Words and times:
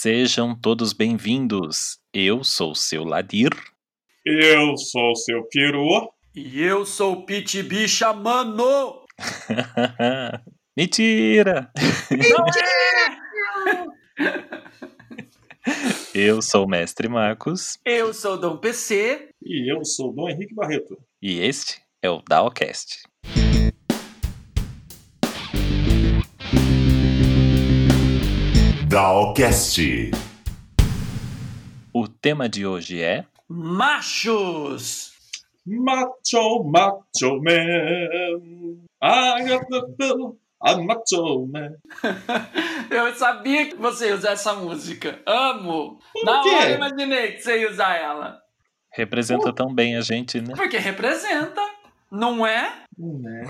Sejam 0.00 0.54
todos 0.54 0.92
bem-vindos. 0.92 1.98
Eu 2.14 2.44
sou 2.44 2.72
seu 2.72 3.02
Ladir. 3.02 3.50
Eu 4.24 4.76
sou 4.76 5.10
o 5.10 5.16
seu 5.16 5.42
peru. 5.50 6.08
E 6.36 6.62
eu 6.62 6.86
sou 6.86 7.14
o 7.14 7.26
Pitibi 7.26 7.88
chamando! 7.88 9.04
Mentira! 10.78 11.72
Não 12.12 12.46
é! 14.22 14.38
Eu 16.14 16.40
sou 16.42 16.64
o 16.64 16.68
Mestre 16.68 17.08
Marcos 17.08 17.76
Eu 17.84 18.14
sou 18.14 18.34
o 18.34 18.36
Dom 18.36 18.56
PC. 18.56 19.30
E 19.42 19.70
eu 19.70 19.84
sou 19.84 20.10
o 20.10 20.12
Dom 20.12 20.28
Henrique 20.28 20.54
Barreto. 20.54 20.96
e 21.20 21.40
este 21.40 21.82
é 22.00 22.08
o 22.08 22.22
Daocast. 22.22 23.02
Dalcast. 28.88 30.10
O 31.92 32.08
tema 32.08 32.48
de 32.48 32.64
hoje 32.66 33.02
é 33.02 33.26
Machos! 33.46 35.12
Macho, 35.66 36.64
macho 36.64 37.42
man. 37.42 38.78
I 39.02 39.44
got 39.46 39.66
the 39.68 39.82
feel. 40.00 40.38
I'm 40.64 40.86
macho 40.86 41.46
man. 41.52 41.74
Eu 42.90 43.14
sabia 43.14 43.66
que 43.68 43.76
você 43.76 44.08
ia 44.08 44.14
usar 44.14 44.30
essa 44.32 44.54
música. 44.54 45.20
Amo! 45.26 45.98
Por 46.14 46.24
Na 46.24 46.42
quê? 46.42 46.48
hora 46.48 46.70
eu 46.70 46.76
imaginei 46.76 47.32
que 47.32 47.42
você 47.42 47.60
ia 47.60 47.70
usar 47.70 47.94
ela. 47.94 48.40
representa 48.94 49.52
tão 49.52 49.74
bem 49.74 49.96
a 49.96 50.00
gente, 50.00 50.40
né? 50.40 50.54
Porque 50.56 50.78
representa, 50.78 51.60
não 52.10 52.46
é? 52.46 52.84
Né? 52.96 53.46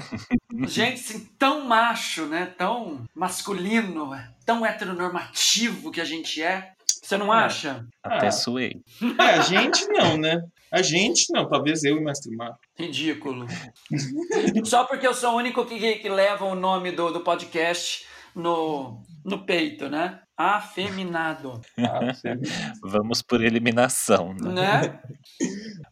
Gente, 0.67 0.95
assim, 1.01 1.29
tão 1.39 1.67
macho, 1.67 2.27
né? 2.27 2.47
Tão 2.57 3.05
masculino, 3.15 4.11
tão 4.47 4.65
heteronormativo 4.65 5.91
que 5.91 6.01
a 6.01 6.05
gente 6.05 6.43
é. 6.43 6.73
Você 7.03 7.17
não 7.17 7.33
É. 7.35 7.45
acha? 7.45 7.87
Até 8.03 8.29
Ah. 8.29 8.33
suei. 8.33 8.83
É, 9.19 9.23
a 9.35 9.41
gente 9.43 9.87
não, 9.89 10.17
né? 10.17 10.43
A 10.71 10.83
gente 10.83 11.33
não, 11.33 11.49
talvez 11.49 11.83
eu 11.85 11.97
e 11.97 11.99
o 11.99 12.05
Mestre 12.05 12.35
Marco. 12.37 12.59
Ridículo. 12.79 13.47
Só 14.65 14.85
porque 14.85 15.07
eu 15.07 15.15
sou 15.15 15.33
o 15.33 15.37
único 15.37 15.65
que, 15.65 15.97
que 15.97 16.09
leva 16.09 16.45
o 16.45 16.55
nome 16.55 16.93
do, 16.93 17.11
do 17.11 17.21
podcast 17.21 18.07
no, 18.35 19.03
no 19.25 19.45
peito, 19.45 19.89
né? 19.89 20.21
Afeminado. 20.37 21.61
Você- 21.77 22.39
Vamos 22.83 23.23
por 23.23 23.43
eliminação, 23.43 24.35
né? 24.35 24.53
Né? 24.83 25.01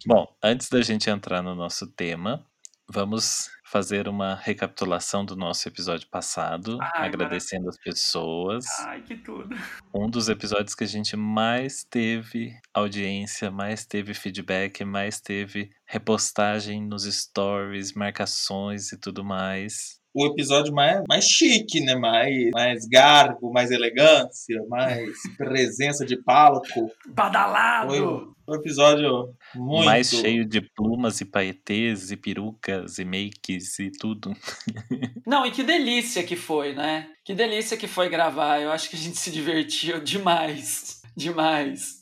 Bom, 0.07 0.27
antes 0.43 0.69
da 0.69 0.83
gente 0.83 1.09
entrar 1.11 1.43
no 1.43 1.55
nosso 1.55 1.87
tema, 1.87 2.45
vamos 2.89 3.51
fazer 3.67 4.07
uma 4.07 4.37
recapitulação 4.37 5.25
do 5.25 5.35
nosso 5.35 5.69
episódio 5.69 6.09
passado, 6.09 6.79
Ai, 6.81 7.09
agradecendo 7.09 7.69
as 7.69 7.77
pessoas. 7.77 8.65
Ai, 8.87 9.03
que 9.03 9.17
tudo. 9.17 9.57
Um 9.93 10.09
dos 10.09 10.29
episódios 10.29 10.75
que 10.75 10.85
a 10.85 10.87
gente 10.87 11.17
mais 11.17 11.83
teve 11.83 12.57
audiência, 12.73 13.51
mais 13.51 13.85
teve 13.85 14.15
feedback, 14.15 14.85
mais 14.85 15.21
teve 15.21 15.71
repostagem 15.85 16.87
nos 16.87 17.05
stories, 17.05 17.93
marcações 17.93 18.93
e 18.93 18.99
tudo 18.99 19.25
mais. 19.25 19.96
O 20.17 20.27
episódio 20.27 20.73
mais, 20.73 21.03
mais 21.07 21.27
chique, 21.27 21.79
né? 21.81 21.95
Mais, 21.95 22.51
mais 22.55 22.87
garbo, 22.87 23.53
mais 23.53 23.71
elegância, 23.71 24.59
mais 24.67 25.13
presença 25.37 26.07
de 26.07 26.17
palco. 26.17 26.91
Badalado. 27.07 27.89
Foi 27.91 28.01
um 28.01 28.55
episódio 28.55 29.35
muito. 29.55 29.85
Mais 29.85 30.09
cheio 30.09 30.47
de 30.47 30.63
plumas 30.63 31.21
e 31.21 31.27
paetês 31.27 32.11
e 32.11 32.17
perucas 32.17 32.99
e 32.99 33.05
makes 33.05 33.79
e 33.79 33.91
tudo. 33.91 34.35
Não, 35.27 35.45
e 35.45 35.51
que 35.51 35.63
delícia 35.63 36.23
que 36.23 36.35
foi, 36.35 36.73
né? 36.73 37.11
Que 37.23 37.35
delícia 37.35 37.77
que 37.77 37.87
foi 37.87 38.09
gravar. 38.09 38.59
Eu 38.59 38.73
acho 38.73 38.89
que 38.89 38.97
a 38.97 38.99
gente 38.99 39.19
se 39.19 39.31
divertiu 39.31 40.01
demais. 40.01 41.03
Demais. 41.15 42.01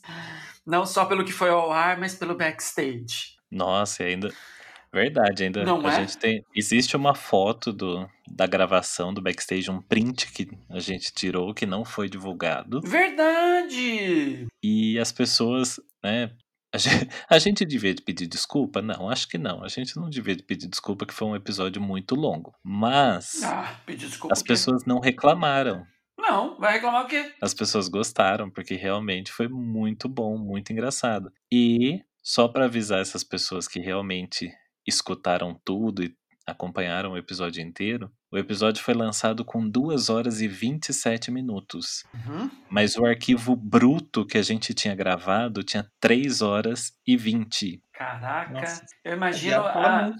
Não 0.65 0.85
só 0.85 1.03
pelo 1.03 1.25
que 1.25 1.33
foi 1.33 1.49
ao 1.49 1.69
ar, 1.69 1.99
mas 1.99 2.15
pelo 2.15 2.35
backstage. 2.35 3.35
Nossa, 3.51 4.03
e 4.03 4.07
ainda. 4.07 4.33
Verdade, 4.95 5.43
ainda 5.43 5.65
Não 5.65 5.85
a 5.85 5.91
é? 5.93 5.95
gente 5.99 6.17
tem. 6.17 6.41
Existe 6.55 6.95
uma 6.95 7.13
foto 7.13 7.73
do, 7.73 8.07
da 8.31 8.47
gravação 8.47 9.13
do 9.13 9.21
backstage, 9.21 9.69
um 9.69 9.81
print 9.81 10.31
que 10.31 10.47
a 10.69 10.79
gente 10.79 11.13
tirou 11.13 11.53
que 11.53 11.65
não 11.65 11.83
foi 11.83 12.07
divulgado. 12.07 12.79
Verdade! 12.81 14.47
E 14.63 14.97
as 14.97 15.11
pessoas, 15.11 15.79
né? 16.01 16.31
A 16.73 16.77
gente, 16.77 17.09
a 17.29 17.37
gente 17.39 17.65
devia 17.65 17.93
de 17.93 18.01
pedir 18.01 18.25
desculpa? 18.27 18.81
Não, 18.81 19.09
acho 19.09 19.27
que 19.27 19.37
não. 19.37 19.63
A 19.65 19.67
gente 19.67 19.97
não 19.97 20.09
devia 20.09 20.33
de 20.35 20.43
pedir 20.43 20.67
desculpa, 20.69 21.05
que 21.05 21.13
foi 21.13 21.27
um 21.27 21.35
episódio 21.35 21.81
muito 21.81 22.15
longo. 22.15 22.53
Mas 22.63 23.43
Ah, 23.43 23.77
as 24.31 24.41
pessoas 24.41 24.85
não 24.85 24.99
reclamaram. 24.99 25.85
Não, 26.17 26.57
vai 26.57 26.73
reclamar 26.73 27.03
o 27.03 27.07
quê? 27.07 27.33
As 27.41 27.53
pessoas 27.53 27.89
gostaram, 27.89 28.49
porque 28.49 28.75
realmente 28.75 29.29
foi 29.31 29.49
muito 29.49 30.07
bom, 30.07 30.37
muito 30.37 30.71
engraçado. 30.71 31.29
E 31.51 31.99
só 32.23 32.47
para 32.47 32.65
avisar 32.65 33.01
essas 33.01 33.23
pessoas 33.25 33.67
que 33.67 33.79
realmente 33.79 34.49
escutaram 34.85 35.59
tudo 35.63 36.03
e 36.03 36.15
acompanharam 36.45 37.13
o 37.13 37.17
episódio 37.17 37.61
inteiro, 37.61 38.11
o 38.31 38.37
episódio 38.37 38.83
foi 38.83 38.93
lançado 38.93 39.43
com 39.43 39.67
2 39.67 40.09
horas 40.09 40.41
e 40.41 40.47
27 40.47 41.31
minutos. 41.31 42.03
Uhum. 42.13 42.49
Mas 42.69 42.95
o 42.95 43.05
arquivo 43.05 43.55
bruto 43.55 44.25
que 44.25 44.37
a 44.37 44.43
gente 44.43 44.73
tinha 44.73 44.93
gravado 44.93 45.63
tinha 45.63 45.89
3 45.99 46.41
horas 46.41 46.93
e 47.05 47.17
20. 47.17 47.81
Caraca, 47.91 48.53
Nossa. 48.53 48.85
eu 49.03 49.13
imagino 49.13 49.51
Já 49.51 49.73
fala 49.73 49.87
a, 49.87 50.07
né? 50.09 50.15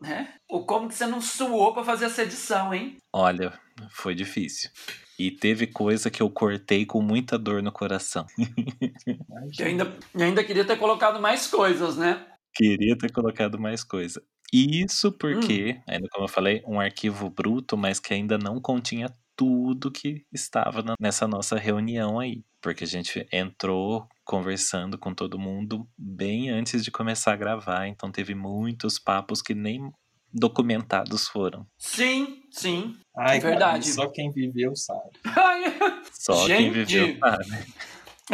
né? 0.00 0.34
o 0.50 0.64
como 0.64 0.88
que 0.88 0.94
você 0.94 1.06
não 1.06 1.20
suou 1.20 1.72
pra 1.72 1.84
fazer 1.84 2.06
essa 2.06 2.22
edição, 2.24 2.74
hein? 2.74 2.98
Olha, 3.12 3.52
foi 3.90 4.14
difícil. 4.14 4.70
E 5.18 5.30
teve 5.30 5.66
coisa 5.66 6.10
que 6.10 6.22
eu 6.22 6.30
cortei 6.30 6.84
com 6.84 7.00
muita 7.00 7.38
dor 7.38 7.62
no 7.62 7.70
coração. 7.70 8.26
Eu 9.58 9.66
ainda, 9.66 9.96
eu 10.14 10.24
ainda 10.24 10.44
queria 10.44 10.64
ter 10.64 10.76
colocado 10.76 11.20
mais 11.20 11.46
coisas, 11.46 11.96
né? 11.96 12.24
Queria 12.54 12.96
ter 12.96 13.12
colocado 13.12 13.58
mais 13.58 13.82
coisa. 13.84 14.22
Isso 14.52 15.12
porque, 15.12 15.80
ainda 15.88 16.08
como 16.10 16.24
eu 16.24 16.28
falei, 16.28 16.62
um 16.66 16.80
arquivo 16.80 17.30
bruto, 17.30 17.76
mas 17.76 18.00
que 18.00 18.12
ainda 18.12 18.36
não 18.36 18.60
continha 18.60 19.08
tudo 19.36 19.90
que 19.92 20.24
estava 20.32 20.82
na- 20.82 20.94
nessa 21.00 21.26
nossa 21.28 21.56
reunião 21.56 22.18
aí. 22.18 22.42
Porque 22.60 22.84
a 22.84 22.86
gente 22.86 23.26
entrou 23.32 24.06
conversando 24.24 24.98
com 24.98 25.14
todo 25.14 25.38
mundo 25.38 25.88
bem 25.96 26.50
antes 26.50 26.84
de 26.84 26.90
começar 26.90 27.32
a 27.32 27.36
gravar, 27.36 27.86
então 27.86 28.10
teve 28.12 28.34
muitos 28.34 28.98
papos 28.98 29.40
que 29.40 29.54
nem 29.54 29.90
documentados 30.32 31.26
foram. 31.28 31.66
Sim, 31.78 32.42
sim. 32.50 32.96
Ai, 33.16 33.40
cara, 33.40 33.50
Verdade. 33.52 33.92
só 33.92 34.08
quem 34.10 34.30
viveu 34.30 34.74
sabe. 34.76 35.10
Ai, 35.24 36.02
Só 36.12 36.46
quem 36.46 36.72
Gente! 36.72 36.84
viveu 36.84 37.18
sabe. 37.18 37.72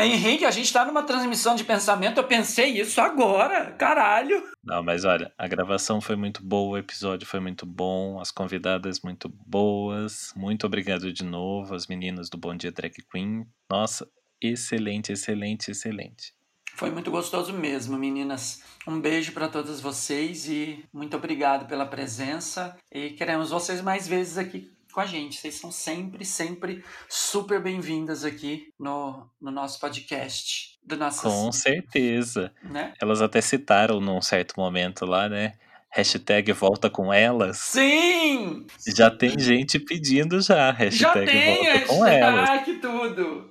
Henrique, 0.04 0.44
a 0.44 0.50
gente 0.50 0.72
tá 0.72 0.84
numa 0.84 1.02
transmissão 1.02 1.54
de 1.54 1.64
pensamento, 1.64 2.18
eu 2.18 2.24
pensei 2.24 2.80
isso 2.80 3.00
agora, 3.00 3.72
caralho. 3.72 4.42
Não, 4.62 4.82
mas 4.82 5.04
olha, 5.04 5.32
a 5.38 5.48
gravação 5.48 6.00
foi 6.00 6.16
muito 6.16 6.42
boa, 6.42 6.76
o 6.76 6.78
episódio 6.78 7.26
foi 7.26 7.40
muito 7.40 7.64
bom, 7.64 8.20
as 8.20 8.30
convidadas 8.30 9.00
muito 9.00 9.28
boas. 9.46 10.32
Muito 10.36 10.66
obrigado 10.66 11.12
de 11.12 11.24
novo, 11.24 11.74
as 11.74 11.86
meninas 11.86 12.28
do 12.28 12.36
Bom 12.36 12.54
Dia 12.54 12.72
Drag 12.72 12.94
Queen. 13.10 13.46
Nossa, 13.70 14.06
excelente, 14.40 15.12
excelente, 15.12 15.70
excelente. 15.70 16.34
Foi 16.74 16.90
muito 16.90 17.10
gostoso 17.10 17.54
mesmo, 17.54 17.96
meninas. 17.96 18.62
Um 18.86 19.00
beijo 19.00 19.32
pra 19.32 19.48
todas 19.48 19.80
vocês 19.80 20.46
e 20.46 20.84
muito 20.92 21.16
obrigado 21.16 21.66
pela 21.66 21.86
presença. 21.86 22.76
E 22.92 23.10
queremos 23.10 23.48
vocês 23.48 23.80
mais 23.80 24.06
vezes 24.06 24.36
aqui 24.36 24.75
com 24.96 25.00
a 25.02 25.06
gente. 25.06 25.36
Vocês 25.36 25.56
são 25.56 25.70
sempre, 25.70 26.24
sempre 26.24 26.82
super 27.06 27.60
bem-vindas 27.60 28.24
aqui 28.24 28.72
no, 28.80 29.28
no 29.38 29.50
nosso 29.50 29.78
podcast. 29.78 30.78
Do 30.82 30.96
nosso, 30.96 31.20
Com 31.20 31.52
certeza. 31.52 32.50
né? 32.62 32.94
Elas 32.98 33.20
até 33.20 33.42
citaram 33.42 34.00
num 34.00 34.22
certo 34.22 34.54
momento 34.56 35.04
lá, 35.04 35.28
né? 35.28 35.52
Hashtag 35.96 36.52
volta 36.52 36.90
com 36.90 37.10
elas. 37.10 37.56
Sim! 37.58 38.66
Já 38.94 39.10
tem 39.10 39.38
gente 39.38 39.78
pedindo 39.78 40.40
já. 40.42 40.56
Já 40.56 40.70
Hashtag 40.72 41.24
tem! 41.26 41.54
volta 41.64 41.86
com 41.86 42.04
elas. 42.06 42.50
Ai, 42.50 42.64
que 42.64 42.74
tudo! 42.74 43.48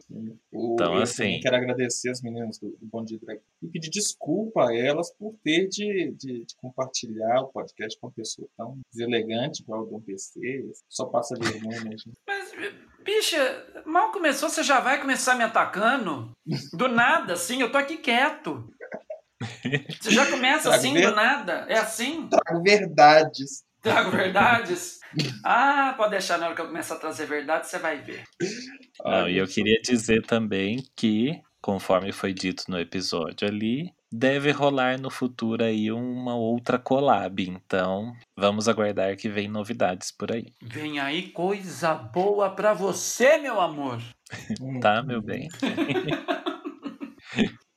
O- 0.53 0.73
Então, 0.75 0.95
eu 0.95 1.01
assim- 1.01 1.39
quero 1.41 1.55
agradecer 1.55 2.09
as 2.11 2.21
meninas 2.21 2.59
do, 2.59 2.69
do 2.69 2.85
Bom 2.85 3.03
Dia 3.03 3.17
Drag 3.19 3.39
e 3.63 3.67
pedir 3.67 3.89
desculpa 3.89 4.67
a 4.69 4.75
elas 4.77 5.11
por 5.17 5.33
ter 5.43 5.67
de, 5.67 6.11
de, 6.17 6.45
de 6.45 6.55
compartilhar 6.61 7.41
o 7.41 7.47
podcast 7.47 7.99
com 7.99 8.07
uma 8.07 8.13
pessoa 8.13 8.47
tão 8.55 8.77
deselegante 8.93 9.63
igual 9.63 9.81
o 9.81 9.85
Dom 9.87 9.99
PC. 10.01 10.39
Só 10.87 11.05
passa 11.05 11.33
vergonha 11.39 11.81
mesmo. 11.83 12.13
Mas, 12.27 12.51
bicha, 13.03 13.65
mal 13.87 14.11
começou, 14.11 14.49
você 14.49 14.61
já 14.61 14.79
vai 14.79 15.01
começar 15.01 15.35
me 15.35 15.43
atacando? 15.43 16.31
Do 16.73 16.87
nada, 16.87 17.33
assim, 17.33 17.59
eu 17.61 17.71
tô 17.71 17.77
aqui 17.79 17.97
quieto. 17.97 18.69
Você 20.01 20.11
já 20.11 20.25
começa 20.27 20.63
Trago 20.69 20.75
assim, 20.77 20.93
ver- 20.93 21.09
do 21.09 21.15
nada? 21.15 21.65
É 21.67 21.77
assim? 21.77 22.27
Trago 22.29 22.63
verdades. 22.63 23.63
Trago 23.81 24.11
verdades? 24.11 24.99
Ah, 25.43 25.93
pode 25.95 26.11
deixar, 26.11 26.37
na 26.37 26.47
hora 26.47 26.55
que 26.55 26.61
eu 26.61 26.67
começar 26.67 26.95
a 26.95 26.99
trazer 26.99 27.25
verdade, 27.27 27.67
você 27.67 27.77
vai 27.77 28.01
ver. 28.01 28.23
Não, 29.03 29.29
e 29.29 29.37
eu 29.37 29.47
queria 29.47 29.79
dizer 29.81 30.25
também 30.25 30.83
que, 30.95 31.39
conforme 31.61 32.11
foi 32.11 32.33
dito 32.33 32.63
no 32.67 32.79
episódio 32.79 33.47
ali, 33.47 33.93
deve 34.11 34.51
rolar 34.51 34.99
no 34.99 35.09
futuro 35.09 35.63
aí 35.63 35.91
uma 35.91 36.35
outra 36.35 36.79
collab. 36.79 37.47
Então, 37.47 38.13
vamos 38.35 38.67
aguardar 38.67 39.15
que 39.15 39.29
vem 39.29 39.47
novidades 39.47 40.11
por 40.11 40.31
aí. 40.31 40.53
Vem 40.63 40.99
aí 40.99 41.29
coisa 41.31 41.93
boa 41.93 42.49
pra 42.49 42.73
você, 42.73 43.37
meu 43.37 43.61
amor. 43.61 44.01
tá, 44.81 45.03
meu 45.03 45.21
bem? 45.21 45.47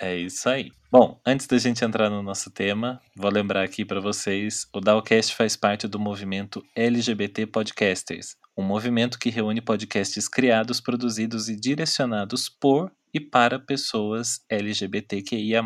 É 0.01 0.17
isso 0.17 0.49
aí. 0.49 0.71
Bom, 0.91 1.21
antes 1.27 1.47
da 1.47 1.59
gente 1.59 1.85
entrar 1.85 2.09
no 2.09 2.23
nosso 2.23 2.51
tema, 2.51 2.99
vou 3.17 3.31
lembrar 3.31 3.63
aqui 3.65 3.85
para 3.85 4.01
vocês, 4.01 4.67
o 4.73 4.81
Dalcast 4.81 5.35
faz 5.35 5.57
parte 5.57 5.89
do 5.89 5.99
movimento 5.99 6.65
LGBT 6.75 7.47
Podcasters, 7.47 8.37
um 8.57 8.63
movimento 8.63 9.19
que 9.19 9.29
reúne 9.29 9.61
podcasts 9.61 10.29
criados, 10.29 10.81
produzidos 10.81 11.49
e 11.49 11.57
direcionados 11.57 12.49
por 12.49 12.93
e 13.13 13.19
para 13.21 13.59
pessoas 13.59 14.41
LGBTQIA+. 14.49 15.63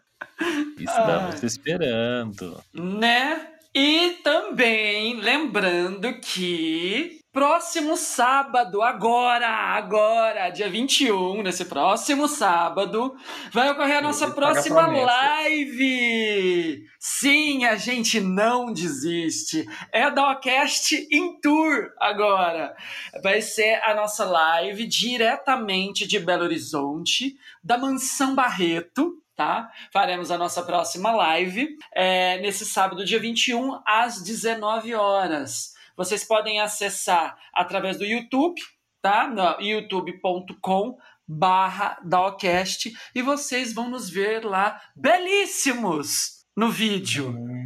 Estamos 0.79 1.43
ah. 1.43 1.45
esperando. 1.45 2.63
Né? 2.73 3.47
E 3.73 4.17
também 4.23 5.19
lembrando 5.19 6.19
que 6.19 7.19
próximo 7.37 7.95
sábado, 7.95 8.81
agora, 8.81 9.47
agora, 9.47 10.49
dia 10.49 10.67
21, 10.67 11.43
nesse 11.43 11.65
próximo 11.65 12.27
sábado, 12.27 13.15
vai 13.51 13.69
ocorrer 13.69 13.97
a 13.97 14.01
nossa 14.01 14.31
próxima 14.31 14.87
live. 14.87 16.83
Sim, 16.97 17.63
a 17.65 17.75
gente 17.75 18.19
não 18.19 18.73
desiste. 18.73 19.67
É 19.93 20.09
da 20.09 20.31
Ocast 20.31 20.95
em 21.11 21.39
Tour 21.39 21.91
agora. 21.99 22.75
Vai 23.21 23.39
ser 23.43 23.83
a 23.83 23.93
nossa 23.93 24.25
live 24.25 24.87
diretamente 24.87 26.07
de 26.07 26.17
Belo 26.17 26.43
Horizonte, 26.43 27.37
da 27.63 27.77
Mansão 27.77 28.33
Barreto, 28.33 29.13
tá? 29.35 29.69
Faremos 29.93 30.31
a 30.31 30.39
nossa 30.39 30.63
próxima 30.63 31.11
live 31.11 31.77
é, 31.93 32.39
nesse 32.39 32.65
sábado, 32.65 33.05
dia 33.05 33.19
21, 33.19 33.79
às 33.85 34.23
19 34.23 34.95
horas. 34.95 35.76
Vocês 35.97 36.23
podem 36.23 36.61
acessar 36.61 37.35
através 37.51 37.97
do 37.97 38.05
YouTube, 38.05 38.61
tá? 39.01 39.27
Youtube.com 39.59 40.97
barra 41.27 41.99
e 43.13 43.21
vocês 43.21 43.73
vão 43.73 43.89
nos 43.89 44.09
ver 44.09 44.45
lá 44.45 44.79
belíssimos 44.95 46.45
no 46.55 46.71
vídeo. 46.71 47.56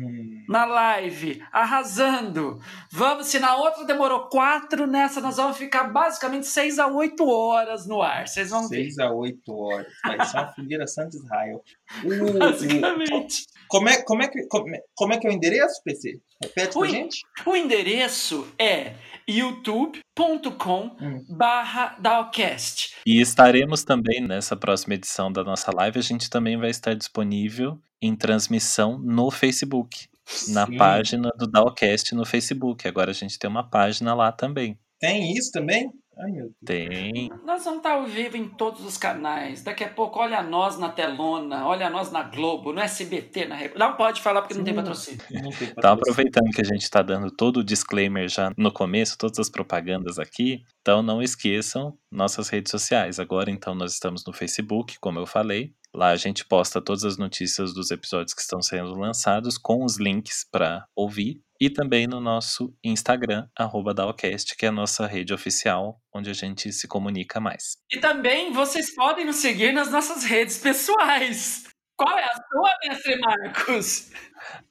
Na 0.52 0.66
live, 0.66 1.42
arrasando. 1.52 2.60
Vamos, 2.92 3.28
se 3.28 3.40
na 3.40 3.56
outra 3.56 3.86
demorou 3.86 4.28
quatro, 4.28 4.86
nessa 4.86 5.22
nós 5.22 5.38
vamos 5.38 5.58
ficar 5.58 5.86
basicamente 5.86 6.46
seis 6.46 6.78
a 6.78 6.88
oito 6.88 7.28
horas 7.28 7.88
no 7.88 8.02
ar. 8.02 8.28
Vocês 8.28 8.50
vão 8.50 8.68
ver. 8.68 8.84
Seis 8.84 9.00
a 9.00 9.12
oito 9.12 9.54
horas. 9.56 9.88
Vai 10.06 10.26
ser 10.26 10.38
uma 10.38 10.54
fogueira 10.54 10.88
Santo 10.88 11.16
Israel. 11.16 11.62
Uh, 12.04 12.40
basicamente. 12.40 13.46
Como 13.68 13.90
é, 13.90 14.02
como, 14.02 14.24
é 14.24 14.28
que, 14.28 14.48
como, 14.48 14.66
como 14.96 15.14
é 15.14 15.18
que 15.18 15.28
é 15.28 15.30
o 15.30 15.34
endereço, 15.34 15.82
PC? 15.84 16.20
Repete 16.42 16.78
o, 16.78 16.82
pra 16.82 16.90
gente. 16.90 17.22
O 17.46 17.56
endereço 17.56 18.48
é 18.58 18.94
youtube.com 19.30 20.98
hum. 21.00 21.26
barra 21.30 21.96
Dalcast. 22.00 22.96
E 23.06 23.22
estaremos 23.22 23.84
também 23.84 24.22
nessa 24.22 24.56
próxima 24.56 24.96
edição 24.96 25.32
da 25.32 25.44
nossa 25.44 25.72
live, 25.74 26.00
a 26.00 26.04
gente 26.04 26.30
também 26.30 26.58
vai 26.58 26.70
estar 26.70 26.96
disponível 26.96 27.80
em 28.02 28.16
transmissão 28.16 28.98
no 28.98 29.30
Facebook. 29.30 30.10
Sim. 30.26 30.54
Na 30.54 30.68
página 30.68 31.30
do 31.38 31.48
Dalcast 31.48 32.14
no 32.16 32.26
Facebook. 32.26 32.88
Agora 32.88 33.12
a 33.12 33.14
gente 33.14 33.38
tem 33.38 33.50
uma 33.50 33.70
página 33.70 34.14
lá 34.14 34.32
também. 34.32 34.80
Tem 35.00 35.34
isso 35.34 35.52
também? 35.52 35.92
Ai, 36.18 36.32
meu 36.32 36.52
Deus. 36.62 36.90
Tem. 36.90 37.30
Nós 37.44 37.64
vamos 37.64 37.78
estar 37.78 37.94
ao 37.94 38.06
vivo 38.06 38.38
em 38.38 38.48
todos 38.48 38.86
os 38.86 38.98
canais. 38.98 39.64
Daqui 39.64 39.84
a 39.84 39.90
pouco, 39.90 40.20
olha 40.20 40.44
nós 40.44 40.78
na 40.78 40.90
telona, 40.90 41.66
olha 41.66 41.90
nós 41.90 42.12
na 42.12 42.22
Globo, 42.22 42.72
no 42.72 42.80
SBT, 42.80 43.46
na 43.46 43.56
Record. 43.56 43.80
Não 43.80 43.96
pode 43.96 44.22
falar 44.22 44.42
porque 44.42 44.54
Sim. 44.54 44.60
não 44.60 44.66
tem 44.66 44.76
patrocínio. 44.76 45.20
Não 45.32 45.42
tem 45.42 45.42
patrocínio. 45.52 45.74
Então, 45.78 45.94
aproveitando 45.94 46.52
que 46.52 46.62
a 46.62 46.66
gente 46.66 46.84
está 46.84 47.02
dando 47.02 47.32
todo 47.32 47.58
o 47.58 47.64
disclaimer 47.64 48.28
já 48.28 48.52
no 48.56 48.72
começo, 48.72 49.18
todas 49.18 49.40
as 49.40 49.50
propagandas 49.50 50.20
aqui, 50.20 50.64
então 50.82 51.02
não 51.02 51.22
esqueçam 51.22 51.98
nossas 52.12 52.50
redes 52.50 52.70
sociais. 52.70 53.20
Agora, 53.20 53.50
então, 53.50 53.74
nós 53.74 53.94
estamos 53.94 54.24
no 54.26 54.34
Facebook, 54.34 54.98
como 55.00 55.18
eu 55.18 55.26
falei. 55.26 55.74
Lá 55.94 56.10
a 56.10 56.16
gente 56.16 56.46
posta 56.46 56.82
todas 56.82 57.04
as 57.04 57.18
notícias 57.18 57.74
dos 57.74 57.92
episódios 57.92 58.34
que 58.34 58.42
estão 58.42 58.62
sendo 58.62 58.96
lançados 58.96 59.58
com 59.58 59.84
os 59.84 59.98
links 59.98 60.46
para 60.50 60.86
ouvir 60.96 61.42
e 61.60 61.70
também 61.70 62.08
no 62.08 62.20
nosso 62.20 62.74
Instagram, 62.84 63.48
Dalcast, 63.94 64.56
que 64.56 64.66
é 64.66 64.70
a 64.70 64.72
nossa 64.72 65.06
rede 65.06 65.32
oficial, 65.32 66.02
onde 66.12 66.30
a 66.30 66.34
gente 66.34 66.72
se 66.72 66.88
comunica 66.88 67.40
mais. 67.40 67.78
E 67.92 68.00
também 68.00 68.52
vocês 68.52 68.96
podem 68.96 69.26
nos 69.26 69.36
seguir 69.36 69.72
nas 69.72 69.92
nossas 69.92 70.24
redes 70.24 70.58
pessoais. 70.58 71.66
Qual 71.96 72.18
é 72.18 72.24
a 72.24 72.34
sua, 72.34 72.78
Mestre 72.84 73.20
Marcos? 73.20 74.10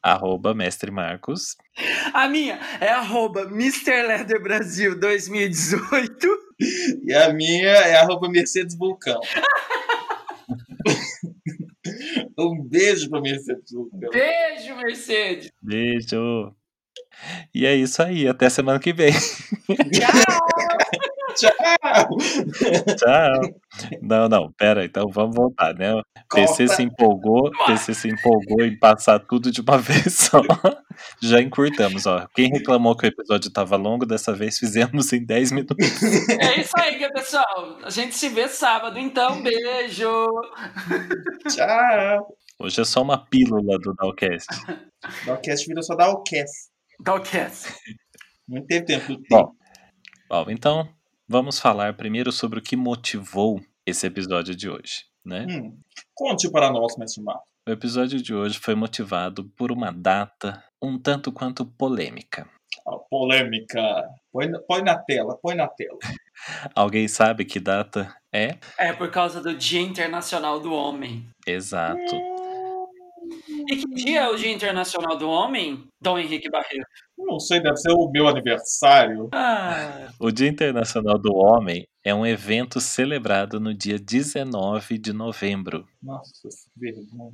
Arroba 0.03 0.53
Mestre 0.53 0.91
Marcos. 0.91 1.57
A 2.13 2.27
minha 2.29 2.59
é 2.81 2.89
arroba 2.89 3.43
Mr. 3.43 4.03
Leather 4.03 4.43
Brasil 4.43 4.99
2018. 4.99 6.29
E 7.07 7.15
a 7.15 7.33
minha 7.33 7.69
é 7.69 7.99
arroba 7.99 8.29
Mercedes 8.29 8.77
Vulcão. 8.77 9.21
um 12.39 12.63
beijo 12.63 13.09
pra 13.09 13.21
Mercedes. 13.21 13.73
Beijo, 14.13 14.77
Mercedes. 14.77 15.51
Beijo. 15.63 16.55
E 17.55 17.67
é 17.67 17.75
isso 17.75 18.03
aí, 18.03 18.27
até 18.29 18.49
semana 18.49 18.79
que 18.79 18.93
vem. 18.93 19.13
Tchau! 19.13 20.71
Tchau! 21.35 22.17
Tchau! 22.97 23.61
Não, 24.03 24.29
não, 24.29 24.53
pera, 24.53 24.85
então 24.85 25.09
vamos 25.09 25.35
voltar, 25.35 25.75
né? 25.75 26.01
PC 26.33 26.69
se 26.69 26.83
empolgou, 26.83 27.51
PC 27.67 27.95
se 27.95 28.09
empolgou 28.09 28.65
em 28.65 28.79
passar 28.79 29.19
tudo 29.21 29.51
de 29.51 29.61
uma 29.61 29.79
vez 29.79 30.15
só. 30.15 30.41
Já 31.23 31.41
encurtamos, 31.41 32.07
ó. 32.07 32.27
Quem 32.35 32.51
reclamou 32.51 32.97
que 32.97 33.07
o 33.07 33.09
episódio 33.09 33.49
estava 33.49 33.77
longo, 33.77 34.05
dessa 34.05 34.33
vez 34.33 34.59
fizemos 34.59 35.13
em 35.13 35.25
10 35.25 35.53
minutos. 35.53 36.03
É 36.29 36.61
isso 36.61 36.73
aí, 36.77 37.11
pessoal. 37.13 37.79
A 37.83 37.91
gente 37.91 38.15
se 38.15 38.29
vê 38.29 38.49
sábado, 38.49 38.99
então. 38.99 39.43
Beijo! 39.43 40.27
Tchau! 41.49 42.37
Hoje 42.59 42.81
é 42.81 42.85
só 42.85 43.03
uma 43.03 43.25
pílula 43.25 43.79
do 43.79 43.95
Dalcast. 43.95 44.49
Dalcast 45.25 45.67
virou 45.67 45.83
só 45.83 45.95
Dalcast. 45.95 46.71
Talkcast. 47.03 47.75
Não 48.47 48.67
teve 48.67 48.85
tempo. 48.85 49.17
Bom, 49.31 49.53
bom, 50.29 50.45
então 50.49 50.89
vamos 51.31 51.61
falar 51.61 51.95
primeiro 51.95 52.33
sobre 52.33 52.59
o 52.59 52.63
que 52.63 52.75
motivou 52.75 53.61
esse 53.87 54.05
episódio 54.05 54.55
de 54.57 54.69
hoje, 54.69 55.05
né? 55.25 55.47
Hum, 55.49 55.79
conte 56.13 56.51
para 56.51 56.73
nós, 56.73 56.97
mestre 56.99 57.23
Marco. 57.23 57.45
O 57.69 57.71
episódio 57.71 58.21
de 58.21 58.35
hoje 58.35 58.59
foi 58.59 58.75
motivado 58.75 59.45
por 59.57 59.71
uma 59.71 59.93
data 59.93 60.61
um 60.83 60.99
tanto 60.99 61.31
quanto 61.31 61.65
polêmica. 61.65 62.49
A 62.85 62.97
polêmica. 63.09 63.81
Põe, 64.33 64.51
põe 64.67 64.83
na 64.83 64.99
tela, 64.99 65.39
põe 65.41 65.55
na 65.55 65.69
tela. 65.69 65.99
Alguém 66.75 67.07
sabe 67.07 67.45
que 67.45 67.61
data 67.61 68.13
é? 68.33 68.59
É 68.77 68.93
por 68.93 69.11
causa 69.11 69.41
do 69.41 69.55
Dia 69.55 69.83
Internacional 69.83 70.59
do 70.59 70.73
Homem. 70.73 71.29
Exato. 71.47 72.17
E 73.69 73.77
que 73.77 73.87
dia 73.95 74.23
é 74.23 74.29
o 74.29 74.37
Dia 74.37 74.53
Internacional 74.53 75.17
do 75.17 75.29
Homem, 75.29 75.87
Dom 76.01 76.19
Henrique 76.19 76.51
Barreto? 76.51 76.87
Não 77.27 77.39
sei, 77.39 77.61
deve 77.61 77.77
ser 77.77 77.93
o 77.93 78.11
meu 78.11 78.29
aniversário. 78.29 79.29
Ah. 79.33 80.13
O 80.19 80.31
Dia 80.31 80.49
Internacional 80.49 81.19
do 81.19 81.35
Homem 81.35 81.87
é 82.05 82.15
um 82.15 82.27
evento 82.27 82.81
celebrado 82.81 83.61
no 83.61 83.75
dia 83.75 83.99
19 83.99 84.99
de 84.99 85.13
novembro. 85.13 85.87
Nossa, 86.03 86.49
que 86.49 86.49
vergonha. 86.77 87.33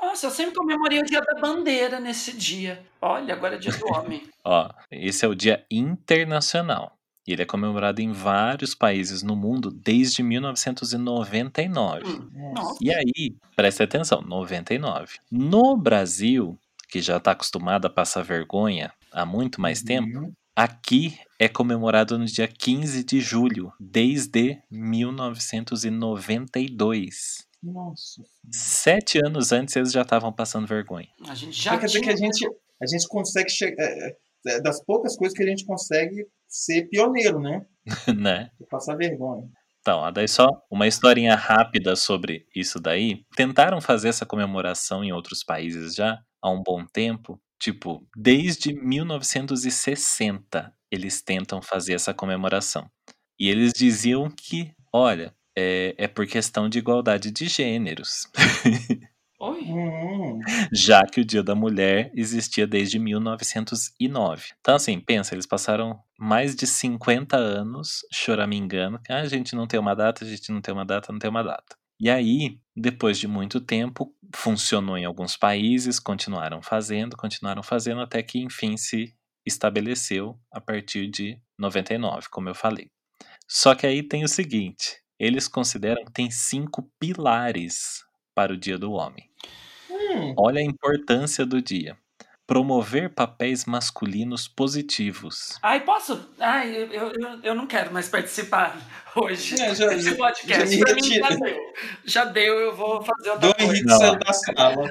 Nossa, 0.00 0.26
eu 0.26 0.30
sempre 0.30 0.54
comemorei 0.54 1.00
o 1.00 1.04
dia 1.04 1.20
da 1.20 1.40
bandeira 1.40 2.00
nesse 2.00 2.32
dia. 2.32 2.84
Olha, 3.00 3.34
agora 3.34 3.56
é 3.56 3.58
dia 3.58 3.72
do 3.72 3.86
homem. 3.88 4.22
Ó, 4.44 4.70
esse 4.90 5.24
é 5.24 5.28
o 5.28 5.34
dia 5.34 5.64
internacional. 5.70 6.96
E 7.26 7.32
ele 7.32 7.42
é 7.42 7.46
comemorado 7.46 8.00
em 8.00 8.10
vários 8.10 8.74
países 8.74 9.22
no 9.22 9.36
mundo 9.36 9.70
desde 9.70 10.22
1999. 10.22 12.08
Hum, 12.08 12.52
nossa. 12.54 12.78
E 12.80 12.90
aí, 12.90 13.36
preste 13.54 13.82
atenção, 13.82 14.22
99. 14.22 15.18
No 15.30 15.76
Brasil, 15.76 16.58
que 16.88 17.02
já 17.02 17.18
está 17.18 17.32
acostumado 17.32 17.86
a 17.86 17.90
passar 17.90 18.22
vergonha 18.22 18.90
há 19.12 19.24
muito 19.26 19.60
mais 19.60 19.82
tempo, 19.82 20.18
Uhum. 20.18 20.32
aqui 20.56 21.18
é 21.38 21.48
comemorado 21.48 22.18
no 22.18 22.24
dia 22.26 22.48
15 22.48 23.04
de 23.04 23.20
julho, 23.20 23.72
desde 23.80 24.60
1992. 24.70 27.46
Nossa. 27.62 28.22
Sete 28.52 29.18
anos 29.24 29.52
antes 29.52 29.74
eles 29.76 29.92
já 29.92 30.02
estavam 30.02 30.32
passando 30.32 30.66
vergonha. 30.66 31.08
A 31.28 31.34
gente 31.34 31.60
Já 31.60 31.76
quer 31.78 31.86
dizer 31.86 32.00
que 32.00 32.10
a 32.10 32.16
gente, 32.16 32.46
a 32.46 32.86
gente 32.86 33.06
consegue 33.08 33.50
chegar. 33.50 33.82
é, 33.84 34.16
é, 34.46 34.60
das 34.60 34.82
poucas 34.84 35.16
coisas 35.16 35.36
que 35.36 35.42
a 35.42 35.46
gente 35.46 35.64
consegue 35.64 36.24
ser 36.46 36.88
pioneiro, 36.88 37.40
né? 37.40 37.64
né? 38.16 38.50
Passar 38.70 38.96
vergonha. 38.96 39.48
Então, 39.80 40.12
daí 40.12 40.28
só 40.28 40.46
uma 40.70 40.86
historinha 40.86 41.34
rápida 41.34 41.96
sobre 41.96 42.46
isso 42.54 42.78
daí. 42.78 43.24
Tentaram 43.34 43.80
fazer 43.80 44.08
essa 44.08 44.26
comemoração 44.26 45.02
em 45.02 45.12
outros 45.12 45.42
países 45.42 45.94
já 45.94 46.18
há 46.42 46.50
um 46.50 46.62
bom 46.62 46.84
tempo. 46.86 47.40
Tipo, 47.58 48.06
desde 48.16 48.72
1960 48.72 50.72
eles 50.90 51.20
tentam 51.20 51.60
fazer 51.60 51.94
essa 51.94 52.14
comemoração. 52.14 52.88
E 53.38 53.48
eles 53.48 53.72
diziam 53.72 54.30
que, 54.30 54.72
olha, 54.92 55.34
é, 55.56 55.94
é 55.98 56.08
por 56.08 56.26
questão 56.26 56.68
de 56.68 56.78
igualdade 56.78 57.30
de 57.30 57.46
gêneros. 57.46 58.26
Oi? 59.40 59.62
Hum, 59.62 60.40
já 60.72 61.06
que 61.06 61.20
o 61.20 61.24
Dia 61.24 61.44
da 61.44 61.54
Mulher 61.54 62.10
existia 62.12 62.66
desde 62.66 62.98
1909. 62.98 64.46
Então, 64.60 64.74
assim, 64.74 64.98
pensa, 64.98 65.32
eles 65.32 65.46
passaram 65.46 66.00
mais 66.18 66.56
de 66.56 66.66
50 66.66 67.36
anos 67.36 68.00
choramingando. 68.12 68.98
Ah, 69.08 69.20
a 69.20 69.26
gente 69.26 69.54
não 69.54 69.68
tem 69.68 69.78
uma 69.78 69.94
data, 69.94 70.24
a 70.24 70.28
gente 70.28 70.50
não 70.50 70.60
tem 70.60 70.74
uma 70.74 70.84
data, 70.84 71.12
não 71.12 71.20
tem 71.20 71.30
uma 71.30 71.44
data. 71.44 71.76
E 72.00 72.08
aí, 72.08 72.60
depois 72.76 73.18
de 73.18 73.26
muito 73.26 73.60
tempo, 73.60 74.14
funcionou 74.34 74.96
em 74.96 75.04
alguns 75.04 75.36
países, 75.36 75.98
continuaram 75.98 76.62
fazendo, 76.62 77.16
continuaram 77.16 77.62
fazendo, 77.62 78.00
até 78.00 78.22
que 78.22 78.38
enfim 78.38 78.76
se 78.76 79.14
estabeleceu 79.44 80.38
a 80.52 80.60
partir 80.60 81.08
de 81.10 81.40
99, 81.58 82.28
como 82.30 82.48
eu 82.48 82.54
falei. 82.54 82.90
Só 83.48 83.74
que 83.74 83.86
aí 83.86 84.02
tem 84.02 84.22
o 84.24 84.28
seguinte: 84.28 85.00
eles 85.18 85.48
consideram 85.48 86.04
que 86.04 86.12
tem 86.12 86.30
cinco 86.30 86.90
pilares 87.00 88.04
para 88.34 88.52
o 88.52 88.56
Dia 88.56 88.78
do 88.78 88.92
Homem. 88.92 89.28
hum. 89.90 90.34
Olha 90.38 90.60
a 90.60 90.64
importância 90.64 91.44
do 91.44 91.60
dia. 91.60 91.96
Promover 92.48 93.10
papéis 93.14 93.66
masculinos 93.66 94.48
positivos. 94.48 95.58
Ai, 95.62 95.84
posso? 95.84 96.18
Ai, 96.40 96.74
eu, 96.74 96.86
eu, 96.90 97.12
eu- 97.12 97.40
eu 97.42 97.54
não 97.54 97.66
quero 97.66 97.92
mais 97.92 98.08
participar 98.08 98.74
hoje 99.14 99.60
É, 99.60 99.74
já- 99.74 99.88
desse 99.88 100.14
podcast. 100.16 100.78
já 100.78 100.94
mim 100.94 101.02
já 101.02 101.28
deu. 101.28 101.56
Já 102.06 102.24
deu, 102.24 102.58
eu 102.58 102.74
vou 102.74 103.02
fazer 103.02 103.30
outra 103.32 103.48
Dom 103.48 103.52
coisa. 103.54 103.70
Henrique 103.72 103.86
Não. 103.86 103.98
da 104.18 104.32
sala. 104.32 104.88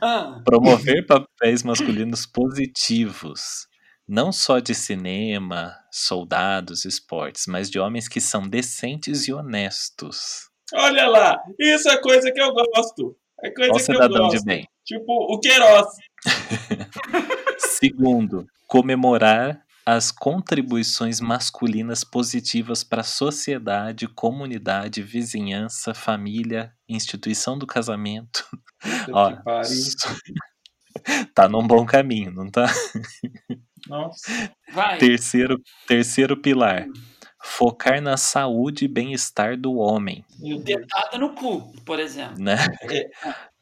Ah, 0.00 0.40
promover 0.42 1.04
papéis 1.06 1.62
masculinos 1.62 2.24
positivos. 2.24 3.66
Não 4.08 4.32
só 4.32 4.58
de 4.58 4.74
cinema, 4.74 5.74
soldados, 5.92 6.86
esportes, 6.86 7.44
mas 7.46 7.68
de 7.70 7.78
homens 7.78 8.08
que 8.08 8.22
são 8.22 8.48
decentes 8.48 9.28
e 9.28 9.34
honestos. 9.34 10.48
Olha 10.72 11.08
lá, 11.08 11.38
isso 11.60 11.90
é 11.90 11.96
coisa 11.98 12.32
que 12.32 12.40
eu 12.40 12.54
gosto. 12.54 13.14
É 13.42 13.50
coisa 13.50 13.72
que 13.72 13.76
eu 13.76 13.80
cidadão 13.80 14.28
de 14.28 14.36
gosto. 14.36 14.44
bem. 14.46 14.66
Tipo, 14.86 15.12
o 15.34 15.38
Queiroz. 15.40 15.86
Segundo, 17.58 18.46
comemorar 18.66 19.64
as 19.86 20.10
contribuições 20.10 21.20
masculinas 21.20 22.02
positivas 22.02 22.82
para 22.82 23.02
a 23.02 23.04
sociedade, 23.04 24.08
comunidade, 24.08 25.02
vizinhança, 25.02 25.92
família, 25.92 26.72
instituição 26.88 27.58
do 27.58 27.66
casamento. 27.66 28.46
Ó, 29.12 29.32
tá 31.34 31.48
num 31.48 31.66
bom 31.66 31.84
caminho, 31.84 32.32
não 32.32 32.50
tá? 32.50 32.66
Nossa. 33.86 34.50
vai. 34.72 34.96
Terceiro, 34.98 35.60
terceiro 35.86 36.36
pilar. 36.40 36.86
Focar 37.42 38.00
na 38.00 38.16
saúde 38.16 38.86
e 38.86 38.88
bem-estar 38.88 39.54
do 39.58 39.74
homem, 39.74 40.24
Meu 40.38 40.58
Deus. 40.58 40.80
Detada 40.80 41.18
no 41.18 41.34
cu, 41.34 41.74
por 41.84 42.00
exemplo. 42.00 42.42
né? 42.42 42.56
É. 42.90 43.10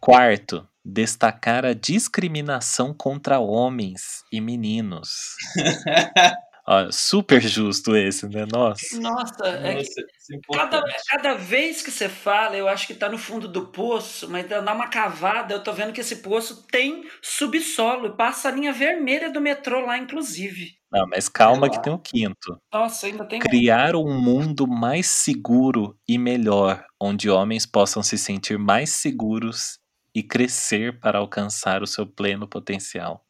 Quarto, 0.03 0.69
destacar 0.85 1.65
a 1.65 1.73
discriminação 1.73 2.93
contra 2.93 3.39
homens 3.39 4.25
e 4.33 4.41
meninos. 4.41 5.37
Ó, 6.67 6.91
super 6.91 7.41
justo 7.41 7.95
esse, 7.95 8.29
né? 8.29 8.45
Nossa. 8.53 8.99
Nossa, 8.99 9.47
é 9.47 9.77
que 9.77 9.79
Nossa, 9.79 10.01
é 10.01 10.57
cada, 10.57 10.77
importante. 10.79 11.03
cada 11.07 11.35
vez 11.35 11.83
que 11.83 11.93
você 11.93 12.09
fala, 12.09 12.57
eu 12.57 12.67
acho 12.67 12.89
que 12.89 12.95
tá 12.95 13.09
no 13.09 13.17
fundo 13.17 13.47
do 13.47 13.69
poço, 13.69 14.29
mas 14.29 14.49
dá 14.49 14.61
uma 14.73 14.89
cavada, 14.89 15.55
eu 15.55 15.63
tô 15.63 15.73
vendo 15.73 15.93
que 15.93 16.01
esse 16.01 16.17
poço 16.17 16.67
tem 16.67 17.05
subsolo, 17.23 18.17
passa 18.17 18.49
a 18.49 18.53
linha 18.53 18.73
vermelha 18.73 19.31
do 19.31 19.41
metrô 19.41 19.87
lá, 19.87 19.99
inclusive. 19.99 20.73
Não, 20.91 21.07
mas 21.09 21.29
calma 21.29 21.71
que 21.71 21.81
tem 21.81 21.93
o 21.93 21.99
quinto. 21.99 22.61
Nossa, 22.73 23.07
ainda 23.07 23.25
tem. 23.25 23.39
Criar 23.39 23.95
um 23.95 24.21
mundo 24.21 24.67
mais 24.67 25.07
seguro 25.07 25.97
e 26.09 26.19
melhor, 26.19 26.85
onde 27.01 27.31
homens 27.31 27.65
possam 27.65 28.03
se 28.03 28.19
sentir 28.19 28.59
mais 28.59 28.91
seguros 28.91 29.81
e 30.15 30.23
crescer 30.23 30.99
para 31.01 31.19
alcançar 31.19 31.83
o 31.83 31.87
seu 31.87 32.07
pleno 32.07 32.47
potencial. 32.47 33.25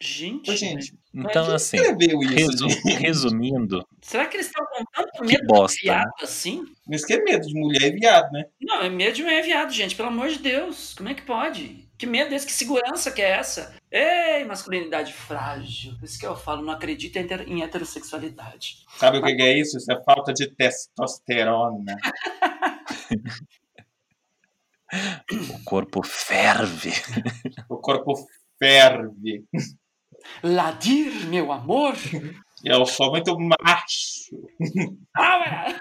Gente, 0.00 0.50
Ô, 0.50 0.56
gente, 0.56 0.92
Então, 1.14 1.54
assim, 1.54 1.78
isso, 1.78 2.18
resu- 2.34 2.68
gente? 2.68 2.94
resumindo, 2.96 3.86
será 4.02 4.26
que 4.26 4.36
eles 4.36 4.46
estão 4.48 4.66
com 4.66 4.84
tanto 4.92 5.12
que 5.12 5.22
medo 5.24 5.46
bosta, 5.46 5.78
de 5.80 5.86
né? 5.86 5.94
viado 5.94 6.12
assim? 6.22 6.64
Isso 6.90 7.06
que 7.06 7.14
é 7.14 7.22
medo 7.22 7.46
de 7.46 7.54
mulher 7.58 7.82
e 7.84 7.92
viado, 7.98 8.30
né? 8.32 8.44
Não, 8.60 8.82
é 8.82 8.90
medo 8.90 9.14
de 9.14 9.22
mulher 9.22 9.42
viado, 9.42 9.72
gente, 9.72 9.94
pelo 9.96 10.08
amor 10.08 10.28
de 10.28 10.40
Deus. 10.40 10.92
Como 10.94 11.08
é 11.08 11.14
que 11.14 11.22
pode? 11.22 11.88
Que 11.96 12.06
medo 12.06 12.28
desse? 12.28 12.44
Que 12.44 12.52
segurança 12.52 13.10
que 13.12 13.22
é 13.22 13.30
essa? 13.30 13.74
Ei, 13.90 14.44
masculinidade 14.44 15.12
frágil. 15.14 15.94
Por 15.98 16.04
isso 16.04 16.18
que 16.18 16.26
eu 16.26 16.36
falo, 16.36 16.60
não 16.60 16.72
acredito 16.74 17.16
em 17.16 17.20
heter- 17.20 17.48
em 17.48 17.62
heterossexualidade. 17.62 18.84
Sabe 18.98 19.18
o 19.18 19.22
que 19.22 19.34
que 19.34 19.42
é 19.42 19.58
isso? 19.58 19.78
Isso 19.78 19.90
é 19.90 20.02
falta 20.02 20.34
de 20.34 20.48
testosterona. 20.50 21.96
o 25.50 25.64
corpo 25.64 26.02
ferve. 26.02 26.92
O 27.68 27.76
corpo 27.78 28.14
ferve. 28.58 29.44
Ladir, 30.42 31.26
meu 31.28 31.52
amor. 31.52 31.94
Eu 32.64 32.86
sou 32.86 33.10
muito 33.10 33.36
macho. 33.38 34.30
Ah. 35.16 35.78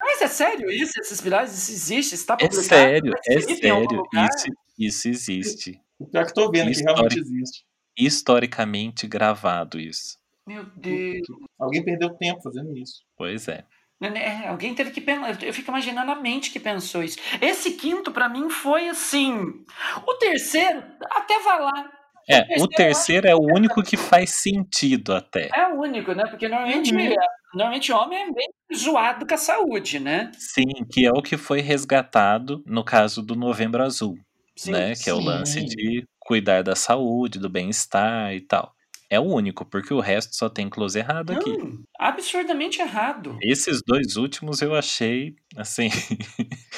Mas 0.00 0.22
é 0.22 0.28
sério 0.28 0.70
isso? 0.70 0.98
Esses 1.00 1.20
pilares? 1.20 1.52
Isso 1.56 1.70
existe? 1.72 2.14
Isso 2.14 2.26
tá 2.26 2.34
É 2.34 2.48
publicado? 2.48 2.64
sério, 2.66 3.12
Tá 3.12 3.20
é 3.26 3.34
em 3.66 3.70
algum 3.70 4.04
sério. 4.10 4.56
Isso, 4.78 5.08
isso 5.08 5.08
existe. 5.08 5.80
O 5.98 6.06
pior 6.06 6.26
que 6.26 6.34
tô 6.34 6.50
vendo 6.50 6.66
que 6.66 6.72
História. 6.72 6.94
realmente 6.94 7.18
existe. 7.20 7.64
Historicamente 7.96 9.06
gravado 9.06 9.78
isso. 9.80 10.16
Meu 10.46 10.64
Deus. 10.76 11.26
Alguém 11.58 11.84
perdeu 11.84 12.10
tempo 12.16 12.40
fazendo 12.42 12.76
isso. 12.76 13.02
Pois 13.16 13.48
é. 13.48 13.64
É, 14.00 14.48
alguém 14.48 14.74
teve 14.74 14.90
que 14.92 15.00
pensar. 15.00 15.42
Eu 15.42 15.52
fico 15.52 15.70
imaginando 15.70 16.10
a 16.12 16.14
mente 16.14 16.50
que 16.52 16.60
pensou 16.60 17.02
isso. 17.02 17.18
Esse 17.40 17.72
quinto, 17.72 18.12
pra 18.12 18.28
mim, 18.28 18.48
foi 18.48 18.88
assim. 18.88 19.34
O 20.06 20.14
terceiro, 20.14 20.82
até 21.10 21.40
vai 21.40 21.60
lá. 21.60 21.90
É, 22.30 22.60
o 22.60 22.68
terceiro 22.68 23.26
é 23.26 23.34
o 23.34 23.40
único 23.40 23.82
que 23.82 23.96
faz 23.96 24.30
sentido 24.30 25.14
até. 25.14 25.48
É 25.54 25.66
o 25.68 25.80
único, 25.80 26.12
né? 26.12 26.26
Porque 26.26 26.46
normalmente, 26.46 26.94
Uhum. 26.94 27.14
normalmente 27.54 27.90
homem 27.90 28.18
é 28.18 28.30
bem 28.32 28.48
zoado 28.76 29.26
com 29.26 29.34
a 29.34 29.38
saúde, 29.38 29.98
né? 29.98 30.30
Sim, 30.38 30.84
que 30.92 31.06
é 31.06 31.10
o 31.10 31.22
que 31.22 31.36
foi 31.38 31.60
resgatado 31.60 32.62
no 32.66 32.84
caso 32.84 33.22
do 33.22 33.34
Novembro 33.34 33.82
Azul, 33.82 34.14
Sim. 34.54 34.72
né? 34.72 34.92
Que 34.94 35.08
é 35.08 35.14
o 35.14 35.18
sim. 35.20 35.24
lance 35.24 35.64
de 35.64 36.04
cuidar 36.20 36.62
da 36.62 36.76
saúde, 36.76 37.38
do 37.38 37.48
bem-estar 37.48 38.34
e 38.34 38.42
tal. 38.42 38.74
É 39.10 39.18
o 39.18 39.22
único, 39.24 39.64
porque 39.64 39.94
o 39.94 40.00
resto 40.00 40.36
só 40.36 40.50
tem 40.50 40.68
close 40.68 40.98
errado 40.98 41.32
aqui. 41.32 41.56
Não, 41.56 41.78
absurdamente 41.98 42.80
errado. 42.80 43.38
Esses 43.42 43.80
dois 43.86 44.16
últimos 44.16 44.60
eu 44.60 44.74
achei, 44.74 45.34
assim. 45.56 45.88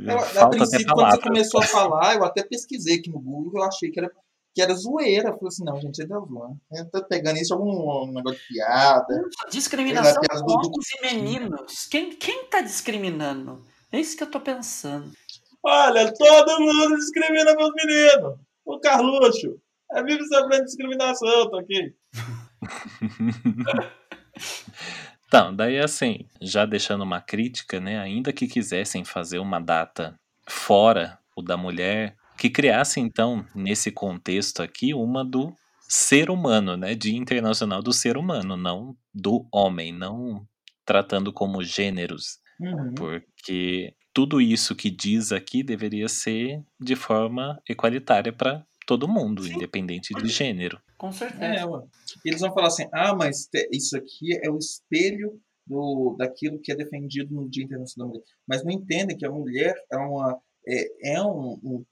Eu, 0.00 0.16
a 0.18 0.20
falta 0.22 0.56
até 0.56 0.56
princípio, 0.56 0.86
quando 0.86 0.96
você 0.96 1.02
palavra. 1.02 1.20
começou 1.22 1.60
a 1.60 1.64
falar, 1.66 2.14
eu 2.16 2.24
até 2.24 2.42
pesquisei 2.42 2.96
aqui 2.96 3.10
no 3.10 3.20
Google, 3.20 3.60
eu 3.60 3.64
achei 3.68 3.90
que 3.90 4.00
era, 4.00 4.10
que 4.54 4.60
era 4.62 4.74
zoeira. 4.74 5.28
Eu 5.28 5.34
falei 5.34 5.48
assim, 5.48 5.64
não, 5.64 5.80
gente, 5.80 6.02
é 6.02 6.06
da 6.06 6.18
zoando. 6.18 6.56
Eu 6.72 6.90
tô 6.90 7.04
pegando 7.06 7.38
isso 7.38 7.54
algum 7.54 8.10
negócio 8.12 8.38
de 8.40 8.46
piada. 8.48 9.22
Discriminação 9.50 10.20
com 10.28 10.44
do- 10.44 10.70
e 11.00 11.14
meninos. 11.14 11.86
Quem, 11.90 12.10
quem 12.16 12.44
tá 12.46 12.60
discriminando? 12.60 13.62
É 13.92 14.00
isso 14.00 14.16
que 14.16 14.22
eu 14.24 14.30
tô 14.30 14.40
pensando. 14.40 15.10
Olha, 15.62 16.12
todo 16.12 16.60
mundo 16.60 16.96
discrimina 16.96 17.54
meus 17.54 17.70
meninos. 17.74 18.38
O 18.64 18.80
Carluxo. 18.80 19.56
É 19.92 20.02
vive 20.02 20.24
sofrendo 20.26 20.64
discriminação, 20.64 21.50
tá 21.50 21.60
aqui. 21.60 21.94
Então, 25.26 25.54
daí 25.54 25.78
assim, 25.78 26.24
já 26.40 26.64
deixando 26.64 27.02
uma 27.04 27.20
crítica, 27.20 27.78
né? 27.78 27.98
Ainda 28.00 28.32
que 28.32 28.46
quisessem 28.46 29.04
fazer 29.04 29.38
uma 29.38 29.60
data 29.60 30.18
fora 30.48 31.18
o 31.36 31.42
da 31.42 31.56
mulher, 31.56 32.16
que 32.36 32.48
criasse 32.50 32.98
então, 32.98 33.44
nesse 33.54 33.92
contexto 33.92 34.62
aqui, 34.62 34.94
uma 34.94 35.24
do 35.24 35.54
ser 35.88 36.30
humano, 36.30 36.76
né? 36.76 36.94
Dia 36.94 37.16
Internacional 37.16 37.82
do 37.82 37.92
Ser 37.92 38.16
Humano, 38.16 38.56
não 38.56 38.96
do 39.14 39.46
homem, 39.52 39.92
não 39.92 40.46
tratando 40.84 41.32
como 41.32 41.62
gêneros, 41.62 42.38
Uhum. 42.60 42.92
porque 42.94 43.94
tudo 44.12 44.40
isso 44.40 44.74
que 44.74 44.90
diz 44.90 45.30
aqui 45.30 45.62
deveria 45.62 46.08
ser 46.08 46.60
de 46.80 46.96
forma 46.96 47.60
equalitária 47.68 48.32
para 48.32 48.66
todo 48.88 49.06
mundo, 49.06 49.44
Sim. 49.44 49.56
independente 49.56 50.14
de 50.14 50.28
gênero. 50.28 50.80
Com 50.96 51.12
certeza. 51.12 51.44
É. 51.44 51.64
Eles 52.24 52.40
vão 52.40 52.54
falar 52.54 52.68
assim: 52.68 52.88
ah, 52.90 53.14
mas 53.14 53.46
isso 53.70 53.94
aqui 53.98 54.34
é 54.42 54.50
o 54.50 54.56
espelho 54.56 55.38
do, 55.66 56.16
daquilo 56.18 56.58
que 56.58 56.72
é 56.72 56.74
defendido 56.74 57.34
no 57.34 57.48
Dia 57.50 57.64
Internacional 57.64 58.08
da 58.08 58.14
Mulher. 58.14 58.24
Mas 58.48 58.64
não 58.64 58.72
entendem 58.72 59.14
que 59.14 59.26
a 59.26 59.30
mulher 59.30 59.74
é, 59.92 59.96
uma, 59.98 60.40
é, 60.66 61.12
é 61.16 61.22
um, 61.22 61.60
um, 61.62 61.84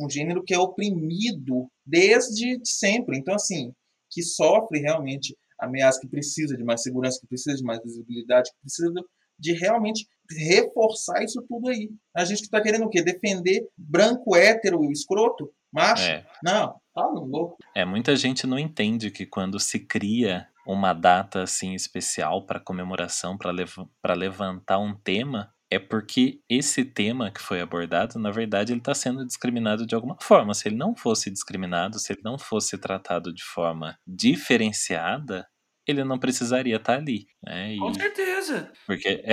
um 0.00 0.08
gênero 0.08 0.42
que 0.42 0.54
é 0.54 0.58
oprimido 0.58 1.70
desde 1.84 2.58
sempre. 2.64 3.18
Então, 3.18 3.34
assim, 3.34 3.74
que 4.10 4.22
sofre 4.22 4.80
realmente 4.80 5.36
ameaça, 5.60 6.00
que 6.00 6.08
precisa 6.08 6.56
de 6.56 6.64
mais 6.64 6.82
segurança, 6.82 7.20
que 7.20 7.26
precisa 7.26 7.56
de 7.56 7.62
mais 7.62 7.82
visibilidade, 7.82 8.50
que 8.50 8.60
precisa 8.62 8.90
de 9.38 9.52
realmente 9.52 10.08
reforçar 10.30 11.22
isso 11.22 11.44
tudo 11.46 11.68
aí. 11.68 11.90
A 12.16 12.24
gente 12.24 12.42
que 12.42 12.48
tá 12.48 12.62
querendo 12.62 12.86
o 12.86 12.88
quê? 12.88 13.02
Defender 13.02 13.68
branco, 13.76 14.34
hétero 14.34 14.82
e 14.84 14.92
escroto? 14.92 15.52
Macho? 15.72 16.02
É, 16.02 16.26
Não, 16.42 16.80
tá 16.94 17.06
louco. 17.06 17.56
é, 17.74 17.84
muita 17.84 18.16
gente 18.16 18.46
não 18.46 18.58
entende 18.58 19.10
que 19.10 19.26
quando 19.26 19.58
se 19.60 19.80
cria 19.80 20.48
uma 20.66 20.92
data 20.92 21.42
assim 21.42 21.74
especial 21.74 22.44
para 22.44 22.60
comemoração, 22.60 23.36
para 23.38 23.50
lev 23.50 23.70
levantar 24.16 24.78
um 24.78 24.94
tema, 24.94 25.52
é 25.70 25.78
porque 25.78 26.40
esse 26.48 26.84
tema 26.84 27.30
que 27.30 27.40
foi 27.40 27.60
abordado, 27.60 28.18
na 28.18 28.30
verdade, 28.30 28.72
ele 28.72 28.80
está 28.80 28.94
sendo 28.94 29.26
discriminado 29.26 29.86
de 29.86 29.94
alguma 29.94 30.16
forma. 30.20 30.54
Se 30.54 30.68
ele 30.68 30.76
não 30.76 30.96
fosse 30.96 31.30
discriminado, 31.30 31.98
se 31.98 32.12
ele 32.12 32.22
não 32.24 32.38
fosse 32.38 32.78
tratado 32.78 33.32
de 33.34 33.44
forma 33.44 33.98
diferenciada, 34.06 35.46
ele 35.86 36.04
não 36.04 36.18
precisaria 36.18 36.76
estar 36.76 36.94
ali. 36.96 37.26
Né? 37.42 37.76
Com 37.76 37.90
E- 37.90 37.94
certeza. 37.94 38.72
porque 38.86 39.08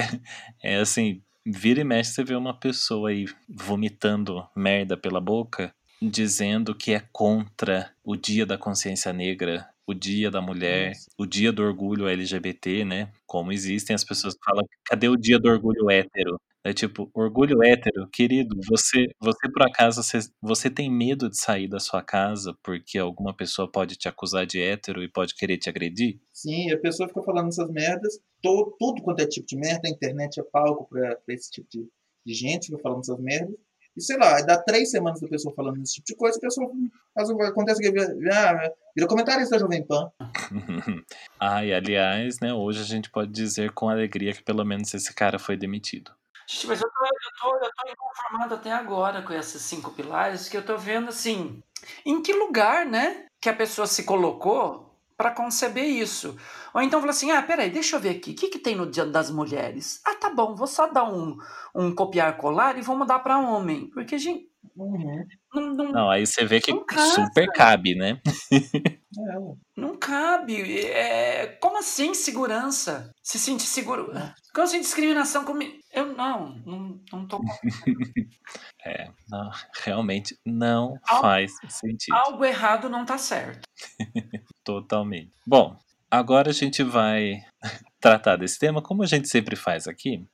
é, 0.63 0.74
é 0.75 0.75
assim, 0.77 1.22
vira 1.46 1.82
e 1.82 1.84
mexe 1.84 2.12
você 2.12 2.24
vê 2.24 2.36
uma 2.36 2.58
pessoa 2.58 3.10
aí 3.10 3.25
vomitando 3.50 4.46
merda 4.56 4.96
pela 4.98 5.20
boca, 5.22 5.74
dizendo 6.10 6.76
que 6.76 6.94
é 6.94 7.00
contra 7.12 7.92
o 8.04 8.16
dia 8.16 8.46
da 8.46 8.58
consciência 8.58 9.12
negra, 9.14 9.68
o 9.88 9.94
dia 9.94 10.32
da 10.32 10.42
mulher, 10.42 10.90
Nossa. 10.90 11.06
o 11.18 11.26
dia 11.26 11.52
do 11.52 11.62
orgulho 11.64 12.08
LGBT, 12.08 12.84
né? 12.86 13.12
Como 13.26 13.52
existem 13.52 13.94
as 13.94 14.04
pessoas 14.04 14.34
que 14.34 14.44
falam, 14.44 14.66
cadê 14.86 15.08
o 15.08 15.16
dia 15.18 15.40
do 15.40 15.50
orgulho 15.50 15.90
hétero? 15.90 16.40
É 16.64 16.74
tipo, 16.74 17.12
orgulho 17.14 17.62
hétero, 17.64 18.08
querido, 18.12 18.58
você, 18.68 19.06
você 19.20 19.48
por 19.52 19.62
acaso, 19.62 20.02
você, 20.02 20.18
você 20.42 20.68
tem 20.68 20.90
medo 20.92 21.30
de 21.30 21.40
sair 21.40 21.68
da 21.68 21.80
sua 21.80 22.02
casa 22.02 22.58
porque 22.64 22.98
alguma 22.98 23.36
pessoa 23.36 23.72
pode 23.72 23.96
te 23.96 24.08
acusar 24.08 24.48
de 24.48 24.60
hétero 24.60 25.04
e 25.04 25.08
pode 25.08 25.36
querer 25.36 25.60
te 25.60 25.70
agredir? 25.70 26.20
Sim, 26.34 26.72
a 26.72 26.80
pessoa 26.80 27.08
fica 27.08 27.22
falando 27.22 27.50
essas 27.50 27.70
merdas, 27.70 28.20
to- 28.42 28.76
tudo 28.80 29.04
quanto 29.04 29.20
é 29.22 29.28
tipo 29.28 29.46
de 29.46 29.56
merda, 29.58 29.82
a 29.88 29.92
internet 29.92 30.40
é 30.40 30.44
palco 30.44 30.88
pra, 30.90 31.16
pra 31.18 31.36
esse 31.36 31.52
tipo 31.52 31.68
de, 31.70 31.88
de 32.26 32.34
gente, 32.34 32.66
fica 32.68 32.80
falando 32.80 33.02
essas 33.02 33.20
merdas. 33.20 33.56
E 33.98 34.02
sei 34.02 34.18
lá, 34.18 34.42
dá 34.42 34.58
três 34.58 34.92
semanas 34.92 35.22
da 35.22 35.28
pessoa 35.28 35.54
falando 35.56 35.82
esse 35.82 35.96
tipo 35.96 36.08
de 36.08 36.16
coisa, 36.16 36.38
a 36.38 36.42
pessoa 36.42 36.70
faz- 37.14 37.30
acontece 37.30 37.82
que 37.82 37.92
vira, 37.92 38.14
vira, 38.16 38.74
vira 38.96 39.08
comentarista 39.08 39.56
da 39.56 39.60
Jovem 39.60 39.86
Pan. 39.86 40.12
ah, 41.40 41.64
e 41.64 41.74
aliás, 41.74 42.40
né, 42.42 42.54
hoje 42.54 42.82
a 42.82 42.86
gente 42.86 43.10
pode 43.10 43.32
dizer 43.32 43.72
com 43.72 43.90
alegria 43.90 44.34
que 44.34 44.44
pelo 44.44 44.66
menos 44.66 44.94
esse 44.94 45.14
cara 45.14 45.40
foi 45.40 45.56
demitido. 45.56 46.12
Gente, 46.48 46.68
mas 46.68 46.82
eu 46.82 46.90
tô, 46.90 47.06
eu, 47.06 47.12
tô, 47.42 47.66
eu 47.66 47.72
tô 47.72 47.92
inconformado 47.92 48.56
até 48.56 48.72
agora 48.72 49.22
com 49.22 49.34
esses 49.34 49.62
cinco 49.62 49.92
pilares, 49.92 50.48
que 50.50 50.58
eu 50.58 50.66
tô 50.66 50.78
vendo 50.78 51.10
assim, 51.10 51.64
em 52.06 52.22
que 52.22 52.34
lugar, 52.34 52.86
né, 52.86 53.25
que 53.42 53.50
a 53.50 53.56
pessoa 53.56 53.88
se 53.88 54.04
colocou 54.04 54.94
para 55.18 55.32
conceber 55.32 55.86
isso. 55.86 56.38
Ou 56.75 56.82
então 56.82 57.00
fala 57.00 57.12
assim, 57.12 57.32
ah, 57.32 57.41
peraí, 57.41 57.70
deixa 57.70 57.96
eu 57.96 58.01
ver 58.01 58.17
aqui, 58.17 58.32
o 58.32 58.36
que, 58.36 58.50
que 58.50 58.60
tem 58.60 58.75
no 58.75 58.91
Dia 58.91 59.05
das 59.05 59.32
Mulheres? 59.32 60.01
Ah, 60.05 60.15
tá 60.15 60.29
bom, 60.29 60.53
vou 60.53 60.67
só 60.67 60.91
dar 60.91 61.05
um, 61.05 61.38
um 61.74 61.96
copiar-colar 61.96 62.77
e 62.77 62.82
vou 62.82 62.98
mudar 62.98 63.20
para 63.20 63.39
homem. 63.39 63.89
Porque, 63.91 64.17
gente, 64.17 64.50
Uhum. 64.75 65.25
não, 65.53 65.74
não, 65.74 65.91
Não, 65.91 66.10
aí 66.10 66.25
você 66.27 66.44
vê 66.44 66.60
que 66.60 66.74
super 67.13 67.48
cabe, 67.53 67.96
né? 67.96 68.20
É. 68.51 69.55
Não 69.77 69.96
cabe. 69.96 70.82
É, 70.86 71.48
como 71.62 71.77
assim 71.77 72.13
segurança? 72.13 73.10
Se 73.24 73.39
sentir 73.39 73.67
seguro. 73.67 74.12
Como 74.53 74.65
assim 74.65 74.82
discriminação 74.82 75.46
comigo? 75.46 75.77
Eu 75.94 76.08
não, 76.08 76.55
não, 76.65 77.00
não 77.12 77.27
tô. 77.27 77.39
É, 78.86 79.10
não, 79.29 79.50
realmente 79.84 80.38
não 80.46 80.96
Al- 81.08 81.22
faz 81.22 81.51
sentido. 81.70 82.15
Algo 82.15 82.45
errado 82.45 82.88
não 82.88 83.04
tá 83.04 83.17
certo. 83.17 83.62
Totalmente. 84.63 85.32
Bom, 85.47 85.76
agora 86.17 86.49
a 86.49 86.54
gente 86.54 86.84
vai 86.84 87.41
tratar 87.99 88.38
desse 88.38 88.60
tema, 88.60 88.82
como 88.82 89.04
a 89.04 89.06
gente 89.06 89.28
sempre 89.28 89.56
faz 89.56 89.88
aqui. 89.88 90.25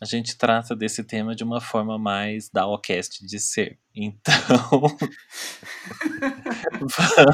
A 0.00 0.04
gente 0.04 0.36
trata 0.36 0.74
desse 0.74 1.04
tema 1.04 1.32
de 1.32 1.44
uma 1.44 1.60
forma 1.60 1.96
mais 1.96 2.50
da 2.50 2.66
Ocast 2.66 3.24
de 3.24 3.38
ser. 3.38 3.78
Então, 3.94 4.80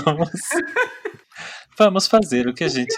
vamos, 0.04 0.40
vamos 1.78 2.06
fazer 2.08 2.48
o 2.48 2.52
que 2.52 2.64
a 2.64 2.68
gente 2.68 2.94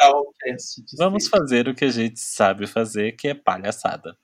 Outcast 0.00 0.82
de 0.82 0.96
Vamos 0.96 1.28
fazer 1.28 1.68
o 1.68 1.74
que 1.74 1.84
a 1.84 1.90
gente 1.90 2.18
sabe 2.18 2.66
fazer, 2.66 3.12
que 3.12 3.28
é 3.28 3.34
palhaçada. 3.34 4.16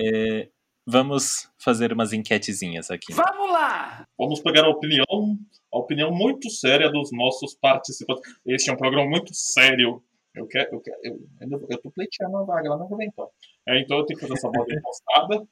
É, 0.00 0.48
vamos 0.86 1.50
fazer 1.58 1.92
umas 1.92 2.12
enquetezinhas 2.12 2.90
aqui. 2.90 3.12
Vamos 3.12 3.50
lá! 3.50 4.06
Vamos 4.16 4.40
pegar 4.40 4.64
a 4.64 4.70
opinião, 4.70 5.04
a 5.72 5.78
opinião 5.78 6.10
muito 6.12 6.48
séria 6.50 6.90
dos 6.90 7.10
nossos 7.12 7.54
participantes. 7.54 8.22
Este 8.46 8.70
é 8.70 8.72
um 8.72 8.76
programa 8.76 9.08
muito 9.08 9.34
sério. 9.34 10.02
Eu 10.34 10.46
quero, 10.46 10.74
eu 10.74 10.80
quero, 10.80 10.98
eu, 11.02 11.18
eu, 11.40 11.66
eu 11.70 11.80
tô 11.80 11.90
pleiteando 11.90 12.34
uma 12.36 12.44
vaga 12.44 12.70
lá 12.70 12.76
na 12.78 12.86
Pan. 12.86 13.26
É, 13.68 13.80
então 13.80 13.98
eu 13.98 14.04
tenho 14.06 14.18
que 14.18 14.26
fazer 14.26 14.34
essa 14.38 14.50
voz 14.50 14.68
impostada. 14.70 15.46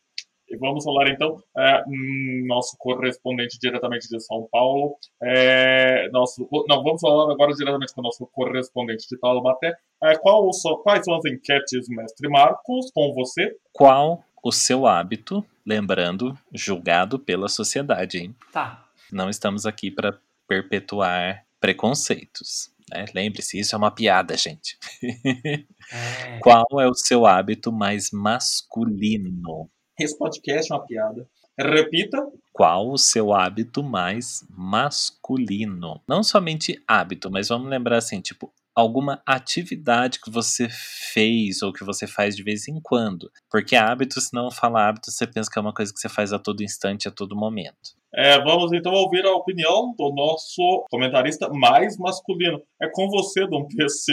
E 0.47 0.59
vamos 0.59 0.85
falar 0.85 1.09
então, 1.09 1.43
é, 1.57 1.83
hum, 1.89 2.45
nosso 2.47 2.77
correspondente 2.79 3.59
diretamente 3.59 4.07
de 4.11 4.21
São 4.21 4.47
Paulo. 4.53 4.95
É, 5.23 6.09
nosso, 6.11 6.47
não, 6.69 6.83
vamos 6.83 7.01
falar 7.01 7.33
agora 7.33 7.53
diretamente 7.55 7.95
com 7.95 8.03
o 8.03 8.05
nosso 8.05 8.27
correspondente 8.27 9.07
de 9.11 9.19
Taubaté. 9.19 9.75
É, 10.03 10.17
qual, 10.19 10.53
são- 10.53 10.77
quais 10.83 11.03
são 11.03 11.17
as 11.17 11.25
enquetes, 11.25 11.89
mestre 11.89 12.29
Marcos, 12.29 12.91
com 12.95 13.15
você? 13.15 13.57
Qual 13.73 14.23
o 14.45 14.53
seu 14.53 14.87
hábito, 14.87 15.43
lembrando, 15.65 16.39
julgado 16.53 17.19
pela 17.19 17.49
sociedade, 17.49 18.19
hein? 18.19 18.37
Tá. 18.53 18.85
Não 19.11 19.31
estamos 19.31 19.65
aqui 19.65 19.91
para 19.91 20.19
perpetuar 20.47 21.47
preconceitos. 21.59 22.71
né? 22.91 23.07
Lembre-se, 23.15 23.59
isso 23.59 23.75
é 23.75 23.79
uma 23.79 23.91
piada, 23.91 24.37
gente. 24.37 24.79
É, 25.93 26.39
Qual 26.41 26.65
é 26.81 26.89
o 26.89 26.95
seu 26.95 27.27
hábito 27.27 27.71
mais 27.71 28.11
masculino? 28.11 29.71
Esse 30.01 30.17
podcast 30.17 30.73
é 30.73 30.75
uma 30.75 30.87
piada. 30.87 31.29
Repita. 31.59 32.27
Qual 32.55 32.91
o 32.91 32.97
seu 32.97 33.35
hábito 33.35 33.83
mais 33.83 34.47
masculino? 34.49 36.01
Não 36.09 36.23
somente 36.23 36.83
hábito, 36.89 37.31
mas 37.31 37.49
vamos 37.51 37.69
lembrar 37.69 37.99
assim, 37.99 38.23
tipo, 38.23 38.51
alguma 38.75 39.23
atividade 39.25 40.21
que 40.21 40.31
você 40.31 40.69
fez 40.69 41.63
ou 41.63 41.73
que 41.73 41.85
você 41.85 42.07
faz 42.07 42.35
de 42.35 42.43
vez 42.43 42.67
em 42.67 42.81
quando. 42.81 43.31
Porque 43.51 43.77
hábito, 43.77 44.21
se 44.21 44.35
não 44.35 44.51
fala 44.51 44.89
hábito, 44.89 45.11
você 45.11 45.27
pensa 45.27 45.51
que 45.51 45.59
é 45.59 45.63
uma 45.63 45.73
coisa 45.73 45.93
que 45.93 46.01
você 46.01 46.09
faz 46.09 46.33
a 46.33 46.39
todo 46.39 46.63
instante, 46.63 47.07
a 47.07 47.11
todo 47.13 47.37
momento. 47.37 47.95
É, 48.13 48.39
vamos 48.43 48.73
então 48.73 48.93
ouvir 48.93 49.25
a 49.25 49.35
opinião 49.35 49.95
do 49.97 50.13
nosso 50.15 50.85
comentarista 50.91 51.49
mais 51.51 51.97
masculino. 51.99 52.63
É 52.81 52.89
com 52.89 53.09
você, 53.09 53.47
Dom 53.47 53.67
PC. 53.67 54.13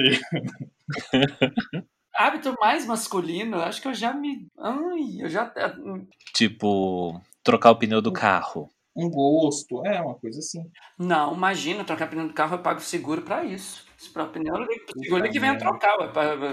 Hábito 2.13 2.55
mais 2.59 2.85
masculino, 2.85 3.57
eu 3.57 3.61
acho 3.61 3.81
que 3.81 3.87
eu 3.87 3.93
já 3.93 4.13
me. 4.13 4.47
Ai, 4.59 5.21
eu 5.21 5.29
já. 5.29 5.51
Tipo, 6.33 7.21
trocar 7.43 7.71
o 7.71 7.75
pneu 7.75 8.01
do 8.01 8.11
carro. 8.11 8.69
Um 8.95 9.09
gosto, 9.09 9.85
é 9.85 10.01
uma 10.01 10.15
coisa 10.15 10.39
assim. 10.39 10.69
Não, 10.99 11.33
imagina, 11.33 11.85
trocar 11.85 12.09
pneu 12.09 12.27
do 12.27 12.33
carro, 12.33 12.55
eu 12.55 12.61
pago 12.61 12.81
seguro 12.81 13.21
pra 13.21 13.45
isso. 13.45 13.85
Se 14.01 14.09
para 14.09 14.25
pneu, 14.25 14.55
seguro 15.03 15.29
que 15.29 15.39
venha 15.39 15.57
trocar. 15.57 15.99
Eu 15.99 16.11
pago- 16.11 16.45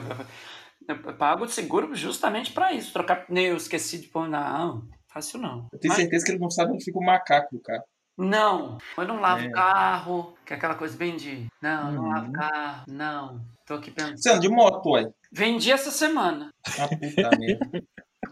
eu 0.87 1.15
pago 1.15 1.45
o 1.45 1.49
seguro 1.49 1.95
justamente 1.95 2.53
pra 2.53 2.73
isso. 2.73 2.93
Trocar 2.93 3.27
pneu, 3.27 3.57
esqueci 3.57 3.99
de 3.99 4.09
pôr. 4.09 4.29
Não, 4.29 4.87
fácil 5.09 5.39
não. 5.41 5.67
Eu 5.73 5.79
tenho 5.79 5.93
Mas- 5.93 6.03
certeza 6.03 6.25
que 6.27 6.33
ele 6.33 6.39
não 6.41 6.51
sabe 6.51 6.73
onde 6.73 6.85
fica 6.85 6.99
o 6.99 7.05
macaco 7.05 7.55
do 7.57 7.63
carro. 7.63 7.85
Não, 8.19 8.79
eu 8.97 9.07
não 9.07 9.21
lavo 9.21 9.45
É. 9.45 9.49
o 9.49 9.53
carro, 9.53 10.35
que 10.45 10.53
é 10.53 10.57
aquela 10.57 10.75
coisa 10.75 10.97
bem 10.97 11.17
de. 11.17 11.47
Não, 11.63 11.93
não 11.93 12.03
Uhum. 12.03 12.09
lavo 12.13 12.29
o 12.29 12.33
carro, 12.33 12.85
não. 12.89 13.41
Tô 13.65 13.75
aqui 13.75 13.91
Você 13.93 14.03
anda 14.03 14.11
pensando. 14.13 14.41
de 14.41 14.49
moto, 14.49 14.91
ué. 14.91 15.09
Vendi 15.33 15.71
essa 15.71 15.91
semana. 15.91 16.51
Ah, 16.79 16.89
puta 16.89 16.99
merda. 17.41 17.83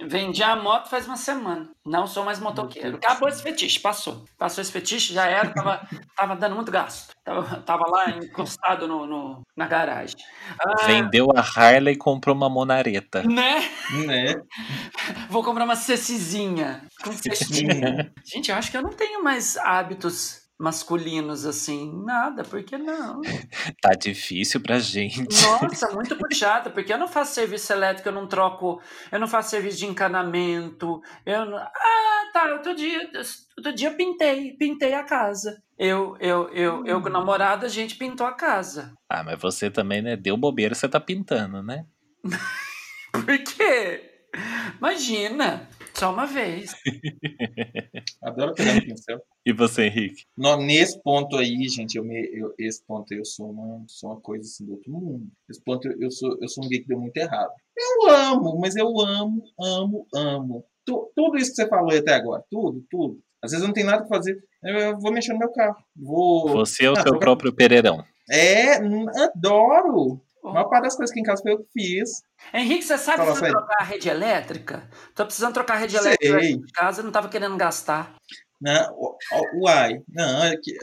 Vendi 0.04 0.42
a 0.42 0.56
moto 0.56 0.88
faz 0.88 1.06
uma 1.06 1.16
semana. 1.16 1.68
Não 1.84 2.06
sou 2.06 2.24
mais 2.24 2.38
motoqueiro. 2.40 2.96
Acabou 2.96 3.28
esse 3.28 3.42
fetiche, 3.42 3.78
passou. 3.80 4.24
Passou 4.38 4.60
esse 4.62 4.72
fetiche, 4.72 5.14
já 5.14 5.26
era, 5.26 5.52
tava, 5.52 5.80
tava 6.16 6.36
dando 6.36 6.54
muito 6.56 6.70
gasto. 6.70 7.14
Tava, 7.24 7.60
tava 7.62 7.84
lá 7.88 8.10
encostado 8.10 8.86
no, 8.88 9.06
no- 9.06 9.42
na 9.56 9.66
garagem. 9.66 10.16
Ah, 10.58 10.86
Vendeu 10.86 11.26
a 11.34 11.40
Harley 11.40 11.94
e 11.94 11.98
comprou 11.98 12.34
uma 12.34 12.48
monareta. 12.48 13.22
né? 13.22 13.68
né? 14.06 14.34
Vou 15.30 15.42
comprar 15.42 15.64
uma 15.64 15.76
cecizinha 15.76 16.82
com. 17.02 17.10
Hum, 17.10 18.10
Gente, 18.24 18.50
eu 18.50 18.56
acho 18.56 18.70
que 18.70 18.76
eu 18.76 18.82
não 18.82 18.90
tenho 18.90 19.22
mais 19.22 19.56
hábitos 19.56 20.45
masculinos 20.58 21.44
assim? 21.44 21.92
Nada, 22.04 22.42
por 22.44 22.62
que 22.62 22.76
não? 22.78 23.20
Tá 23.82 23.90
difícil 23.90 24.60
pra 24.60 24.78
gente. 24.78 25.20
Nossa, 25.42 25.92
muito 25.92 26.16
puxada, 26.18 26.70
porque 26.70 26.92
eu 26.92 26.98
não 26.98 27.08
faço 27.08 27.34
serviço 27.34 27.72
elétrico, 27.72 28.08
eu 28.08 28.12
não 28.12 28.26
troco, 28.26 28.80
eu 29.12 29.18
não 29.20 29.26
faço 29.28 29.50
serviço 29.50 29.78
de 29.78 29.86
encanamento, 29.86 31.00
eu 31.24 31.44
não... 31.44 31.58
Ah, 31.58 32.30
tá, 32.32 32.52
outro 32.52 32.74
dia, 32.74 33.10
outro 33.56 33.72
dia 33.74 33.88
eu 33.90 33.96
pintei, 33.96 34.56
pintei 34.56 34.94
a 34.94 35.04
casa. 35.04 35.62
Eu, 35.78 36.16
eu, 36.20 36.48
eu, 36.50 36.86
eu 36.86 37.00
com 37.02 37.08
o 37.08 37.10
Hum. 37.10 37.12
namorado, 37.12 37.66
a 37.66 37.68
gente 37.68 37.96
pintou 37.96 38.26
a 38.26 38.32
casa. 38.32 38.94
Ah, 39.08 39.22
mas 39.22 39.38
você 39.40 39.70
também, 39.70 40.00
né? 40.02 40.16
Deu 40.16 40.36
bobeira, 40.36 40.74
você 40.74 40.88
tá 40.88 40.98
pintando, 40.98 41.62
né? 41.62 41.84
Por 43.12 43.38
quê? 43.44 44.10
Imagina, 44.78 45.68
só 45.94 46.12
uma 46.12 46.26
vez. 46.26 46.74
Adoro 48.22 48.54
pegar 48.54 48.74
no 48.74 48.82
pincel. 48.82 49.18
E 49.46 49.52
você, 49.52 49.84
Henrique? 49.84 50.24
No, 50.36 50.56
nesse 50.56 51.00
ponto 51.02 51.36
aí, 51.36 51.68
gente, 51.68 51.96
eu 51.96 52.04
me, 52.04 52.28
eu, 52.32 52.52
esse 52.58 52.84
ponto 52.84 53.14
eu 53.14 53.24
sou 53.24 53.48
uma, 53.50 53.84
sou 53.86 54.10
uma 54.10 54.20
coisa 54.20 54.42
assim 54.42 54.66
do 54.66 54.72
outro 54.72 54.90
mundo. 54.90 55.28
Esse 55.48 55.62
ponto 55.62 55.86
eu, 55.86 55.96
eu 56.00 56.10
sou, 56.10 56.36
eu 56.42 56.48
sou 56.48 56.64
um 56.64 56.68
gay 56.68 56.80
que 56.80 56.88
deu 56.88 56.98
muito 56.98 57.16
errado. 57.16 57.52
Eu 57.78 58.10
amo, 58.10 58.58
mas 58.58 58.74
eu 58.74 58.88
amo, 59.00 59.40
amo, 59.60 60.04
amo. 60.12 60.64
Tu- 60.84 61.12
tudo 61.14 61.36
isso 61.38 61.50
que 61.50 61.62
você 61.62 61.68
falou 61.68 61.92
aí 61.92 61.98
até 61.98 62.14
agora, 62.14 62.42
tudo, 62.50 62.84
tudo. 62.90 63.20
Às 63.40 63.52
vezes 63.52 63.62
eu 63.62 63.68
não 63.68 63.74
tenho 63.74 63.86
nada 63.86 64.04
pra 64.04 64.16
fazer. 64.16 64.36
Eu, 64.64 64.74
eu 64.74 64.98
vou 64.98 65.12
mexer 65.12 65.32
no 65.32 65.38
meu 65.38 65.52
carro. 65.52 65.76
Vou. 65.94 66.48
Você 66.48 66.84
é 66.86 66.90
o 66.90 66.94
Ah, 66.98 67.02
seu 67.02 67.16
próprio 67.16 67.54
Pereirão. 67.54 68.04
É, 68.28 68.78
adoro. 69.22 70.20
A 70.44 70.52
maior 70.52 70.68
parte 70.68 70.84
das 70.84 70.96
coisas 70.96 71.12
que 71.12 71.20
em 71.20 71.24
casa 71.24 71.42
foi 71.42 71.52
eu 71.52 71.58
que 71.58 71.68
fiz. 71.72 72.10
Henrique, 72.52 72.84
você 72.84 72.98
sabe 72.98 73.18
Fala, 73.18 73.32
que 73.34 73.46
trocar 73.48 73.76
a 73.80 73.84
rede 73.84 74.08
elétrica? 74.08 74.88
Tô 75.14 75.24
precisando 75.24 75.54
trocar 75.54 75.74
a 75.74 75.78
rede 75.78 75.96
elétrica 75.96 76.40
Sei. 76.40 76.56
de 76.56 76.72
casa, 76.72 77.02
não 77.02 77.10
tava 77.12 77.28
querendo 77.28 77.56
gastar. 77.56 78.14
O- 78.96 79.64
uai, 79.64 80.02
não, 80.08 80.44
é 80.44 80.56
que, 80.56 80.76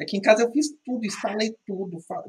aqui 0.00 0.16
em 0.16 0.20
casa 0.20 0.42
eu 0.42 0.50
fiz 0.52 0.68
tudo, 0.84 1.04
instalei 1.04 1.54
tudo. 1.66 2.00
fa- 2.00 2.24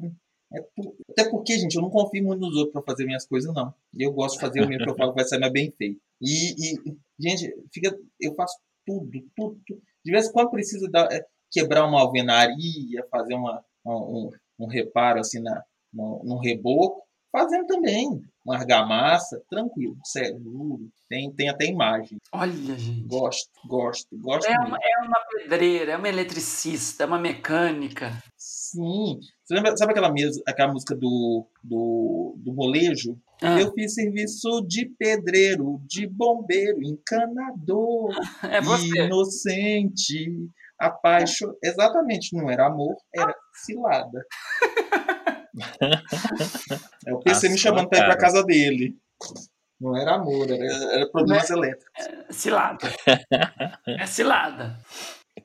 é 0.54 0.62
tu- 0.76 0.96
Até 1.10 1.30
porque, 1.30 1.58
gente, 1.58 1.76
eu 1.76 1.82
não 1.82 1.90
confio 1.90 2.24
muito 2.24 2.40
nos 2.42 2.56
outros 2.56 2.74
para 2.74 2.84
fazer 2.84 3.06
minhas 3.06 3.26
coisas, 3.28 3.54
não. 3.54 3.74
Eu 3.98 4.12
gosto 4.14 4.36
de 4.36 4.42
fazer 4.42 4.62
o 4.62 4.68
meu 4.68 4.78
que 4.78 4.90
eu 4.90 4.96
falo 4.96 5.12
que 5.12 5.16
vai 5.18 5.26
sair 5.26 5.40
mais 5.40 5.52
bem 5.52 5.72
feito. 5.72 6.00
E, 6.22 6.52
e, 6.52 6.98
gente, 7.20 7.54
fica, 7.74 7.98
eu 8.20 8.34
faço 8.36 8.58
tudo, 8.86 9.10
tudo, 9.36 9.60
tudo. 9.66 9.82
De 10.06 10.12
vez 10.12 10.28
em 10.28 10.32
quando 10.32 10.52
precisa 10.52 10.88
dar, 10.90 11.12
é, 11.12 11.26
quebrar 11.52 11.86
uma 11.86 12.00
alvenaria, 12.02 13.06
fazer 13.10 13.34
uma, 13.34 13.64
um, 13.86 14.30
um 14.60 14.68
reparo 14.68 15.20
assim 15.20 15.42
na, 15.42 15.64
no, 15.92 16.22
no 16.24 16.38
reboco, 16.38 17.05
fazendo 17.38 17.66
também. 17.68 18.22
Uma 18.46 18.58
argamassa, 18.58 19.42
tranquilo, 19.50 19.98
seguro. 20.04 20.88
Tem, 21.10 21.32
tem 21.34 21.50
até 21.50 21.66
imagem. 21.66 22.18
Olha, 22.32 22.52
gente. 22.78 23.08
Gosto, 23.08 23.50
gosto, 23.68 24.08
gosto 24.20 24.48
É 24.48 24.56
uma, 24.60 24.78
é 24.78 25.04
uma 25.06 25.20
pedreira, 25.34 25.92
é 25.94 25.98
uma 25.98 26.08
eletricista, 26.10 27.04
é 27.04 27.08
uma 27.08 27.18
mecânica. 27.20 28.12
Sim. 28.38 29.18
Você 29.44 29.56
lembra, 29.56 29.76
sabe 29.76 29.92
aquela, 29.92 30.12
mes- 30.12 30.42
aquela 30.48 30.72
música 30.72 30.96
do, 30.96 31.48
do, 31.64 32.36
do 32.38 32.54
molejo? 32.54 33.18
Ah, 33.42 33.60
Eu 33.60 33.72
fiz 33.74 33.94
serviço 33.96 34.62
de 34.68 34.86
pedreiro, 34.98 35.82
de 35.88 36.08
bombeiro, 36.08 36.84
encanador, 36.84 38.10
é 38.44 39.06
inocente, 39.06 40.50
apaixonado. 40.80 41.58
Exatamente, 41.64 42.36
não 42.38 42.50
era 42.50 42.68
amor, 42.68 42.96
era 43.14 43.34
cilada. 43.54 44.24
É 47.06 47.14
o 47.14 47.20
PC 47.20 47.48
A 47.48 47.50
me 47.50 47.58
sua 47.58 47.70
chamando 47.70 47.90
pra 47.90 48.00
ir 48.00 48.02
pra 48.02 48.10
cara. 48.16 48.22
casa 48.22 48.44
dele. 48.44 48.98
Não 49.80 49.96
era 49.96 50.16
amor, 50.16 50.50
era, 50.50 50.66
era 50.66 51.10
problemas 51.10 51.50
elétricos. 51.50 51.94
É 52.30 52.34
cilada. 52.34 52.88
É 53.88 54.06
cilada. 54.06 54.80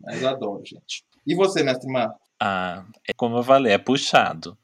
Mas 0.00 0.22
eu 0.22 0.28
adoro, 0.28 0.62
gente. 0.64 1.04
E 1.26 1.34
você, 1.34 1.62
mestre 1.62 1.90
Marco? 1.92 2.18
Ah, 2.40 2.84
é 3.06 3.12
como 3.12 3.36
eu 3.36 3.42
falei, 3.42 3.72
é 3.72 3.78
puxado. 3.78 4.56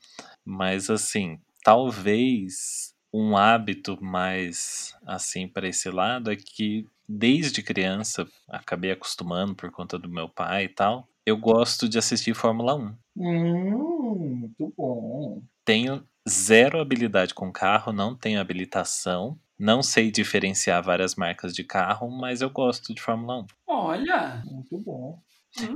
Mas 0.44 0.88
assim, 0.88 1.38
talvez 1.62 2.94
um 3.12 3.36
hábito 3.36 4.02
mais 4.02 4.94
assim 5.06 5.48
para 5.48 5.68
esse 5.68 5.90
lado 5.90 6.30
é 6.30 6.36
que 6.36 6.86
desde 7.08 7.62
criança 7.62 8.26
acabei 8.48 8.90
acostumando 8.90 9.54
por 9.54 9.70
conta 9.70 9.98
do 9.98 10.08
meu 10.08 10.28
pai 10.28 10.64
e 10.64 10.68
tal. 10.68 11.08
Eu 11.26 11.36
gosto 11.36 11.88
de 11.88 11.98
assistir 11.98 12.34
Fórmula 12.36 12.76
1. 12.76 12.94
Hum, 13.16 14.14
muito 14.38 14.72
bom. 14.76 15.42
Tenho 15.64 16.06
zero 16.28 16.80
habilidade 16.80 17.34
com 17.34 17.50
carro, 17.52 17.92
não 17.92 18.14
tenho 18.14 18.40
habilitação, 18.40 19.36
não 19.58 19.82
sei 19.82 20.12
diferenciar 20.12 20.80
várias 20.84 21.16
marcas 21.16 21.52
de 21.52 21.64
carro, 21.64 22.08
mas 22.08 22.42
eu 22.42 22.48
gosto 22.48 22.94
de 22.94 23.02
Fórmula 23.02 23.40
1. 23.40 23.46
Olha, 23.66 24.40
Muito 24.46 24.78
bom. 24.78 25.20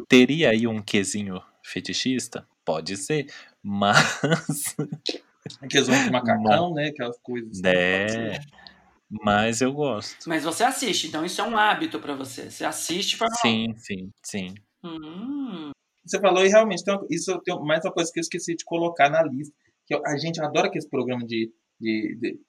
Teria 0.09 0.51
aí 0.51 0.69
um 0.69 0.81
quesinho 0.81 1.43
fetichista? 1.65 2.47
Pode 2.65 2.97
ser, 2.97 3.27
mas 3.61 4.77
Aqueles 5.61 5.87
de 5.89 6.11
macacão, 6.13 6.75
né? 6.75 6.91
Aquelas 6.91 7.19
coisas. 7.19 7.59
assim. 7.65 7.67
É, 7.67 8.39
mas 9.11 9.61
eu 9.61 9.73
gosto. 9.73 10.29
mas 10.29 10.45
você 10.45 10.63
assiste, 10.63 11.09
então 11.09 11.25
isso 11.25 11.41
é 11.41 11.45
um 11.45 11.57
hábito 11.57 11.99
pra 11.99 12.15
você. 12.15 12.49
Você 12.49 12.65
assiste 12.65 13.19
para 13.19 13.29
Sim, 13.43 13.75
sim, 13.77 14.13
sim. 14.23 14.55
Hum, 14.85 15.71
Você 16.05 16.19
falou 16.19 16.45
e 16.45 16.49
realmente 16.49 16.83
tem 16.83 16.95
uma- 16.95 17.07
isso 17.11 17.39
tem 17.43 17.59
mais 17.63 17.85
uma 17.85 17.93
coisa 17.93 18.11
que 18.13 18.19
eu 18.19 18.23
esqueci 18.23 18.57
de 18.57 18.65
colocar 18.65 19.11
na 19.11 19.23
lista. 19.23 19.55
Que 19.87 19.95
eu- 19.95 20.03
a 20.07 20.17
gente 20.17 20.41
adora 20.41 20.67
aqueles 20.69 20.89
programas 20.89 21.27
de, 21.27 21.53
de, 21.79 22.17
de, 22.21 22.41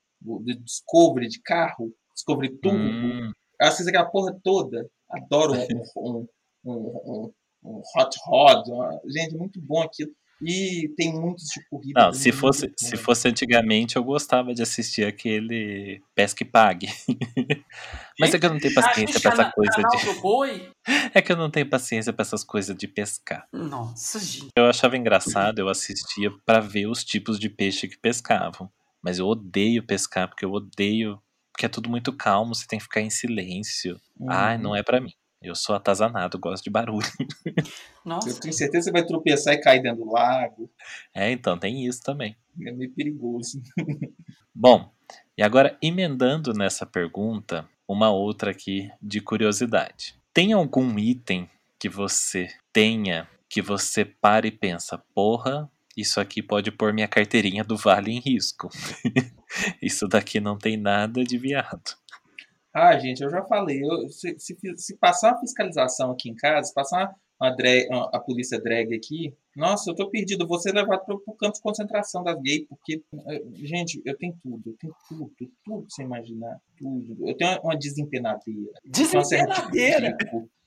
de 0.43 0.59
Discovery 0.59 1.27
de 1.27 1.41
carro, 1.41 1.93
Discovery 2.15 2.57
Turbo. 2.57 2.77
Hum, 2.77 3.31
Eu 3.59 3.67
assisto 3.67 3.89
aquela 3.89 4.09
porra 4.09 4.35
toda. 4.43 4.89
Adoro 5.09 5.53
um, 5.53 5.83
um, 5.97 6.27
um, 6.65 6.73
um- 6.73 7.33
um 7.63 7.81
Hot 7.95 8.17
Rod. 8.25 8.67
uma- 8.69 8.99
Gente, 9.05 9.35
muito 9.35 9.59
bom 9.61 9.81
aquilo. 9.83 10.11
E 10.43 10.89
tem 10.97 11.13
muitos 11.13 11.45
de 11.45 11.63
corrida. 11.69 12.01
não, 12.05 12.13
se 12.13 12.31
fosse, 12.31 12.67
bom. 12.67 12.73
se 12.77 12.97
fosse 12.97 13.27
antigamente, 13.27 13.95
eu 13.95 14.03
gostava 14.03 14.53
de 14.53 14.61
assistir 14.61 15.05
aquele 15.05 16.01
Pesca 16.15 16.43
e 16.43 16.45
Pague. 16.45 16.87
Mas 18.19 18.33
é 18.33 18.39
que 18.39 18.45
eu 18.45 18.49
não 18.49 18.59
tenho 18.59 18.73
paciência 18.73 19.19
pra 19.19 19.31
essa 19.31 19.51
coisa 19.51 19.71
de. 19.77 20.71
É 21.13 21.21
que 21.21 21.31
eu 21.31 21.37
não 21.37 21.49
tenho 21.51 21.69
paciência 21.69 22.11
pra 22.11 22.23
essas 22.23 22.43
coisas 22.43 22.75
de 22.75 22.87
pescar. 22.87 23.47
Nossa, 23.53 24.19
gente. 24.19 24.47
Eu 24.55 24.65
achava 24.65 24.97
engraçado, 24.97 25.59
eu 25.59 25.69
assistia 25.69 26.31
pra 26.45 26.59
ver 26.59 26.87
os 26.87 27.03
tipos 27.03 27.39
de 27.39 27.49
peixe 27.49 27.87
que 27.87 27.97
pescavam. 27.97 28.69
Mas 29.03 29.19
eu 29.19 29.27
odeio 29.27 29.85
pescar, 29.85 30.27
porque 30.27 30.43
eu 30.45 30.51
odeio. 30.51 31.21
Porque 31.51 31.65
é 31.65 31.69
tudo 31.69 31.89
muito 31.89 32.11
calmo, 32.13 32.55
você 32.55 32.65
tem 32.65 32.79
que 32.79 32.85
ficar 32.85 33.01
em 33.01 33.09
silêncio. 33.09 33.99
Ai, 34.27 34.55
Uhum. 34.55 34.61
não 34.63 34.75
é 34.75 34.81
pra 34.81 34.99
mim. 35.01 35.13
Eu 35.41 35.55
sou 35.55 35.75
atazanado, 35.75 36.37
gosto 36.37 36.63
de 36.63 36.69
barulho. 36.69 37.07
Nossa. 38.05 38.29
Eu 38.29 38.39
tenho 38.39 38.53
certeza 38.53 38.91
que 38.91 38.91
você 38.97 39.01
vai 39.01 39.05
tropeçar 39.05 39.53
e 39.55 39.61
cair 39.61 39.81
dentro 39.81 40.03
do 40.03 40.11
lago. 40.11 40.69
É, 41.13 41.31
então 41.31 41.57
tem 41.57 41.85
isso 41.85 42.03
também. 42.03 42.35
É 42.63 42.71
meio 42.71 42.91
perigoso. 42.93 43.61
Bom, 44.53 44.91
e 45.35 45.41
agora 45.41 45.77
emendando 45.81 46.53
nessa 46.53 46.85
pergunta, 46.85 47.67
uma 47.87 48.11
outra 48.11 48.51
aqui 48.51 48.91
de 49.01 49.19
curiosidade. 49.19 50.15
Tem 50.33 50.53
algum 50.53 50.99
item 50.99 51.49
que 51.79 51.89
você 51.89 52.47
tenha 52.71 53.27
que 53.49 53.61
você 53.61 54.05
para 54.05 54.47
e 54.47 54.51
pensa, 54.51 54.97
porra, 55.13 55.69
isso 55.97 56.21
aqui 56.21 56.41
pode 56.41 56.71
pôr 56.71 56.93
minha 56.93 57.07
carteirinha 57.07 57.65
do 57.65 57.75
Vale 57.75 58.11
em 58.11 58.19
risco. 58.19 58.69
isso 59.81 60.07
daqui 60.07 60.39
não 60.39 60.57
tem 60.57 60.77
nada 60.77 61.21
de 61.21 61.37
viado. 61.37 61.97
Ah, 62.73 62.97
gente, 62.97 63.21
eu 63.21 63.29
já 63.29 63.43
falei. 63.45 63.81
eu- 63.83 64.07
se, 64.09 64.35
se, 64.39 64.55
se 64.77 64.97
passar 64.97 65.33
uma 65.33 65.39
fiscalização 65.39 66.11
aqui 66.11 66.29
em 66.29 66.35
casa, 66.35 66.67
se 66.69 66.73
passar 66.73 67.13
uma 67.39 67.49
drag- 67.55 67.87
uma- 67.89 68.09
a 68.13 68.19
polícia 68.19 68.61
drag 68.61 68.93
aqui, 68.95 69.33
nossa, 69.55 69.89
eu 69.91 69.95
tô 69.95 70.09
perdido. 70.09 70.43
Eu 70.43 70.47
vou 70.47 70.59
ser 70.59 70.73
levado 70.73 71.03
pro, 71.05 71.19
pro 71.19 71.33
campo 71.35 71.55
de 71.55 71.61
concentração 71.61 72.23
das 72.23 72.39
gays, 72.41 72.65
porque, 72.69 73.03
eh, 73.27 73.41
gente, 73.55 74.01
eu 74.05 74.15
tenho 74.17 74.33
tudo. 74.41 74.61
Eu 74.69 74.75
tenho 74.79 74.93
tudo, 75.09 75.31
tudo 75.65 75.85
que 75.85 75.93
você 75.93 76.03
imaginar. 76.03 76.57
Tudo. 76.77 77.27
Eu 77.27 77.35
tenho 77.35 77.59
uma 77.61 77.75
desempenadeira. 77.77 78.71
Desempenadeira. 78.85 80.15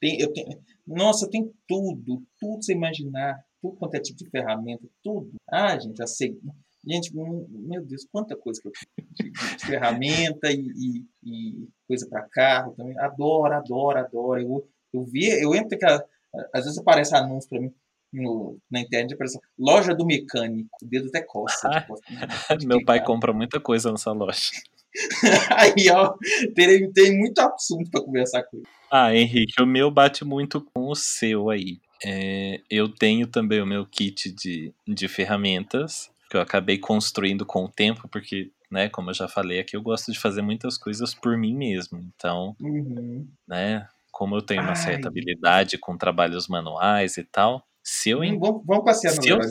eu 0.02 0.32
tenho, 0.32 0.48
nossa, 0.86 1.24
eu 1.26 1.30
tenho 1.30 1.54
tudo. 1.66 2.22
Tudo 2.38 2.58
que 2.58 2.64
você 2.66 2.72
imaginar. 2.72 3.42
Tudo 3.62 3.76
quanto 3.76 3.94
é 3.94 4.00
tipo 4.00 4.18
de 4.18 4.28
ferramenta. 4.28 4.86
Tudo. 5.02 5.32
Ah, 5.48 5.78
gente, 5.78 6.02
a 6.02 6.06
seg- 6.06 6.38
Gente, 6.86 7.10
hum, 7.16 7.46
meu 7.50 7.84
Deus, 7.84 8.06
quanta 8.10 8.36
coisa 8.36 8.60
que 8.60 8.68
eu 8.68 8.72
tenho 8.96 9.08
de, 9.32 9.66
ferramenta 9.66 10.50
e, 10.50 10.60
e- 10.60 11.04
e 11.24 11.68
coisa 11.88 12.06
para 12.08 12.28
carro 12.28 12.74
também. 12.76 12.98
Adoro, 12.98 13.54
adoro, 13.54 13.98
adoro. 13.98 14.40
Eu, 14.40 14.68
eu 14.92 15.04
vi, 15.04 15.28
eu 15.42 15.54
entro 15.54 15.78
que 15.78 15.84
às 15.86 16.64
vezes 16.64 16.78
aparece 16.78 17.14
anúncio 17.16 17.48
para 17.48 17.60
mim 17.60 17.72
no, 18.12 18.58
na 18.70 18.80
internet, 18.80 19.14
aparece 19.14 19.38
loja 19.58 19.94
do 19.94 20.06
mecânico, 20.06 20.68
o 20.82 20.86
dedo 20.86 21.08
até 21.08 21.22
coça. 21.22 21.68
Ah, 21.68 21.80
tipo, 21.80 21.98
Meu 22.66 22.84
pai 22.84 23.02
compra 23.02 23.32
muita 23.32 23.58
coisa 23.60 23.90
nessa 23.90 24.12
loja. 24.12 24.50
Aí, 25.58 25.90
ó, 25.90 26.14
tem, 26.54 26.92
tem 26.92 27.18
muito 27.18 27.38
assunto 27.40 27.90
para 27.90 28.02
conversar 28.02 28.44
com 28.44 28.58
ele. 28.58 28.66
Ah, 28.90 29.12
Henrique, 29.12 29.60
o 29.60 29.66
meu 29.66 29.90
bate 29.90 30.24
muito 30.24 30.60
com 30.60 30.88
o 30.88 30.94
seu 30.94 31.50
aí. 31.50 31.80
É, 32.04 32.60
eu 32.70 32.88
tenho 32.88 33.26
também 33.26 33.60
o 33.60 33.66
meu 33.66 33.84
kit 33.84 34.30
de, 34.30 34.72
de 34.86 35.08
ferramentas, 35.08 36.10
que 36.34 36.38
eu 36.38 36.40
acabei 36.42 36.78
construindo 36.78 37.46
com 37.46 37.64
o 37.64 37.68
tempo, 37.68 38.08
porque, 38.08 38.50
né, 38.68 38.88
como 38.88 39.10
eu 39.10 39.14
já 39.14 39.28
falei 39.28 39.60
aqui, 39.60 39.76
eu 39.76 39.82
gosto 39.82 40.10
de 40.10 40.18
fazer 40.18 40.42
muitas 40.42 40.76
coisas 40.76 41.14
por 41.14 41.36
mim 41.38 41.54
mesmo. 41.54 42.00
Então, 42.16 42.56
Uhum. 42.60 43.28
né, 43.46 43.86
como 44.10 44.34
eu 44.34 44.42
tenho 44.42 44.60
uma 44.62 44.70
Ai. 44.70 44.76
certa 44.76 45.06
habilidade 45.08 45.78
com 45.78 45.96
trabalhos 45.96 46.48
manuais 46.48 47.16
e 47.18 47.22
tal, 47.22 47.64
se 47.84 48.10
eu 48.10 48.18
Hum, 48.22 48.36
vamos, 48.40 48.62
vamos 48.66 48.84
passear 48.84 49.14
no 49.14 49.22
Se 49.22 49.28
eu- 49.30 49.42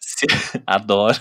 se- 0.00 0.26
adoro. 0.66 1.18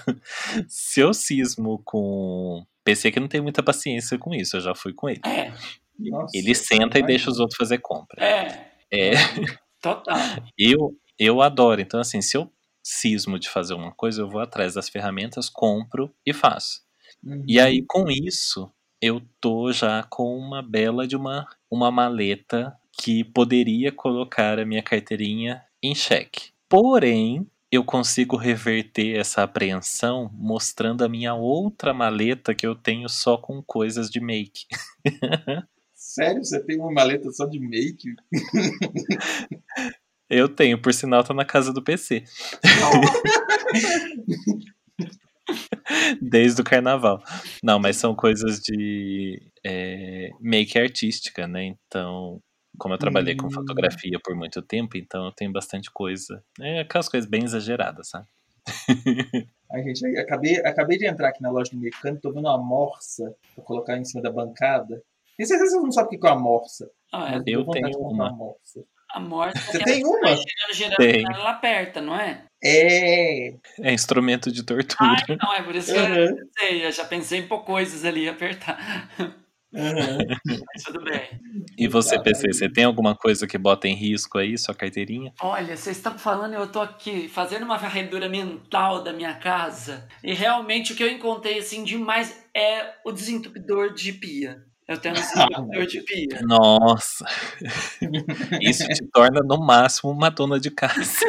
Se 0.70 1.02
eu 1.02 1.14
cismo 1.14 1.82
com 1.84 2.66
PC 2.86 3.12
que 3.12 3.20
não 3.20 3.28
tem 3.28 3.42
muita 3.42 3.62
paciência 3.62 4.18
com 4.18 4.34
isso, 4.34 4.56
eu 4.56 4.62
já 4.62 4.74
fui 4.74 4.94
com 4.94 5.10
ele. 5.10 5.20
É, 5.26 5.52
Nossa, 6.00 6.32
Ele 6.38 6.56
senta 6.56 6.98
e 6.98 7.02
vai. 7.02 7.08
deixa 7.08 7.30
os 7.30 7.40
outros 7.40 7.58
fazer 7.58 7.80
compra. 7.80 8.24
é, 8.24 8.70
É, 8.90 9.12
total. 9.82 10.16
eu 10.58 10.96
eu 11.20 11.42
adoro. 11.42 11.82
Então 11.82 12.00
assim, 12.00 12.22
se 12.22 12.38
eu 12.38 12.50
cismo 12.88 13.38
de 13.38 13.50
fazer 13.50 13.74
uma 13.74 13.92
coisa, 13.92 14.22
eu 14.22 14.30
vou 14.30 14.40
atrás 14.40 14.74
das 14.74 14.88
ferramentas, 14.88 15.50
compro 15.50 16.14
e 16.26 16.34
faço. 16.34 16.82
Uhum. 17.24 17.44
E 17.46 17.60
aí 17.60 17.84
com 17.86 18.10
isso, 18.10 18.72
eu 19.02 19.22
tô 19.42 19.72
já 19.74 20.04
com 20.04 20.38
uma 20.38 20.62
bela 20.62 21.06
de 21.06 21.16
uma 21.16 21.46
uma 21.70 21.92
maleta 21.92 22.74
que 22.94 23.26
poderia 23.26 23.92
colocar 23.92 24.58
a 24.58 24.66
minha 24.66 24.82
carteirinha 24.82 25.62
em 25.84 25.94
xeque. 25.94 26.52
Porém, 26.70 27.46
eu 27.70 27.84
consigo 27.84 28.38
reverter 28.38 29.18
essa 29.18 29.44
apreensão 29.44 30.32
mostrando 30.34 31.04
a 31.04 31.10
minha 31.10 31.34
outra 31.34 31.94
maleta 31.94 32.56
que 32.56 32.66
eu 32.66 32.74
tenho 32.74 33.10
só 33.10 33.38
com 33.38 33.62
coisas 33.62 34.10
de 34.10 34.22
make. 34.22 34.66
Sério, 35.94 36.44
você 36.44 36.64
tem 36.64 36.80
uma 36.80 36.92
maleta 36.92 37.30
só 37.32 37.46
de 37.46 37.60
make? 37.60 38.16
Eu 40.30 40.50
tenho, 40.50 40.82
por 40.82 40.94
sinal, 40.94 41.24
tá 41.24 41.34
na 41.34 41.46
casa 41.46 41.72
do 41.72 41.82
PC. 41.82 42.24
Desde 46.22 46.62
o 46.62 46.64
carnaval. 46.64 47.22
Não, 47.64 47.80
mas 47.80 47.98
são 47.98 48.16
coisas 48.16 48.60
de 48.60 49.42
é, 49.66 50.30
make 50.40 50.78
artística, 50.78 51.48
né? 51.48 51.66
Então, 51.66 52.42
como 52.78 52.94
eu 52.94 52.98
trabalhei 52.98 53.36
com 53.36 53.48
Hum. 53.48 53.52
fotografia 53.52 54.20
por 54.24 54.36
muito 54.36 54.62
tempo, 54.62 54.98
então 54.98 55.26
eu 55.26 55.32
tenho 55.32 55.52
bastante 55.52 55.90
coisa. 55.92 56.44
É 56.60 56.82
aquelas 56.82 57.08
coisas 57.08 57.30
bem 57.30 57.44
exageradas, 57.44 58.10
sabe? 58.10 58.28
Ai, 59.72 59.84
gente, 59.84 60.06
acabei, 60.18 60.58
acabei 60.58 60.98
de 60.98 61.08
entrar 61.08 61.30
aqui 61.30 61.42
na 61.42 61.50
loja 61.50 61.72
do 61.72 61.78
mecânico, 61.78 62.22
tô 62.22 62.34
vendo 62.34 62.48
uma 62.48 62.58
morsa 62.58 63.34
pra 63.56 63.64
colocar 63.64 63.98
em 63.98 64.04
cima 64.04 64.22
da 64.22 64.32
bancada. 64.32 65.02
Que 65.38 65.46
vocês 65.46 65.72
não 65.74 65.92
sabem 65.92 66.18
o 66.18 66.22
que 66.22 66.28
é 66.28 66.32
uma 66.32 66.42
morsa. 66.42 66.90
Ah, 67.14 67.36
é. 67.36 67.44
eu 67.46 67.64
com 67.64 67.72
tenho 67.72 67.92
comprar 67.92 68.26
uma. 68.26 68.34
morsa. 68.34 68.84
A 69.14 69.20
morte. 69.20 69.60
Você 69.60 69.80
tem 69.80 70.04
uma? 70.06 70.28
Girando, 70.28 70.74
girando, 70.74 70.96
Tem. 70.98 71.24
ela 71.34 71.52
aperta, 71.52 72.02
não 72.02 72.16
é? 72.20 72.44
É. 72.64 73.54
É 73.82 73.94
instrumento 73.94 74.52
de 74.52 74.64
tortura. 74.64 75.16
Ai, 75.30 75.38
não, 75.42 75.54
é 75.54 75.62
por 75.62 75.76
isso 75.76 75.94
que 75.94 75.98
eu 76.00 76.04
Uhum. 76.04 76.36
pensei. 76.36 76.86
Eu 76.86 76.92
já 76.92 77.06
pensei 77.06 77.40
em 77.40 77.48
pôr 77.48 77.60
coisas 77.64 78.04
ali 78.04 78.28
apertar. 78.28 79.10
Uhum. 79.74 80.18
Mas 80.74 80.84
tudo 80.84 81.04
bem. 81.04 81.40
E 81.78 81.88
você, 81.88 82.16
Exato. 82.16 82.24
PC, 82.24 82.54
você 82.54 82.70
tem 82.70 82.84
alguma 82.86 83.16
coisa 83.16 83.46
que 83.46 83.58
bota 83.58 83.88
em 83.88 83.94
risco 83.94 84.38
aí, 84.38 84.58
sua 84.58 84.74
carteirinha? 84.74 85.34
Olha, 85.42 85.76
vocês 85.76 85.98
estão 85.98 86.18
falando, 86.18 86.54
eu 86.54 86.68
tô 86.72 86.80
aqui 86.82 87.28
fazendo 87.28 87.64
uma 87.64 87.78
varredura 87.78 88.28
mental 88.30 89.04
da 89.04 89.12
minha 89.14 89.34
casa 89.36 90.08
e 90.24 90.34
realmente 90.34 90.94
o 90.94 90.96
que 90.96 91.04
eu 91.04 91.12
encontrei 91.12 91.60
assim 91.60 91.84
demais 91.84 92.44
é 92.56 92.94
o 93.06 93.12
desentupidor 93.12 93.94
de 93.94 94.14
pia. 94.14 94.64
Eu 94.88 94.98
tenho 94.98 95.16
um 95.16 95.18
desentupidor 95.18 95.86
de 95.88 96.02
pia. 96.02 96.42
Nossa! 96.44 97.26
Isso 98.62 98.88
te 98.88 99.06
torna, 99.12 99.42
no 99.42 99.60
máximo, 99.60 100.12
uma 100.12 100.30
dona 100.30 100.60
de 100.60 100.72
casa. 100.72 101.26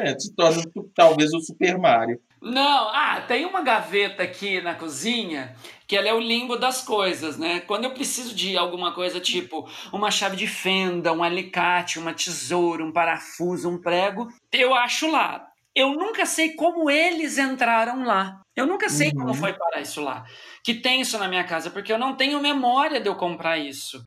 É, 0.00 0.18
se 0.18 0.34
torna 0.34 0.62
talvez 0.94 1.32
o 1.32 1.40
Super 1.40 1.78
Mario. 1.78 2.20
Não, 2.42 2.88
ah, 2.90 3.22
tem 3.26 3.46
uma 3.46 3.62
gaveta 3.62 4.22
aqui 4.22 4.60
na 4.60 4.74
cozinha 4.74 5.56
que 5.86 5.96
ela 5.96 6.08
é 6.08 6.12
o 6.12 6.20
limbo 6.20 6.56
das 6.56 6.82
coisas, 6.82 7.38
né? 7.38 7.60
Quando 7.60 7.84
eu 7.84 7.94
preciso 7.94 8.34
de 8.34 8.54
alguma 8.56 8.92
coisa 8.92 9.18
tipo 9.18 9.66
uma 9.90 10.10
chave 10.10 10.36
de 10.36 10.46
fenda, 10.46 11.10
um 11.10 11.22
alicate, 11.22 11.98
uma 11.98 12.12
tesoura, 12.12 12.84
um 12.84 12.92
parafuso, 12.92 13.70
um 13.70 13.78
prego, 13.78 14.28
eu 14.52 14.74
acho 14.74 15.10
lá. 15.10 15.46
Eu 15.74 15.94
nunca 15.94 16.26
sei 16.26 16.54
como 16.54 16.90
eles 16.90 17.38
entraram 17.38 18.04
lá. 18.04 18.43
Eu 18.56 18.66
nunca 18.66 18.88
sei 18.88 19.08
Uhum. 19.08 19.14
como 19.20 19.34
foi 19.34 19.52
parar 19.52 19.80
isso 19.80 20.00
lá. 20.00 20.24
Que 20.62 20.74
tem 20.74 21.00
isso 21.00 21.18
na 21.18 21.28
minha 21.28 21.44
casa, 21.44 21.70
porque 21.70 21.92
eu 21.92 21.98
não 21.98 22.14
tenho 22.16 22.40
memória 22.40 23.00
de 23.00 23.08
eu 23.08 23.14
comprar 23.16 23.58
isso. 23.58 24.04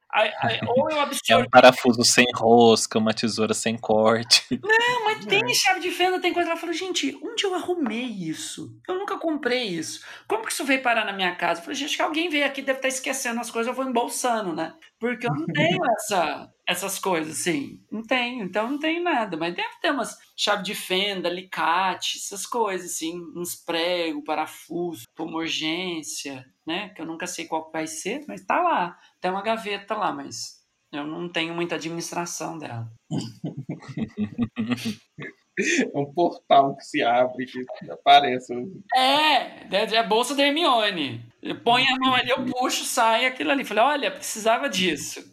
Ou 0.67 0.89
eu 0.89 0.97
É 0.99 1.01
absorvi 1.01 1.45
um 1.45 1.49
parafuso 1.49 2.03
sem 2.03 2.25
rosca, 2.33 2.97
uma 2.97 3.13
tesoura 3.13 3.53
sem 3.53 3.77
corte. 3.77 4.43
Não, 4.63 5.05
mas 5.05 5.25
tem 5.25 5.43
chave 5.53 5.79
de 5.81 5.91
fenda, 5.91 6.19
tem 6.19 6.33
coisa 6.33 6.49
lá. 6.49 6.55
Eu 6.55 6.59
falo, 6.59 6.73
gente, 6.73 7.17
onde 7.21 7.43
eu 7.43 7.53
arrumei 7.53 8.05
isso? 8.05 8.73
Eu 8.87 8.95
nunca 8.95 9.17
comprei 9.17 9.63
isso. 9.65 10.01
Como 10.27 10.45
que 10.45 10.51
isso 10.53 10.63
veio 10.65 10.81
parar 10.81 11.05
na 11.05 11.13
minha 11.13 11.35
casa? 11.35 11.59
Eu 11.59 11.63
falei, 11.65 11.75
gente, 11.77 11.95
que 11.95 12.01
alguém 12.01 12.29
veio 12.29 12.45
aqui, 12.45 12.61
deve 12.61 12.79
estar 12.79 12.87
esquecendo 12.87 13.39
as 13.39 13.51
coisas, 13.51 13.67
eu 13.67 13.73
vou 13.75 13.85
embolsando, 13.89 14.53
né? 14.53 14.73
Porque 14.99 15.27
eu 15.27 15.33
não 15.33 15.45
tenho 15.45 15.79
essa, 15.97 16.49
essas 16.67 16.97
coisas, 16.97 17.39
assim. 17.39 17.79
Não 17.91 18.01
tenho, 18.01 18.43
então 18.43 18.69
não 18.71 18.79
tenho 18.79 19.03
nada. 19.03 19.37
Mas 19.37 19.53
deve 19.53 19.69
ter 19.81 19.91
umas 19.91 20.17
chave 20.35 20.63
de 20.63 20.73
fenda, 20.73 21.29
alicate, 21.29 22.17
essas 22.17 22.45
coisas, 22.47 22.91
assim. 22.91 23.19
Uns 23.35 23.55
pregos, 23.55 24.23
parafuso, 24.37 25.07
urgência, 25.19 26.45
né? 26.65 26.89
Que 26.89 27.01
eu 27.01 27.05
nunca 27.05 27.25
sei 27.25 27.45
qual 27.45 27.71
vai 27.71 27.87
ser, 27.87 28.23
mas 28.27 28.45
tá 28.45 28.61
lá. 28.61 28.97
Tem 29.19 29.31
uma 29.31 29.41
gaveta 29.41 29.95
lá, 29.95 30.13
mas 30.13 30.63
eu 30.91 31.07
não 31.07 31.27
tenho 31.27 31.55
muita 31.55 31.75
administração 31.75 32.57
dela. 32.57 32.91
É 35.59 35.97
um 35.97 36.13
portal 36.13 36.77
que 36.77 36.83
se 36.83 37.01
abre 37.01 37.47
que 37.47 37.65
aparece. 37.89 38.53
É, 38.93 39.65
é 39.73 39.97
a 39.97 40.03
bolsa 40.03 40.35
da 40.35 40.45
Hermione. 40.45 41.27
Eu 41.41 41.59
ponho 41.59 41.95
a 41.95 41.97
mão 41.97 42.13
ali, 42.13 42.29
eu 42.29 42.45
puxo, 42.45 42.85
sai 42.85 43.25
aquilo 43.25 43.49
ali. 43.49 43.65
Falei, 43.65 43.83
olha, 43.83 44.11
precisava 44.11 44.69
disso. 44.69 45.27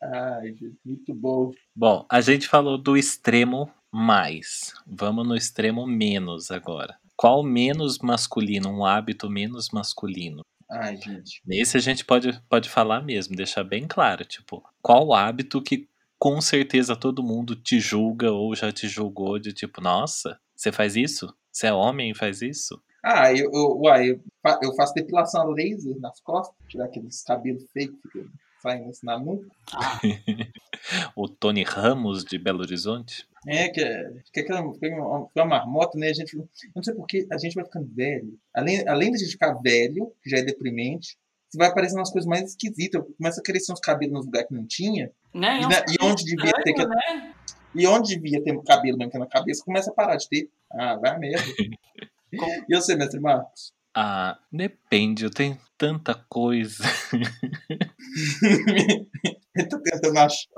Ai, 0.00 0.54
muito 0.84 1.12
bom. 1.12 1.50
Bom, 1.74 2.06
a 2.08 2.20
gente 2.20 2.46
falou 2.46 2.78
do 2.78 2.96
extremo 2.96 3.68
mais. 3.90 4.72
Vamos 4.86 5.26
no 5.26 5.34
extremo 5.34 5.84
menos 5.84 6.52
agora. 6.52 6.96
Qual 7.20 7.42
menos 7.42 7.98
masculino, 7.98 8.70
um 8.70 8.82
hábito 8.82 9.28
menos 9.28 9.68
masculino? 9.68 10.42
Ai, 10.70 10.96
gente. 10.96 11.42
Nesse 11.44 11.76
a 11.76 11.80
gente 11.80 12.02
pode, 12.02 12.40
pode 12.48 12.66
falar 12.70 13.02
mesmo, 13.02 13.36
deixar 13.36 13.62
bem 13.62 13.86
claro, 13.86 14.24
tipo, 14.24 14.64
qual 14.80 15.12
hábito 15.12 15.60
que 15.60 15.86
com 16.18 16.40
certeza 16.40 16.96
todo 16.96 17.22
mundo 17.22 17.54
te 17.54 17.78
julga 17.78 18.32
ou 18.32 18.56
já 18.56 18.72
te 18.72 18.88
julgou 18.88 19.38
de 19.38 19.52
tipo, 19.52 19.82
nossa, 19.82 20.40
você 20.56 20.72
faz 20.72 20.96
isso? 20.96 21.30
Você 21.52 21.66
é 21.66 21.72
homem 21.74 22.12
e 22.12 22.14
faz 22.14 22.40
isso? 22.40 22.82
Ah, 23.04 23.30
eu, 23.30 23.50
eu, 23.52 23.78
uai, 23.82 24.12
eu, 24.12 24.22
eu 24.62 24.74
faço 24.74 24.94
depilação 24.94 25.50
laser 25.50 26.00
nas 26.00 26.18
costas, 26.22 26.56
tirar 26.70 26.86
aqueles 26.86 27.22
cabelos 27.22 27.66
fake 27.70 27.98
que 28.10 28.24
saindo 28.62 28.88
assim 28.88 29.04
na 29.04 29.18
nuca. 29.18 29.46
O 31.14 31.28
Tony 31.28 31.62
Ramos 31.62 32.24
de 32.24 32.38
Belo 32.38 32.60
Horizonte? 32.60 33.28
É, 33.46 33.68
que, 33.70 33.80
é- 33.80 34.10
que 34.32 34.40
é 34.40 34.42
aquela 34.42 34.72
que 34.78 34.88
uma, 34.88 35.26
uma 35.34 35.44
marmota, 35.46 35.98
né? 35.98 36.08
A 36.08 36.12
gente, 36.12 36.34
eu 36.36 36.48
não 36.76 36.82
sei 36.82 36.94
porque 36.94 37.26
a 37.32 37.38
gente 37.38 37.54
vai 37.54 37.64
ficando 37.64 37.88
velho. 37.94 38.38
Além, 38.54 38.86
além 38.86 39.10
de 39.10 39.16
a 39.16 39.18
gente 39.20 39.32
ficar 39.32 39.54
velho, 39.54 40.12
que 40.22 40.28
já 40.30 40.38
é 40.38 40.42
deprimente, 40.42 41.16
você 41.48 41.58
vai 41.58 41.68
aparecendo 41.68 41.98
umas 41.98 42.10
coisas 42.10 42.28
mais 42.28 42.50
esquisitas. 42.50 43.02
Começa 43.16 43.40
a 43.40 43.42
crescer 43.42 43.72
uns 43.72 43.80
cabelos 43.80 44.12
nos 44.14 44.26
lugares 44.26 44.48
que 44.48 44.54
não 44.54 44.66
tinha. 44.66 45.10
Né? 45.34 45.60
E, 45.60 45.64
É 45.64 45.66
na- 45.68 45.84
e 45.88 45.96
onde 46.04 46.24
devia 46.24 46.52
ter 46.52 46.72
que, 46.74 46.82
estranho, 46.82 46.88
né? 46.88 47.34
E 47.74 47.86
onde 47.86 48.16
devia 48.16 48.42
ter 48.42 48.62
cabelo 48.62 48.98
mesmo 48.98 49.10
que 49.10 49.16
é 49.16 49.20
na 49.20 49.26
cabeça, 49.26 49.64
começa 49.64 49.90
a 49.90 49.94
parar 49.94 50.16
de 50.16 50.28
ter. 50.28 50.50
Ah, 50.72 50.96
vai 50.96 51.18
merda. 51.18 51.42
Com- 52.38 52.64
E 52.68 52.76
você, 52.76 52.94
mestre 52.94 53.18
Marcos? 53.20 53.72
Ah, 53.96 54.38
depende, 54.52 55.24
eu 55.24 55.30
tenho 55.30 55.58
tanta 55.76 56.14
coisa. 56.28 56.84
Ele 58.42 59.66
tá 59.68 59.78
tentando 59.82 60.18
achar. 60.18 60.48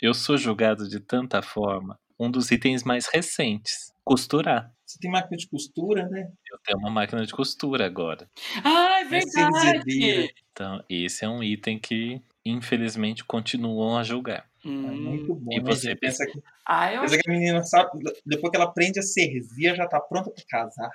Eu 0.00 0.12
sou 0.14 0.36
julgado 0.36 0.88
de 0.88 1.00
tanta 1.00 1.40
forma. 1.40 1.98
Um 2.22 2.30
dos 2.30 2.52
itens 2.52 2.84
mais 2.84 3.06
recentes, 3.12 3.92
costurar. 4.04 4.72
Você 4.86 4.96
tem 5.00 5.10
máquina 5.10 5.36
de 5.36 5.48
costura, 5.48 6.08
né? 6.08 6.30
Eu 6.52 6.58
tenho 6.64 6.78
uma 6.78 6.88
máquina 6.88 7.26
de 7.26 7.32
costura 7.32 7.84
agora. 7.84 8.30
Ah, 8.62 9.00
é 9.00 9.04
verdade. 9.04 10.32
Então, 10.52 10.84
esse 10.88 11.24
é 11.24 11.28
um 11.28 11.42
item 11.42 11.80
que, 11.80 12.22
infelizmente, 12.44 13.24
continuam 13.24 13.98
a 13.98 14.04
julgar. 14.04 14.48
É 14.64 14.68
Hum. 14.68 14.96
muito 14.96 15.34
bom, 15.34 15.52
E 15.52 15.60
né, 15.60 15.64
você, 15.64 15.88
gente? 15.88 15.98
Pensa 15.98 16.24
que, 16.24 16.40
Ah, 16.64 16.92
eu 16.92 17.00
pensa 17.00 17.18
que 17.18 17.30
a 17.30 17.32
menina 17.32 17.62
sabe, 17.64 17.98
depois 18.24 18.50
que 18.50 18.56
ela 18.56 18.66
aprende 18.66 19.00
a 19.00 19.02
servir, 19.02 19.74
já 19.74 19.88
tá 19.88 20.00
pronta 20.00 20.30
pra 20.30 20.44
casar. 20.48 20.90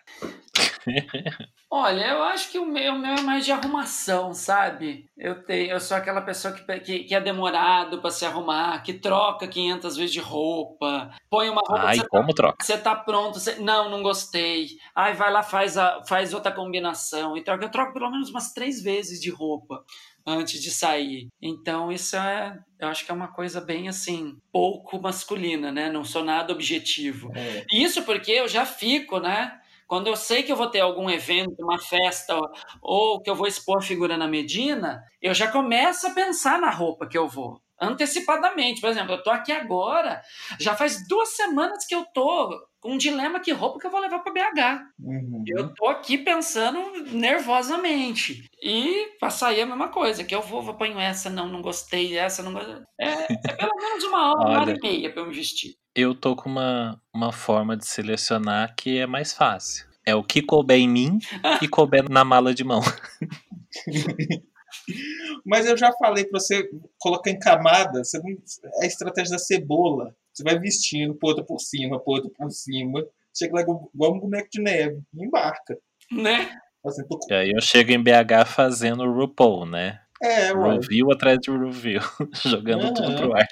Olha, 1.69 2.11
eu 2.11 2.23
acho 2.23 2.49
que 2.49 2.57
o 2.57 2.65
meu, 2.65 2.93
o 2.93 2.97
meu 2.97 3.11
é 3.11 3.21
mais 3.21 3.43
de 3.43 3.51
arrumação, 3.51 4.33
sabe? 4.33 5.09
Eu 5.17 5.43
tenho, 5.43 5.71
eu 5.71 5.81
sou 5.81 5.97
aquela 5.97 6.21
pessoa 6.21 6.53
que, 6.53 6.79
que, 6.79 6.99
que 7.03 7.13
é 7.13 7.19
demorado 7.19 7.99
pra 7.99 8.09
se 8.09 8.25
arrumar, 8.25 8.81
que 8.83 8.93
troca 8.93 9.45
500 9.45 9.97
vezes 9.97 10.13
de 10.13 10.21
roupa, 10.21 11.11
põe 11.29 11.49
uma 11.49 11.59
roupa 11.67 11.87
Ai, 11.87 11.97
você 11.97 12.07
como 12.07 12.33
troca? 12.33 12.63
Você 12.63 12.77
tá 12.77 12.95
pronto, 12.95 13.37
você... 13.37 13.55
não, 13.55 13.89
não 13.89 14.01
gostei. 14.01 14.69
Ai, 14.95 15.13
vai 15.13 15.29
lá, 15.29 15.43
faz, 15.43 15.77
a... 15.77 16.01
faz 16.07 16.33
outra 16.33 16.53
combinação. 16.53 17.35
E 17.35 17.43
troca. 17.43 17.65
Eu 17.65 17.69
troco 17.69 17.91
pelo 17.93 18.09
menos 18.11 18.29
umas 18.29 18.53
três 18.53 18.81
vezes 18.81 19.19
de 19.19 19.29
roupa 19.29 19.83
antes 20.27 20.61
de 20.61 20.69
sair. 20.69 21.29
Então, 21.41 21.89
isso 21.89 22.17
é. 22.17 22.59
Eu 22.77 22.89
acho 22.89 23.05
que 23.05 23.11
é 23.11 23.13
uma 23.13 23.29
coisa 23.29 23.61
bem 23.61 23.87
assim, 23.87 24.37
pouco 24.51 25.01
masculina, 25.01 25.71
né? 25.71 25.89
Não 25.89 26.03
sou 26.03 26.23
nada 26.23 26.51
objetivo. 26.51 27.31
É. 27.33 27.65
Isso 27.71 28.03
porque 28.03 28.33
eu 28.33 28.47
já 28.47 28.65
fico, 28.65 29.19
né? 29.19 29.57
Quando 29.87 30.07
eu 30.07 30.17
sei 30.17 30.43
que 30.43 30.51
eu 30.51 30.55
vou 30.57 30.67
ter 30.69 30.81
algum 30.81 31.09
evento, 31.09 31.55
uma 31.63 31.79
festa, 31.79 32.37
ou 32.81 33.21
que 33.21 33.29
eu 33.29 33.35
vou 33.35 33.47
expor 33.47 33.81
figura 33.81 34.17
na 34.17 34.27
Medina, 34.27 35.01
eu 35.21 35.33
já 35.33 35.49
começo 35.49 36.07
a 36.07 36.09
pensar 36.11 36.59
na 36.59 36.69
roupa 36.69 37.07
que 37.07 37.17
eu 37.17 37.25
vou. 37.27 37.61
antecipadamente. 37.79 38.81
Por 38.81 38.89
exemplo, 38.89 39.13
eu 39.13 39.23
tô 39.23 39.29
aqui 39.29 39.51
agora, 39.51 40.21
já 40.59 40.75
faz 40.75 41.07
duas 41.07 41.29
semanas 41.29 41.85
que 41.85 41.95
eu 41.95 42.03
tô 42.13 42.59
um 42.87 42.97
dilema 42.97 43.39
que 43.39 43.51
roupa 43.51 43.79
que 43.79 43.85
eu 43.87 43.91
vou 43.91 43.99
levar 43.99 44.19
para 44.19 44.31
BH. 44.33 44.81
Uhum. 44.99 45.43
Eu 45.47 45.73
tô 45.73 45.87
aqui 45.87 46.17
pensando 46.17 46.79
nervosamente. 47.11 48.49
E 48.61 49.07
pra 49.19 49.29
sair 49.29 49.61
a 49.61 49.65
mesma 49.65 49.89
coisa, 49.89 50.23
que 50.23 50.33
eu 50.33 50.41
vou, 50.41 50.61
vou 50.61 50.73
ponho 50.75 50.99
essa, 50.99 51.29
não, 51.29 51.47
não 51.47 51.61
gostei, 51.61 52.17
essa 52.17 52.41
não 52.41 52.53
gostei. 52.53 52.75
É, 52.99 53.09
é 53.33 53.55
pelo 53.55 53.75
menos 53.77 54.03
uma 54.03 54.31
hora, 54.31 54.49
uma 54.49 54.61
hora 54.61 54.71
e 54.71 54.79
meia 54.81 55.11
pra 55.11 55.21
eu 55.21 55.27
me 55.27 55.33
vestir. 55.35 55.75
Eu 55.95 56.15
tô 56.15 56.35
com 56.35 56.49
uma, 56.49 57.01
uma 57.13 57.31
forma 57.31 57.75
de 57.75 57.85
selecionar 57.87 58.75
que 58.75 58.97
é 58.99 59.05
mais 59.07 59.33
fácil. 59.33 59.85
É 60.05 60.15
o 60.15 60.23
que 60.23 60.41
couber 60.41 60.77
em 60.77 60.87
mim 60.87 61.19
e 61.61 61.67
couber 61.67 62.09
na 62.09 62.23
mala 62.23 62.53
de 62.53 62.63
mão. 62.63 62.81
Mas 65.45 65.65
eu 65.65 65.77
já 65.77 65.91
falei 65.93 66.25
para 66.25 66.39
você 66.39 66.69
colocar 66.99 67.29
em 67.29 67.39
você 68.03 68.19
não- 68.19 68.31
é 68.81 68.83
a 68.83 68.87
estratégia 68.87 69.31
da 69.31 69.39
cebola. 69.39 70.15
Você 70.37 70.43
vai 70.43 70.59
vestindo, 70.59 71.15
pô, 71.15 71.29
outra 71.29 71.43
por 71.43 71.59
cima, 71.59 71.99
pô, 71.99 72.11
outra 72.11 72.29
por 72.29 72.51
cima. 72.51 73.03
Chega 73.35 73.55
lá 73.55 73.61
igual 73.61 74.13
um 74.13 74.19
boneco 74.19 74.47
de 74.51 74.61
neve, 74.61 75.01
e 75.15 75.25
embarca. 75.25 75.75
Né? 76.11 76.55
Assim, 76.85 77.03
tô 77.07 77.17
E 77.27 77.33
aí 77.33 77.51
eu 77.51 77.61
chego 77.61 77.91
em 77.91 78.03
BH 78.03 78.45
fazendo 78.45 79.03
o 79.03 79.11
RuPaul, 79.11 79.65
né? 79.65 79.99
É, 80.21 80.51
Review 80.53 81.11
atrás 81.11 81.39
de 81.39 81.51
review, 81.51 82.01
jogando 82.45 82.93
tudo 82.93 83.15
pro 83.15 83.35
ar. 83.35 83.47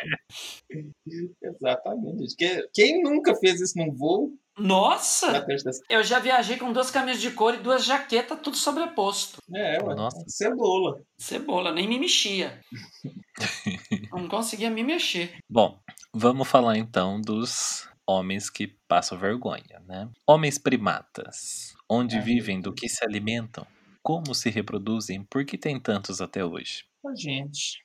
exatamente. 1.41 2.35
Quem 2.71 3.01
nunca 3.01 3.35
fez 3.35 3.61
isso 3.61 3.77
num 3.77 3.91
voo? 3.91 4.31
Nossa! 4.57 5.45
Eu 5.89 6.01
já 6.03 6.17
viajei 6.19 6.57
com 6.57 6.71
duas 6.71 6.89
camisas 6.89 7.21
de 7.21 7.31
couro 7.31 7.57
e 7.57 7.59
duas 7.61 7.83
jaquetas, 7.83 8.39
tudo 8.41 8.55
sobreposto. 8.55 9.39
É, 9.53 9.83
ué, 9.83 9.95
Nossa. 9.95 10.23
cebola. 10.27 11.01
Cebola, 11.17 11.71
nem 11.73 11.87
me 11.87 11.99
mexia. 11.99 12.59
Não 14.11 14.27
conseguia 14.29 14.69
me 14.69 14.81
mexer. 14.81 15.37
Bom, 15.49 15.77
vamos 16.15 16.47
falar 16.47 16.77
então 16.77 17.19
dos 17.19 17.87
homens 18.07 18.49
que 18.49 18.67
passam 18.87 19.17
vergonha, 19.17 19.81
né? 19.85 20.09
Homens 20.25 20.57
primatas. 20.57 21.75
Onde 21.89 22.15
Ai, 22.15 22.21
vivem, 22.21 22.61
do 22.61 22.73
que 22.73 22.87
se 22.87 23.03
alimentam, 23.03 23.67
como 24.01 24.33
se 24.33 24.49
reproduzem, 24.49 25.23
por 25.23 25.45
que 25.45 25.57
tem 25.57 25.79
tantos 25.79 26.21
até 26.21 26.43
hoje? 26.43 26.85
Gente. 27.15 27.83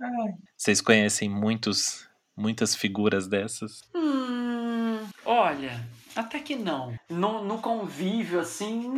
Ai, 0.00 0.34
Vocês 0.56 0.80
conhecem 0.80 1.28
muitos, 1.28 2.06
muitas 2.36 2.76
figuras 2.76 3.26
dessas? 3.26 3.80
Hum, 3.94 5.06
olha, 5.24 5.88
até 6.14 6.38
que 6.40 6.54
não. 6.54 6.94
No, 7.08 7.44
no 7.44 7.58
convívio, 7.58 8.38
assim, 8.40 8.88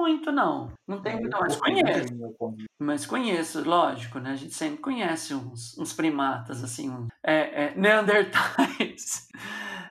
muito, 0.00 0.32
não. 0.32 0.72
Não 0.88 1.00
tenho 1.02 1.20
muito, 1.20 1.34
eu 1.36 1.40
mas 1.40 1.56
conheço. 1.56 2.14
muito. 2.14 2.54
Mas 2.78 3.06
conheço, 3.06 3.62
lógico, 3.68 4.18
né? 4.18 4.30
A 4.32 4.36
gente 4.36 4.54
sempre 4.54 4.78
conhece 4.78 5.34
uns, 5.34 5.76
uns 5.78 5.92
primatas, 5.92 6.64
assim, 6.64 6.88
um, 6.90 7.06
é, 7.24 7.64
é, 7.66 7.74
neandertais. 7.76 9.28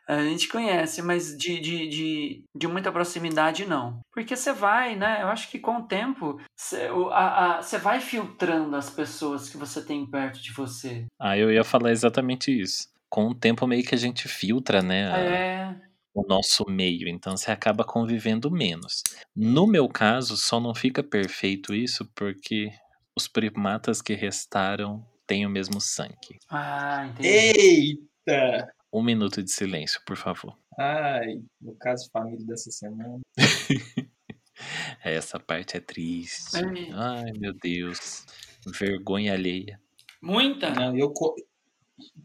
A 0.08 0.24
gente 0.24 0.48
conhece, 0.48 1.04
mas 1.04 1.38
de, 1.38 1.60
de, 1.60 1.88
de, 1.88 2.44
de 2.58 2.68
muita 2.68 2.92
proximidade, 2.92 3.64
não. 3.68 4.00
Porque 4.12 4.36
você 4.36 4.52
vai, 4.52 4.96
né? 4.96 5.22
Eu 5.22 5.28
acho 5.28 5.52
que 5.52 5.60
com 5.60 5.78
o 5.78 5.84
tempo, 5.84 6.42
você 6.58 6.90
o- 6.90 7.10
a- 7.12 7.58
a- 7.58 7.62
você 7.62 7.78
vai 7.78 8.00
filtrando 8.02 8.76
as 8.76 8.90
pessoas 8.90 9.48
que 9.50 9.56
você 9.58 9.86
tem 9.86 10.04
perto 10.08 10.42
de 10.42 10.52
você. 10.52 11.06
Ah, 11.22 11.38
eu 11.38 11.52
ia 11.52 11.64
falar 11.64 11.92
exatamente 11.92 12.50
isso. 12.52 12.88
Com 13.08 13.28
o 13.28 13.36
tempo 13.36 13.68
meio 13.68 13.84
que 13.84 13.94
a 13.94 13.98
gente 14.00 14.28
filtra, 14.28 14.82
né? 14.82 15.12
a- 15.14 15.18
É. 15.20 15.76
o 16.20 16.28
nosso 16.28 16.66
meio, 16.70 17.08
então 17.08 17.36
você 17.38 17.52
acaba 17.52 17.84
convivendo 17.84 18.52
menos. 18.52 19.02
No 19.36 19.66
meu 19.68 19.88
caso, 19.88 20.36
só 20.38 20.60
não 20.60 20.74
fica 20.76 21.02
perfeito 21.04 21.74
isso 21.74 22.10
porque 22.16 22.72
os 23.18 23.28
primatas 23.28 24.02
que 24.02 24.14
restaram 24.14 25.06
têm 25.26 25.46
o 25.46 25.50
mesmo 25.50 25.80
sangue. 25.80 26.40
Ah, 26.50 27.08
entendi. 27.08 28.00
Eita! 28.28 28.74
Um 28.92 29.04
minuto 29.04 29.44
de 29.44 29.52
silêncio, 29.52 30.02
por 30.06 30.18
favor. 30.18 30.58
Ai, 30.78 31.42
no 31.62 31.76
caso 31.76 32.10
família 32.12 32.46
dessa 32.46 32.72
semana. 32.72 33.20
Essa 35.04 35.40
parte 35.40 35.78
é 35.78 35.80
triste. 35.80 36.56
Ai. 36.58 36.90
Ai, 36.92 37.32
meu 37.38 37.54
Deus. 37.54 38.26
Vergonha 38.78 39.34
alheia. 39.34 39.80
Muita? 40.22 40.70
Não, 40.72 40.98
eu, 40.98 41.12
co- 41.14 41.36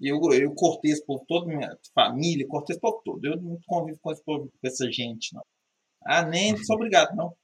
eu, 0.00 0.20
eu 0.32 0.54
cortei 0.54 0.92
esse 0.92 1.04
povo 1.04 1.24
todo, 1.26 1.46
minha 1.46 1.76
família, 1.94 2.46
cortei 2.46 2.74
esse 2.74 2.80
povo 2.80 3.00
todo. 3.04 3.24
Eu 3.24 3.40
não 3.40 3.58
convivo 3.66 3.98
com, 4.00 4.12
esse 4.12 4.24
povo, 4.24 4.50
com 4.60 4.68
essa 4.68 4.90
gente, 4.90 5.34
não. 5.34 5.42
Ah, 6.06 6.22
nem 6.24 6.56
sou 6.64 6.76
obrigado, 6.76 7.14
não. 7.16 7.34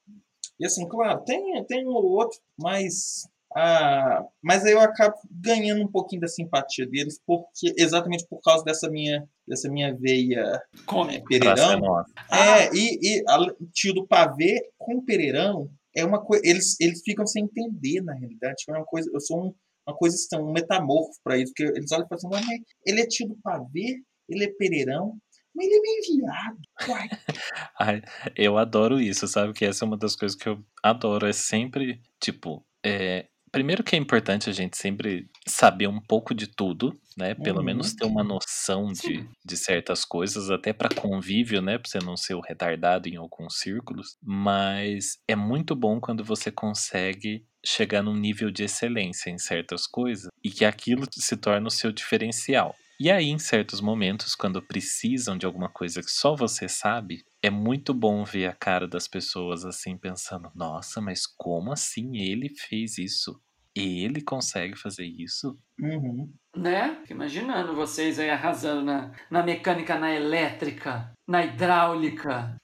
E 0.59 0.67
assim, 0.67 0.87
claro, 0.87 1.25
tem, 1.25 1.65
tem 1.65 1.87
um 1.87 1.91
ou 1.91 2.05
outro, 2.05 2.39
mas. 2.59 3.27
Ah, 3.57 4.25
mas 4.41 4.65
aí 4.65 4.73
eu 4.73 4.81
acabo 4.81 5.17
ganhando 5.29 5.83
um 5.83 5.91
pouquinho 5.91 6.21
da 6.21 6.29
simpatia 6.29 6.87
deles, 6.87 7.21
porque 7.27 7.75
exatamente 7.77 8.25
por 8.29 8.41
causa 8.41 8.63
dessa 8.63 8.89
minha, 8.89 9.29
dessa 9.49 9.69
minha 9.69 9.93
veia 9.93 10.39
é. 10.39 10.61
Pra 10.87 11.11
ser 11.11 11.25
pereirão. 11.25 11.81
nossa. 11.81 12.13
Ah. 12.31 12.61
É, 12.61 12.71
e, 12.73 12.99
e 13.03 13.25
a, 13.27 13.39
tio 13.73 13.95
do 13.95 14.07
pavê 14.07 14.71
com 14.79 15.05
Pereirão 15.05 15.69
é 15.97 16.05
uma 16.05 16.21
coisa. 16.25 16.43
Eles, 16.47 16.79
eles 16.79 17.03
ficam 17.03 17.27
sem 17.27 17.45
entender, 17.45 18.03
na 18.03 18.15
realidade. 18.15 18.65
É 18.69 18.73
uma 18.73 18.85
coisa, 18.85 19.11
eu 19.13 19.21
sou 19.21 19.47
um, 19.47 19.55
uma 19.87 19.97
coisa 19.97 20.17
estranha, 20.17 20.45
um 20.45 20.53
metamorfo 20.53 21.19
para 21.23 21.37
isso. 21.39 21.53
Porque 21.57 21.73
eles 21.77 21.91
olham 21.93 22.07
e 22.07 22.21
falam 22.21 22.39
assim, 22.39 22.63
ele 22.87 23.01
é 23.01 23.07
tio 23.07 23.29
do 23.29 23.37
pavê, 23.43 23.97
ele 24.29 24.45
é 24.45 24.53
Pereirão, 24.59 25.19
mas 25.55 25.67
ele 25.67 25.77
é 25.77 25.81
meio 25.81 26.23
viado. 26.23 26.59
Ai, 27.79 28.03
eu 28.37 28.59
adoro 28.59 29.01
isso, 29.01 29.27
sabe? 29.27 29.53
Que 29.53 29.65
essa 29.65 29.85
é 29.85 29.87
uma 29.87 29.97
das 29.97 30.15
coisas 30.15 30.37
que 30.37 30.49
eu 30.49 30.65
adoro. 30.83 31.27
É 31.27 31.33
sempre, 31.33 32.01
tipo, 32.21 32.65
é, 32.85 33.27
primeiro 33.53 33.83
que 33.85 33.97
é 33.97 33.99
importante 33.99 34.49
a 34.49 34.53
gente 34.53 34.77
sempre 34.77 35.29
saber 35.47 35.87
um 35.89 36.01
pouco 36.01 36.35
de 36.35 36.47
tudo, 36.47 37.01
né? 37.17 37.35
Pelo 37.35 37.63
Uhum. 37.63 37.63
menos 37.63 37.95
ter 37.95 38.05
uma 38.07 38.23
noção 38.25 38.95
de, 38.95 39.29
de 39.45 39.57
certas 39.57 40.05
coisas, 40.05 40.51
até 40.51 40.73
para 40.73 40.91
convívio, 40.91 41.61
né? 41.63 41.79
Pra 41.79 41.89
você 41.91 42.01
não 42.01 42.17
ser 42.17 42.35
o 42.35 42.41
retardado 42.41 43.09
em 43.09 43.17
alguns 43.17 43.59
círculos. 43.59 44.17
Mas 44.23 45.19
é 45.29 45.37
muito 45.37 45.75
bom 45.77 46.01
quando 46.01 46.25
você 46.25 46.51
consegue 46.51 47.45
chegar 47.65 48.03
num 48.03 48.17
nível 48.17 48.51
de 48.51 48.65
excelência 48.65 49.31
em 49.31 49.39
certas 49.39 49.87
coisas 49.87 50.29
e 50.43 50.51
que 50.51 50.65
aquilo 50.65 51.07
se 51.13 51.37
torna 51.37 51.69
o 51.69 51.71
seu 51.71 51.93
diferencial. 51.93 52.79
E 53.01 53.11
aí, 53.11 53.31
em 53.31 53.39
certos 53.39 53.81
momentos, 53.81 54.35
quando 54.35 54.61
precisam 54.61 55.39
de 55.39 55.47
alguma 55.47 55.71
coisa 55.71 56.03
que 56.03 56.11
só 56.11 56.37
você 56.37 56.69
sabe, 56.69 57.25
é 57.43 57.49
muito 57.49 57.95
bom 57.95 58.23
ver 58.25 58.45
a 58.45 58.55
cara 58.55 58.87
das 58.87 59.09
pessoas 59.09 59.65
assim, 59.65 59.97
pensando: 59.97 60.51
nossa, 60.55 61.01
mas 61.01 61.27
como 61.27 61.73
assim 61.73 62.19
ele 62.19 62.51
fez 62.51 62.99
isso? 62.99 63.41
Ele 63.75 64.21
consegue 64.21 64.77
fazer 64.77 65.07
isso? 65.07 65.57
uhum. 65.81 66.31
Né? 66.55 66.97
Fico 67.01 67.15
Imaginando 67.15 67.75
vocês 67.75 68.19
aí 68.19 68.29
arrasando 68.29 68.83
na, 68.83 69.13
na 69.31 69.43
mecânica, 69.43 69.99
na 69.99 70.13
elétrica, 70.13 71.11
na 71.27 71.43
hidráulica. 71.43 72.59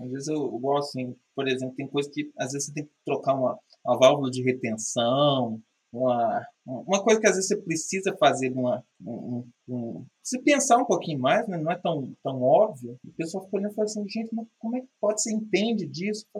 Às 0.00 0.10
vezes 0.12 0.28
eu, 0.28 0.36
eu 0.36 0.58
gosto, 0.60 0.90
assim, 0.90 1.16
por 1.34 1.48
exemplo, 1.48 1.74
tem 1.74 1.88
coisa 1.88 2.08
que 2.12 2.30
às 2.38 2.52
vezes 2.52 2.66
você 2.66 2.74
tem 2.74 2.84
que 2.84 2.92
trocar 3.04 3.34
uma, 3.34 3.58
uma 3.84 3.98
válvula 3.98 4.30
de 4.30 4.44
retenção, 4.44 5.60
uma, 5.92 6.46
uma 6.66 7.02
coisa 7.02 7.20
que 7.20 7.26
às 7.26 7.34
vezes 7.34 7.48
você 7.48 7.56
precisa 7.56 8.16
fazer 8.18 8.50
uma, 8.52 8.82
um, 9.04 9.46
um- 9.68 10.06
se 10.22 10.38
pensar 10.42 10.78
um 10.78 10.84
pouquinho 10.84 11.18
mais, 11.20 11.46
né, 11.48 11.58
não 11.58 11.70
é 11.70 11.76
tão, 11.76 12.12
tão 12.22 12.40
óbvio, 12.42 12.96
o 13.04 13.12
pessoal 13.12 13.44
fica 13.44 13.56
olhando 13.58 13.72
e 13.72 13.74
fala 13.74 13.84
assim, 13.84 14.08
gente, 14.08 14.34
mas 14.34 14.46
como 14.58 14.76
é 14.76 14.80
que 14.80 14.86
pode, 15.00 15.20
você 15.22 15.32
entende 15.32 15.86
disso? 15.86 16.24
Eu 16.34 16.38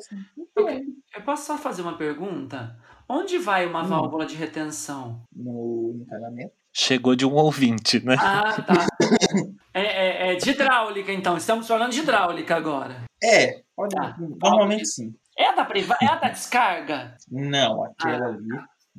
assim. 0.68 0.82
Eu 1.14 1.22
posso 1.22 1.46
só 1.46 1.58
fazer 1.58 1.82
uma 1.82 1.98
pergunta? 1.98 2.76
Onde 3.08 3.36
vai 3.38 3.66
uma 3.66 3.82
Hum. 3.84 3.88
válvula 3.88 4.24
de 4.24 4.34
retenção? 4.36 5.20
No 5.34 5.92
encanamento. 6.00 6.52
Chegou 6.74 7.14
de 7.14 7.26
um 7.26 7.34
ouvinte, 7.34 8.02
né? 8.04 8.16
Ah, 8.18 8.62
tá. 8.62 8.86
É, 9.74 9.80
é- 9.80 10.32
é 10.32 10.34
de 10.36 10.50
hidráulica, 10.50 11.10
então. 11.12 11.34
Estamos 11.36 11.66
falando 11.66 11.92
de 11.92 12.00
hidráulica 12.00 12.54
agora. 12.54 13.04
É, 13.22 13.62
pode, 13.74 13.94
Tá. 13.94 14.14
normalmente 14.18 14.86
sim. 14.86 15.14
É 15.36 15.48
a 15.48 15.52
da 15.54 15.64
privada? 15.64 15.98
É 16.02 16.08
a 16.08 16.16
da 16.16 16.28
descarga? 16.28 17.16
Não, 17.30 17.82
aquela 17.84 18.26
Ah. 18.26 18.28
ali 18.28 18.48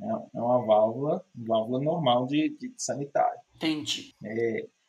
é 0.02 0.38
é 0.38 0.40
uma 0.40 0.64
válvula, 0.64 1.24
válvula 1.34 1.80
normal 1.82 2.26
de, 2.26 2.50
de 2.58 2.72
sanitário. 2.76 3.40
Entendi. 3.56 4.14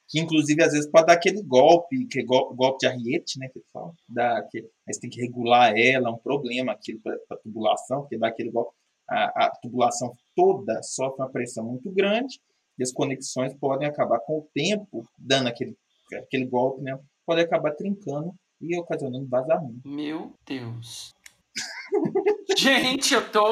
que 0.07 0.19
inclusive 0.19 0.63
às 0.63 0.71
vezes 0.71 0.89
pode 0.89 1.07
dar 1.07 1.13
aquele 1.13 1.41
golpe, 1.43 2.05
que 2.07 2.19
é 2.19 2.23
gol- 2.23 2.53
golpe 2.53 2.79
de 2.79 2.87
arriete, 2.87 3.39
né, 3.39 3.47
que 3.49 3.59
eles 3.59 3.69
falam, 3.71 3.93
dá, 4.07 4.41
que, 4.43 4.59
aí 4.59 4.93
você 4.93 4.99
tem 4.99 5.09
que 5.09 5.19
regular 5.21 5.73
ela, 5.77 6.09
é 6.09 6.11
um 6.11 6.17
problema 6.17 6.71
aquilo 6.73 6.99
para 7.01 7.15
a 7.31 7.37
tubulação, 7.37 8.01
porque 8.01 8.17
dá 8.17 8.27
aquele 8.27 8.51
golpe, 8.51 8.71
a, 9.09 9.45
a 9.45 9.49
tubulação 9.61 10.15
toda 10.35 10.81
sofre 10.83 11.21
uma 11.23 11.29
pressão 11.31 11.63
muito 11.65 11.91
grande, 11.91 12.39
e 12.77 12.83
as 12.83 12.91
conexões 12.91 13.53
podem 13.55 13.87
acabar 13.87 14.19
com 14.19 14.39
o 14.39 14.47
tempo, 14.53 15.07
dando 15.17 15.47
aquele, 15.47 15.75
aquele 16.13 16.45
golpe, 16.45 16.81
né, 16.83 16.99
pode 17.25 17.41
acabar 17.41 17.71
trincando 17.71 18.31
e 18.61 18.77
ocasionando 18.77 19.27
vazamento. 19.27 19.87
Meu 19.87 20.33
Deus. 20.45 21.13
Gente, 22.57 23.13
eu 23.13 23.31
tô. 23.31 23.45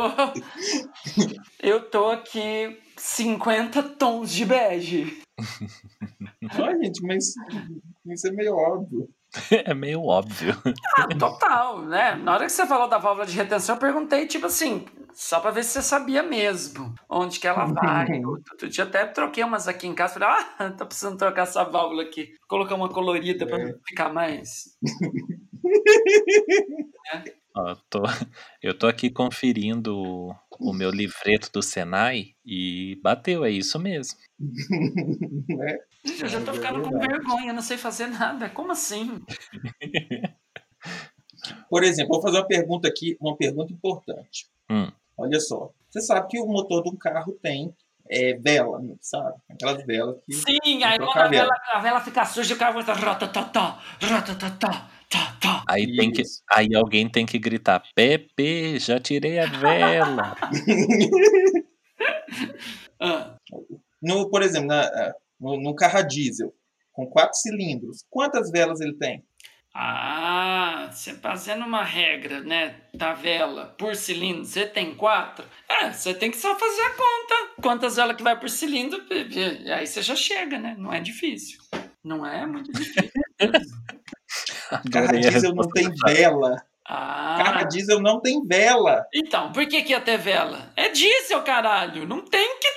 Eu 1.63 1.89
tô 1.89 2.07
aqui 2.07 2.77
50 2.97 3.81
tons 3.83 4.31
de 4.31 4.45
bege. 4.45 5.21
Ah, 6.51 6.71
gente, 6.83 7.01
mas 7.03 7.33
isso 8.05 8.27
é 8.27 8.31
meio 8.31 8.53
óbvio. 8.55 9.07
É 9.65 9.73
meio 9.73 10.03
óbvio. 10.03 10.53
Ah, 10.95 11.07
total, 11.17 11.81
né? 11.81 12.15
Na 12.17 12.33
hora 12.33 12.45
que 12.45 12.51
você 12.51 12.67
falou 12.67 12.87
da 12.87 12.99
válvula 12.99 13.25
de 13.25 13.35
retenção, 13.35 13.75
eu 13.75 13.79
perguntei, 13.79 14.27
tipo 14.27 14.45
assim, 14.45 14.85
só 15.13 15.39
pra 15.39 15.49
ver 15.49 15.63
se 15.63 15.71
você 15.71 15.81
sabia 15.81 16.21
mesmo 16.21 16.93
onde 17.09 17.39
que 17.39 17.47
ela 17.47 17.65
vai. 17.65 18.23
Outro 18.23 18.69
dia 18.69 18.83
até 18.83 19.05
troquei 19.07 19.43
umas 19.43 19.67
aqui 19.67 19.87
em 19.87 19.95
casa, 19.95 20.13
falei, 20.19 20.29
ah, 20.59 20.69
tô 20.77 20.85
precisando 20.85 21.17
trocar 21.17 21.43
essa 21.43 21.63
válvula 21.63 22.03
aqui. 22.03 22.33
Colocar 22.47 22.75
uma 22.75 22.89
colorida 22.89 23.47
pra 23.47 23.59
É. 23.59 23.73
ficar 23.87 24.13
mais. 24.13 24.77
Ó, 27.55 27.75
tô, 27.89 28.01
eu 28.61 28.77
tô 28.77 28.87
aqui 28.87 29.09
conferindo 29.09 29.95
o, 29.95 30.35
o 30.59 30.73
meu 30.73 30.89
livreto 30.89 31.51
do 31.51 31.61
Senai 31.61 32.35
e 32.45 32.99
bateu, 33.03 33.45
é 33.45 33.51
isso 33.51 33.79
mesmo. 33.79 34.17
né? 34.39 35.77
Gente, 36.05 36.23
eu 36.23 36.29
já 36.29 36.43
tô 36.43 36.51
É 36.51 36.53
ficando 36.55 36.81
com 36.81 36.99
vergonha, 36.99 37.51
eu 37.51 37.53
não 37.53 37.61
sei 37.61 37.77
fazer 37.77 38.07
nada. 38.07 38.49
Como 38.49 38.71
assim? 38.71 39.23
Por 41.69 41.83
exemplo, 41.83 42.13
vou 42.13 42.21
fazer 42.21 42.37
uma 42.37 42.47
pergunta 42.47 42.87
aqui, 42.87 43.17
uma 43.19 43.35
pergunta 43.35 43.71
importante. 43.73 44.47
Hum. 44.69 44.91
Olha 45.17 45.39
só, 45.39 45.71
você 45.89 46.01
sabe 46.01 46.27
que 46.27 46.39
o 46.39 46.47
motor 46.47 46.83
de 46.83 46.89
um 46.89 46.95
carro 46.95 47.33
tem 47.41 47.73
é, 48.13 48.33
vela, 48.35 48.79
sabe? 49.01 49.33
Aquelas 49.49 49.83
velas 49.85 50.17
que. 50.23 50.33
Sim, 50.33 50.83
aí 50.83 50.97
quando 50.99 51.17
a 51.17 51.27
vela. 51.27 51.29
vela, 51.29 51.55
a 51.73 51.79
vela 51.79 52.01
fica 52.01 52.25
suja, 52.25 52.53
o 52.53 52.57
carro 52.57 52.73
vai 52.73 52.81
estar 52.83 52.93
rotatatá, 52.93 53.79
rotatatá, 54.01 54.89
tá, 55.09 55.37
tá. 55.41 55.63
Aí, 55.67 55.95
tem 55.95 56.11
que, 56.11 56.21
aí 56.51 56.75
alguém 56.75 57.09
tem 57.09 57.25
que 57.25 57.39
gritar: 57.39 57.81
Pepe, 57.95 58.77
já 58.79 58.99
tirei 58.99 59.39
a 59.39 59.45
vela. 59.47 60.35
Ah, 62.99 63.35
No, 64.01 64.29
por 64.29 64.41
exemplo, 64.41 64.67
na, 64.67 64.81
ah, 64.81 65.13
no, 65.39 65.59
no 65.59 65.75
carro 65.75 65.99
a 65.99 66.01
diesel, 66.01 66.53
com 66.93 67.05
quatro 67.05 67.37
cilindros, 67.37 68.05
quantas 68.09 68.49
velas 68.51 68.79
ele 68.81 68.95
tem? 68.97 69.23
Ah, 69.75 70.87
você 70.91 71.15
fazendo 71.15 71.65
uma 71.65 71.83
regra, 71.83 72.41
né, 72.41 72.75
da 72.93 73.13
vela 73.13 73.73
por 73.77 73.95
cilindro, 73.95 74.45
você 74.45 74.67
tem 74.67 74.93
quatro? 74.93 75.45
É, 75.67 75.91
você 75.91 76.13
tem 76.13 76.29
que 76.29 76.37
só 76.37 76.55
fazer 76.57 76.81
a 76.81 76.89
conta. 76.91 77.61
Quantas 77.61 77.95
velas 77.95 78.15
que 78.15 78.21
vai 78.21 78.39
por 78.39 78.49
cilindro, 78.49 79.01
e 79.09 79.71
aí 79.71 79.87
você 79.87 80.03
já 80.03 80.15
chega, 80.15 80.59
né? 80.59 80.75
Não 80.77 80.93
é 80.93 80.99
difícil. 80.99 81.59
Não 82.03 82.23
é 82.25 82.45
muito 82.45 82.71
difícil. 82.71 83.11
Carro 84.91 85.19
diesel 85.19 85.55
não 85.55 85.67
tem 85.69 85.89
vela. 86.05 86.55
Ah, 86.85 87.41
Carro 87.43 87.67
diesel 87.67 87.99
não 87.99 88.19
tem 88.21 88.45
vela. 88.45 89.05
então, 89.13 89.51
por 89.51 89.65
que, 89.65 89.81
que 89.81 89.91
ia 89.91 90.01
ter 90.01 90.17
vela? 90.17 90.71
É 90.75 90.89
diesel, 90.89 91.41
caralho. 91.41 92.07
Não 92.07 92.21
tem 92.21 92.59
que 92.59 92.73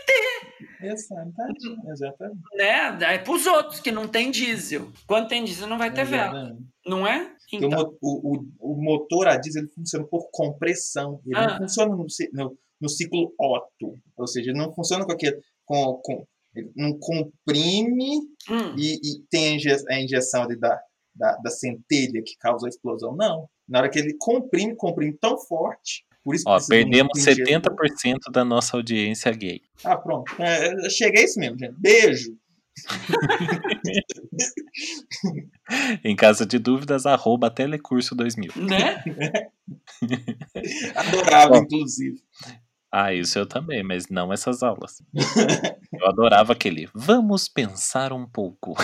Exatamente. 0.81 1.77
Exatamente. 1.89 2.41
né? 2.57 3.15
É 3.15 3.19
pros 3.19 3.47
outros 3.47 3.81
que 3.81 3.91
não 3.93 4.09
tem 4.09 4.31
diesel. 4.31 4.91
Quando 5.07 5.29
tem 5.29 5.45
diesel, 5.45 5.67
não 5.69 5.79
vai 5.79 5.93
ter 5.93 6.05
vela, 6.05 6.39
Exatamente. 6.41 6.67
não 6.87 7.07
é? 7.07 7.35
Então, 7.53 7.71
mo- 7.71 7.99
o, 8.01 8.37
o, 8.37 8.73
o 8.73 8.83
motor 8.83 9.29
a 9.29 9.37
diesel 9.37 9.63
ele 9.63 9.73
funciona 9.73 10.05
por 10.07 10.29
compressão. 10.31 11.21
Ele 11.27 11.37
Ah. 11.37 11.51
não 11.53 11.57
funciona 11.59 11.95
no, 11.95 12.07
no, 12.33 12.59
no 12.81 12.89
ciclo 12.89 13.33
Otto. 13.39 13.95
Ou 14.17 14.27
seja, 14.27 14.51
ele 14.51 14.59
não 14.59 14.73
funciona 14.73 15.05
com 15.05 15.13
aquele. 15.13 15.41
Com, 15.65 15.95
com, 16.03 16.27
ele 16.55 16.73
não 16.75 16.99
comprime 16.99 18.17
hum, 18.49 18.75
e, 18.79 18.95
e 18.95 19.21
tem 19.31 19.49
a, 19.53 19.57
inje- 19.57 19.85
a 19.91 20.01
injeção 20.01 20.43
ali 20.45 20.57
da, 20.59 20.81
da, 21.15 21.37
da 21.37 21.51
centelha 21.51 22.23
que 22.25 22.37
causa 22.39 22.67
a 22.67 22.69
explosão. 22.69 23.15
Não. 23.15 23.49
Na 23.69 23.81
hora 23.81 23.91
que 23.91 23.99
ele 23.99 24.15
comprime, 24.19 24.75
comprime 24.77 25.13
tão 25.21 25.37
forte. 25.39 26.05
Por 26.27 26.35
isso 26.35 26.43
Ó, 26.45 26.59
perdemos 26.69 27.13
de 27.15 27.31
um 27.31 27.33
injetor. 27.33 27.73
70% 27.77 28.33
da 28.33 28.45
nossa 28.45 28.77
audiência 28.77 29.31
gay. 29.31 29.63
Ah, 29.85 29.97
pronto. 29.97 30.25
É, 30.43 30.91
chega 30.91 31.21
a 31.21 31.23
isso 31.23 31.39
mesmo, 31.39 31.57
gente. 31.57 31.77
Beijo. 31.79 32.37
Em 36.05 36.17
caso 36.17 36.45
de 36.45 36.59
dúvidas, 36.59 37.07
arroba 37.07 37.49
telecurso 37.49 38.13
2000. 38.17 38.51
né? 38.57 39.05
Adorava, 40.97 41.55
Ó. 41.55 41.59
inclusive. 41.59 42.21
Ah, 42.91 43.15
isso 43.15 43.39
eu 43.39 43.47
também, 43.47 43.85
mas 43.85 44.09
não 44.09 44.33
essas 44.33 44.65
aulas. 44.65 45.01
Eu 45.93 46.09
adorava 46.09 46.55
aquele. 46.55 46.89
Vamos 46.93 47.49
pensar 47.49 48.13
um 48.13 48.27
pouco. 48.27 48.75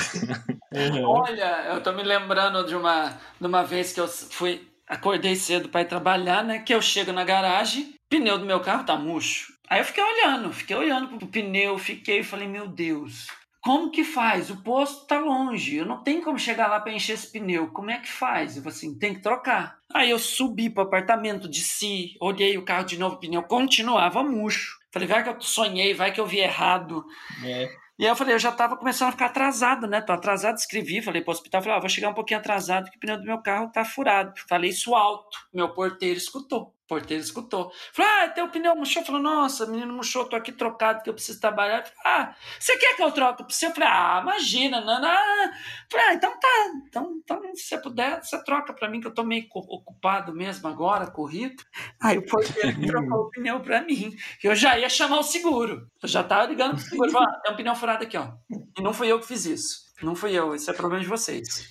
Uhum. 0.73 1.05
Olha, 1.05 1.67
eu 1.73 1.83
tô 1.83 1.91
me 1.93 2.05
lembrando 2.05 2.65
de 2.67 2.77
uma, 2.77 3.19
de 3.41 3.47
uma 3.47 3.65
vez 3.65 3.93
que 3.93 4.01
eu 4.01 4.07
fui, 4.07 4.65
acordei 4.93 5.35
cedo 5.35 5.69
para 5.69 5.81
ir 5.81 5.87
trabalhar, 5.87 6.45
né? 6.45 6.59
Que 6.59 6.75
eu 6.75 6.83
chego 6.83 7.13
na 7.13 7.25
garagem, 7.25 7.95
pneu 8.11 8.39
do 8.39 8.45
meu 8.45 8.61
carro 8.61 8.85
tá 8.85 8.95
murcho. 8.97 9.55
Aí 9.69 9.81
eu 9.81 9.85
fiquei 9.85 10.05
olhando, 10.05 10.53
fiquei 10.53 10.77
olhando 10.77 11.17
pro 11.17 11.27
pneu, 11.27 11.79
fiquei 11.79 12.21
e 12.21 12.25
falei, 12.25 12.47
meu 12.47 12.69
Deus, 12.69 13.27
como 13.63 13.91
que 13.91 14.05
faz? 14.05 14.51
O 14.51 14.63
posto 14.63 15.07
tá 15.07 15.19
longe, 15.19 15.77
eu 15.77 15.87
não 15.87 16.03
tenho 16.03 16.23
como 16.23 16.39
chegar 16.39 16.69
lá 16.69 16.79
para 16.79 16.93
encher 16.93 17.15
esse 17.15 17.33
pneu. 17.33 17.69
Como 17.69 17.91
é 17.91 17.99
que 17.99 18.09
faz? 18.09 18.57
Eu 18.57 18.63
falei 18.63 18.77
assim, 18.77 18.99
tem 18.99 19.15
que 19.15 19.23
trocar. 19.23 19.79
Aí 19.95 20.11
eu 20.11 20.19
subi 20.19 20.69
pro 20.69 20.83
apartamento, 20.83 21.49
desci, 21.49 22.15
olhei 22.21 22.59
o 22.59 22.65
carro 22.65 22.85
de 22.85 22.99
novo, 22.99 23.17
o 23.17 23.19
pneu 23.19 23.43
continuava 23.43 24.23
murcho. 24.23 24.79
Falei, 24.93 25.09
vai 25.09 25.23
que 25.23 25.31
eu 25.31 25.41
sonhei, 25.41 25.95
vai 25.95 26.13
que 26.13 26.21
eu 26.21 26.27
vi 26.27 26.41
errado. 26.41 27.03
É. 27.43 27.71
E 28.03 28.05
aí 28.05 28.11
eu 28.11 28.17
falei, 28.17 28.35
eu 28.35 28.39
já 28.41 28.51
tava 28.51 28.77
começando 28.77 29.11
a 29.11 29.13
ficar 29.13 29.27
atrasado, 29.27 29.87
né? 29.87 30.01
Tô 30.01 30.13
atrasado, 30.13 30.57
escrevi, 30.57 31.01
falei 31.01 31.23
pro 31.23 31.31
hospital, 31.31 31.63
falei, 31.63 31.77
ó, 31.79 31.81
vou 31.81 31.89
chegar 31.89 32.09
um 32.09 32.15
pouquinho 32.15 32.41
atrasado 32.41 32.91
que 32.91 32.97
o 32.97 32.99
pneu 32.99 33.17
do 33.17 33.25
meu 33.25 33.39
carro 33.39 33.71
tá 33.71 33.85
furado. 33.85 34.33
Falei 34.49 34.71
isso 34.71 34.93
alto. 34.97 35.39
Meu 35.55 35.69
porteiro 35.69 36.19
escutou. 36.19 36.75
Porteiro 36.93 37.23
escutou. 37.23 37.73
Falei, 37.95 38.11
ah, 38.11 38.29
teu 38.29 38.49
pneu 38.49 38.77
murchou. 38.77 39.03
Falou, 39.03 39.23
nossa, 39.23 39.65
menino 39.65 39.95
murchou, 39.95 40.27
tô 40.27 40.37
aqui 40.37 40.53
trocado 40.53 41.03
que 41.03 41.09
eu 41.09 41.15
preciso 41.15 41.41
trabalhar. 41.41 41.83
Falei, 41.85 41.95
ah, 42.05 42.37
você 42.61 42.77
quer 42.77 42.95
que 42.95 43.03
eu 43.03 43.11
troque 43.11 43.45
pra 43.45 43.51
você? 43.51 43.65
Eu 43.65 43.71
falei, 43.71 43.89
ah, 43.89 44.21
imagina, 44.23 44.83
não, 44.83 45.01
não. 45.01 45.53
Falei, 45.91 46.07
ah, 46.07 46.15
então 46.15 46.39
tá. 46.39 46.49
Então, 46.87 47.15
então, 47.25 47.41
se 47.55 47.63
você 47.63 47.79
puder, 47.79 48.23
você 48.23 48.45
troca 48.45 48.75
pra 48.75 48.91
mim, 48.91 49.01
que 49.01 49.07
eu 49.07 49.15
tô 49.15 49.25
meio 49.25 49.47
ocupado 49.51 50.35
mesmo 50.35 50.69
agora, 50.69 51.11
corrido. 51.11 51.63
Aí 51.99 52.19
o 52.19 52.27
porteiro 52.27 52.87
trocou 52.87 53.21
o 53.21 53.31
pneu 53.31 53.61
pra 53.61 53.81
mim. 53.81 54.15
Eu 54.45 54.55
já 54.55 54.79
ia 54.79 54.91
chamar 54.91 55.21
o 55.21 55.23
seguro. 55.23 55.89
Eu 56.03 56.09
já 56.11 56.23
tava 56.23 56.45
ligando 56.45 56.73
pro 56.73 56.85
seguro. 56.85 57.11
Falei, 57.11 57.29
ah, 57.31 57.41
tem 57.41 57.55
um 57.55 57.57
pneu 57.57 57.75
furado 57.75 58.05
aqui, 58.05 58.19
ó. 58.19 58.33
E 58.79 58.83
não 58.83 58.93
fui 58.93 59.09
eu 59.09 59.19
que 59.19 59.27
fiz 59.27 59.47
isso. 59.47 59.91
Não 60.03 60.15
fui 60.15 60.33
eu, 60.33 60.55
isso 60.55 60.71
é 60.71 60.75
problema 60.75 61.03
de 61.03 61.09
vocês. 61.09 61.71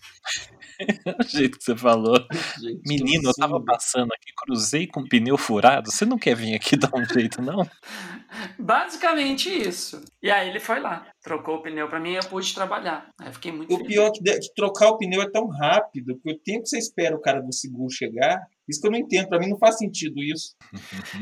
O 1.20 1.24
jeito 1.28 1.58
que 1.58 1.64
você 1.64 1.76
falou. 1.76 2.16
Gente, 2.62 2.82
Menino, 2.88 3.30
eu 3.30 3.34
tava 3.34 3.64
passando 3.64 4.12
aqui, 4.14 4.32
cruzei 4.36 4.88
com 4.88 5.02
o 5.02 5.08
pneu 5.10 5.38
furado. 5.38 5.92
Você 5.92 6.06
não 6.06 6.18
quer 6.18 6.36
vir 6.36 6.56
aqui 6.56 6.76
dar 6.78 6.92
um 6.96 7.06
jeito, 7.06 7.42
não? 7.42 7.68
Basicamente 8.58 9.50
isso. 9.50 10.02
E 10.22 10.30
aí 10.32 10.50
ele 10.50 10.60
foi 10.60 10.80
lá, 10.80 11.06
trocou 11.22 11.56
o 11.58 11.62
pneu 11.62 11.88
pra 11.88 12.00
mim 12.00 12.12
e 12.12 12.16
eu 12.16 12.24
pude 12.24 12.54
trabalhar. 12.54 13.10
Aí 13.20 13.28
eu 13.28 13.34
fiquei 13.34 13.52
muito 13.52 13.74
O 13.74 13.78
feliz. 13.78 13.88
pior 13.94 14.08
é 14.08 14.12
que, 14.12 14.24
de- 14.24 14.40
que 14.40 14.54
trocar 14.56 14.90
o 14.90 14.98
pneu 14.98 15.22
é 15.22 15.30
tão 15.30 15.48
rápido, 15.48 16.20
que 16.24 16.32
o 16.32 16.38
tempo 16.40 16.64
que 16.64 16.70
você 16.70 16.78
espera 16.78 17.16
o 17.16 17.22
cara 17.22 17.42
do 17.42 17.54
seguro 17.54 17.90
chegar, 17.92 18.40
isso 18.70 18.80
que 18.80 18.88
eu 18.88 18.92
não 18.92 19.00
entendo, 19.00 19.28
pra 19.28 19.40
mim 19.40 19.50
não 19.50 19.58
faz 19.58 19.78
sentido 19.78 20.22
isso. 20.22 20.56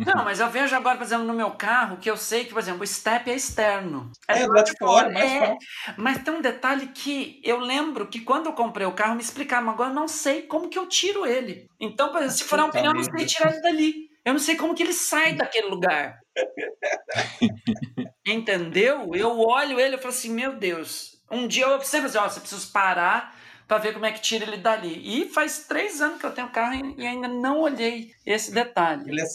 Não, 0.06 0.24
mas 0.24 0.40
eu 0.40 0.50
vejo 0.50 0.76
agora, 0.76 0.98
por 0.98 1.04
exemplo, 1.04 1.26
no 1.26 1.34
meu 1.34 1.52
carro, 1.52 1.98
que 1.98 2.10
eu 2.10 2.18
sei 2.18 2.46
que, 2.46 2.52
por 2.52 2.60
exemplo, 2.60 2.84
o 2.84 2.88
step 2.88 3.30
é 3.30 3.36
externo. 3.36 4.12
É, 4.28 4.46
do 4.46 4.54
lado 4.54 4.66
de 4.66 4.78
fora, 4.78 5.10
mais 5.10 5.32
É. 5.32 5.58
Mas 5.98 6.24
tem 6.24 6.34
um 6.34 6.42
detalhe 6.42 6.88
que 6.88 7.42
eu 7.44 7.60
lembro 7.60 8.08
que 8.08 8.20
quando 8.22 8.48
eu 8.48 8.54
comprei 8.54 8.86
o 8.86 8.94
carro 8.94 9.16
me 9.16 9.22
explicaram, 9.22 9.66
mas 9.66 9.76
agora 9.76 9.90
eu 9.90 9.96
não 9.96 10.08
sei 10.08 10.44
como 10.44 10.70
que 10.70 10.78
eu 10.78 10.88
tiro 10.88 11.26
ele. 11.26 11.68
Então, 11.80 12.10
exemplo, 12.10 12.32
se 12.32 12.44
furar 12.44 12.66
um 12.66 12.72
pneu, 12.72 12.92
eu 12.92 12.96
não 12.96 13.04
sei 13.04 13.26
tirar 13.26 13.52
ele 13.52 13.62
dali. 13.62 14.10
Eu 14.26 14.34
não 14.34 14.40
sei 14.40 14.56
como 14.56 14.76
que 14.76 14.84
ele 14.84 14.94
sai 14.94 15.34
daquele 15.34 15.68
lugar. 15.68 16.20
Entendeu? 18.28 19.10
Eu 19.16 19.40
olho 19.40 19.80
ele 19.80 19.96
e 19.96 19.98
falo 19.98 20.10
assim, 20.10 20.32
meu 20.32 20.56
Deus. 20.56 21.20
Um 21.32 21.48
dia 21.48 21.66
eu 21.66 21.82
sempre 21.82 22.08
assim, 22.08 22.18
ó, 22.18 22.28
você 22.28 22.40
precisa 22.40 22.70
parar 22.72 23.39
pra 23.70 23.78
ver 23.78 23.94
como 23.94 24.06
é 24.08 24.12
que 24.12 24.20
tira 24.20 24.46
ele 24.46 24.58
dali. 24.58 25.22
E 25.22 25.30
faz 25.30 25.68
três 25.68 26.02
anos 26.02 26.20
que 26.20 26.26
eu 26.26 26.32
tenho 26.32 26.50
carro 26.50 26.74
e 26.98 27.06
ainda 27.06 27.28
não 27.28 27.62
olhei 27.62 28.12
esse 28.26 28.52
detalhe. 28.52 29.04
Ele 29.08 29.22
é, 29.22 29.26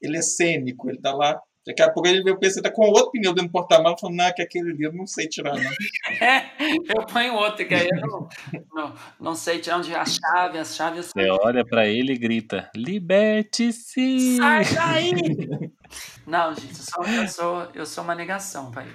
ele 0.00 0.16
é 0.16 0.22
cênico, 0.22 0.88
ele 0.88 1.00
tá 1.00 1.12
lá. 1.12 1.38
Daqui 1.66 1.82
a 1.82 1.90
pouco 1.90 2.08
ele 2.08 2.24
vê 2.24 2.30
o 2.30 2.38
PC 2.38 2.60
tá 2.60 2.70
com 2.70 2.82
outro 2.82 3.10
pneu 3.12 3.32
dentro 3.32 3.48
do 3.48 3.52
porta-malas, 3.52 4.00
falando, 4.00 4.16
não, 4.16 4.32
que 4.34 4.42
aquele 4.42 4.70
ali 4.72 4.82
eu 4.82 4.92
não 4.92 5.06
sei 5.06 5.28
tirar, 5.28 5.54
não. 5.54 5.70
É, 6.20 6.50
eu 6.88 7.06
ponho 7.06 7.34
outro, 7.34 7.66
que 7.66 7.74
aí 7.74 7.88
eu 7.88 8.00
não, 8.00 8.28
não, 8.72 8.94
não 9.20 9.34
sei 9.34 9.60
tirar 9.60 9.78
onde 9.78 9.94
a 9.94 10.04
chave, 10.04 10.58
as 10.58 10.74
chaves. 10.74 11.06
Você 11.06 11.30
olha 11.30 11.64
pra 11.64 11.86
ele 11.86 12.12
e 12.12 12.18
grita: 12.18 12.70
Liberte-se! 12.74 14.36
Sai 14.36 14.64
daí! 14.74 15.72
Não, 16.26 16.54
gente, 16.54 16.78
eu 16.78 16.84
sou, 16.84 17.04
eu 17.06 17.28
sou, 17.28 17.62
eu 17.74 17.86
sou 17.86 18.04
uma 18.04 18.14
negação, 18.14 18.70
vai. 18.70 18.86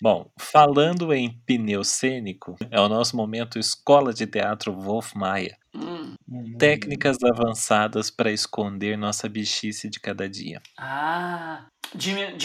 Bom, 0.00 0.30
falando 0.38 1.12
em 1.12 1.38
pneu 1.46 1.84
cênico, 1.84 2.56
é 2.70 2.80
o 2.80 2.88
nosso 2.88 3.16
momento 3.16 3.58
Escola 3.58 4.12
de 4.12 4.26
Teatro 4.26 4.72
Wolf 4.72 5.14
Maia. 5.14 5.56
Hum. 5.74 6.14
Técnicas 6.58 7.16
avançadas 7.22 8.10
para 8.10 8.30
esconder 8.30 8.98
nossa 8.98 9.28
bichice 9.28 9.88
de 9.88 10.00
cada 10.00 10.28
dia. 10.28 10.60
Ah, 10.78 11.66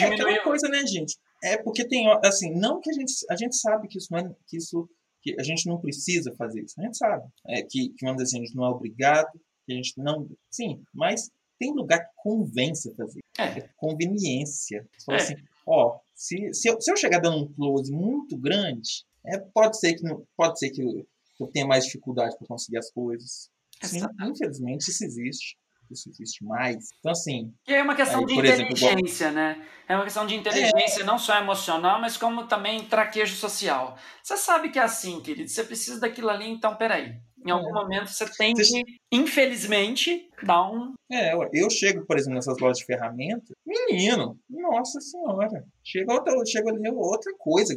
É 0.04 0.14
aquela 0.14 0.44
coisa, 0.44 0.68
né, 0.70 0.86
gente? 0.86 1.18
É 1.44 1.58
porque 1.58 1.88
tem, 1.88 2.08
assim, 2.24 2.54
não 2.56 2.80
que 2.82 2.90
a 2.90 2.94
gente, 2.94 3.14
a 3.30 3.36
gente 3.36 3.56
sabe 3.58 3.88
que 3.88 3.98
isso 3.98 4.08
não 4.12 4.20
é, 4.20 4.30
que 4.48 4.58
isso, 4.58 4.90
que 5.22 5.36
a 5.40 5.44
gente 5.44 5.68
não 5.68 5.80
precisa 5.80 6.34
fazer 6.38 6.64
isso, 6.64 6.76
a 6.80 6.84
gente 6.84 6.98
sabe. 6.98 7.24
É 7.48 7.62
que, 7.62 7.90
que, 7.90 8.06
vamos 8.06 8.24
dizer 8.24 8.38
assim, 8.38 8.44
a 8.44 8.46
gente 8.46 8.56
não 8.56 8.66
é 8.66 8.70
obrigado, 8.70 9.28
que 9.66 9.74
a 9.74 9.76
gente 9.76 9.94
não, 9.98 10.28
sim, 10.50 10.82
mas 10.94 11.30
tem 11.60 11.74
lugar 11.74 12.00
que 12.00 12.12
convence 12.18 12.90
a 12.90 12.96
fazer. 12.96 13.20
É. 13.40 13.70
conveniência. 13.78 14.86
Você 14.98 15.06
fala 15.06 15.18
É. 15.18 15.22
assim, 15.22 15.36
ó, 15.68 16.00
se, 16.16 16.54
se, 16.54 16.70
eu, 16.70 16.82
se 16.82 16.92
eu 16.92 16.98
chegar 16.98 17.20
dando 17.20 17.38
um 17.44 17.54
close 17.54 17.92
muito 17.92 18.38
grande, 18.38 19.06
é, 19.26 19.38
pode 19.54 19.80
ser 19.80 19.94
que 19.94 20.04
não, 20.04 20.26
pode 20.36 20.58
ser 20.58 20.70
que, 20.70 20.82
que 20.84 21.44
eu 21.44 21.48
tenha 21.48 21.68
mais 21.68 21.86
dificuldade 21.86 22.36
para 22.38 22.48
conseguir 22.48 22.78
as 22.78 22.92
coisas. 22.92 23.50
Sim, 23.84 24.02
infelizmente 24.24 24.90
isso 24.90 25.04
existe. 25.04 25.58
Isso 25.90 26.10
existe 26.10 26.44
mais. 26.44 26.90
Então, 27.00 27.14
assim, 27.14 27.54
E 27.66 27.74
é 27.74 27.82
uma 27.82 27.96
questão 27.96 28.20
Aí, 28.20 28.26
de 28.26 28.34
por 28.36 28.44
exemplo, 28.44 28.74
inteligência, 28.74 29.32
né? 29.32 29.66
É 29.88 29.96
uma 29.96 30.04
questão 30.04 30.28
de 30.28 30.36
inteligência, 30.36 31.06
não 31.06 31.18
só 31.18 31.38
emocional, 31.38 32.02
mas 32.02 32.18
como 32.18 32.46
também 32.46 32.84
traquejo 32.90 33.36
social. 33.36 33.98
Você 34.22 34.36
sabe 34.36 34.70
que 34.70 34.80
é 34.80 34.82
assim, 34.82 35.22
querido. 35.22 35.50
Você 35.50 35.64
precisa 35.64 35.98
daquilo 36.00 36.30
ali, 36.30 36.46
então 36.50 36.76
peraí. 36.76 37.16
Em 37.48 37.52
algum 37.52 37.70
É. 37.70 37.74
momento 37.74 38.08
você 38.10 38.26
tem 38.38 38.54
que, 38.54 38.84
infelizmente, 39.12 40.30
dar 40.44 40.70
um. 40.70 40.94
é, 41.12 41.34
eu 41.54 41.70
chego, 41.70 42.06
por 42.06 42.18
exemplo, 42.18 42.36
nessas 42.36 42.58
lojas 42.60 42.80
de 42.80 42.86
ferramentas, 42.86 43.56
menino, 43.66 44.38
nossa 44.50 45.00
senhora, 45.00 45.66
chega 45.84 46.14
outra, 46.14 46.34
chega 46.46 46.70
ali 46.70 46.90
outra 46.90 47.34
coisa. 47.38 47.74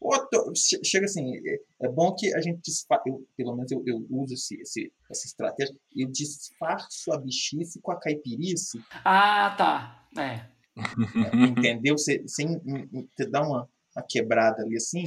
outra- 0.00 0.40
che- 0.56 0.80
chega 0.82 1.04
assim, 1.04 1.36
é, 1.36 1.58
é 1.82 1.88
bom 1.88 2.14
que 2.14 2.34
a 2.34 2.40
gente 2.40 2.60
disfarce, 2.62 3.08
eu, 3.10 3.22
pelo 3.36 3.54
menos 3.54 3.70
eu, 3.70 3.82
eu 3.86 4.06
uso 4.10 4.32
esse, 4.34 4.60
esse- 4.60 4.90
essa 5.10 5.26
estratégia, 5.26 5.74
eu 5.94 6.08
disfarço 6.08 7.12
a 7.12 7.18
bichice 7.18 7.78
com 7.82 7.92
a 7.92 8.00
caipirice, 8.00 8.80
Ah, 9.04 9.54
tá. 9.58 10.04
É. 10.18 10.40
entendeu? 11.34 11.96
Você, 11.98 12.22
você, 12.22 12.42
em- 12.44 12.60
em- 12.66 13.08
você 13.14 13.26
dá 13.26 13.42
uma, 13.42 13.68
uma 13.96 14.04
quebrada 14.08 14.62
ali 14.62 14.76
assim. 14.76 15.04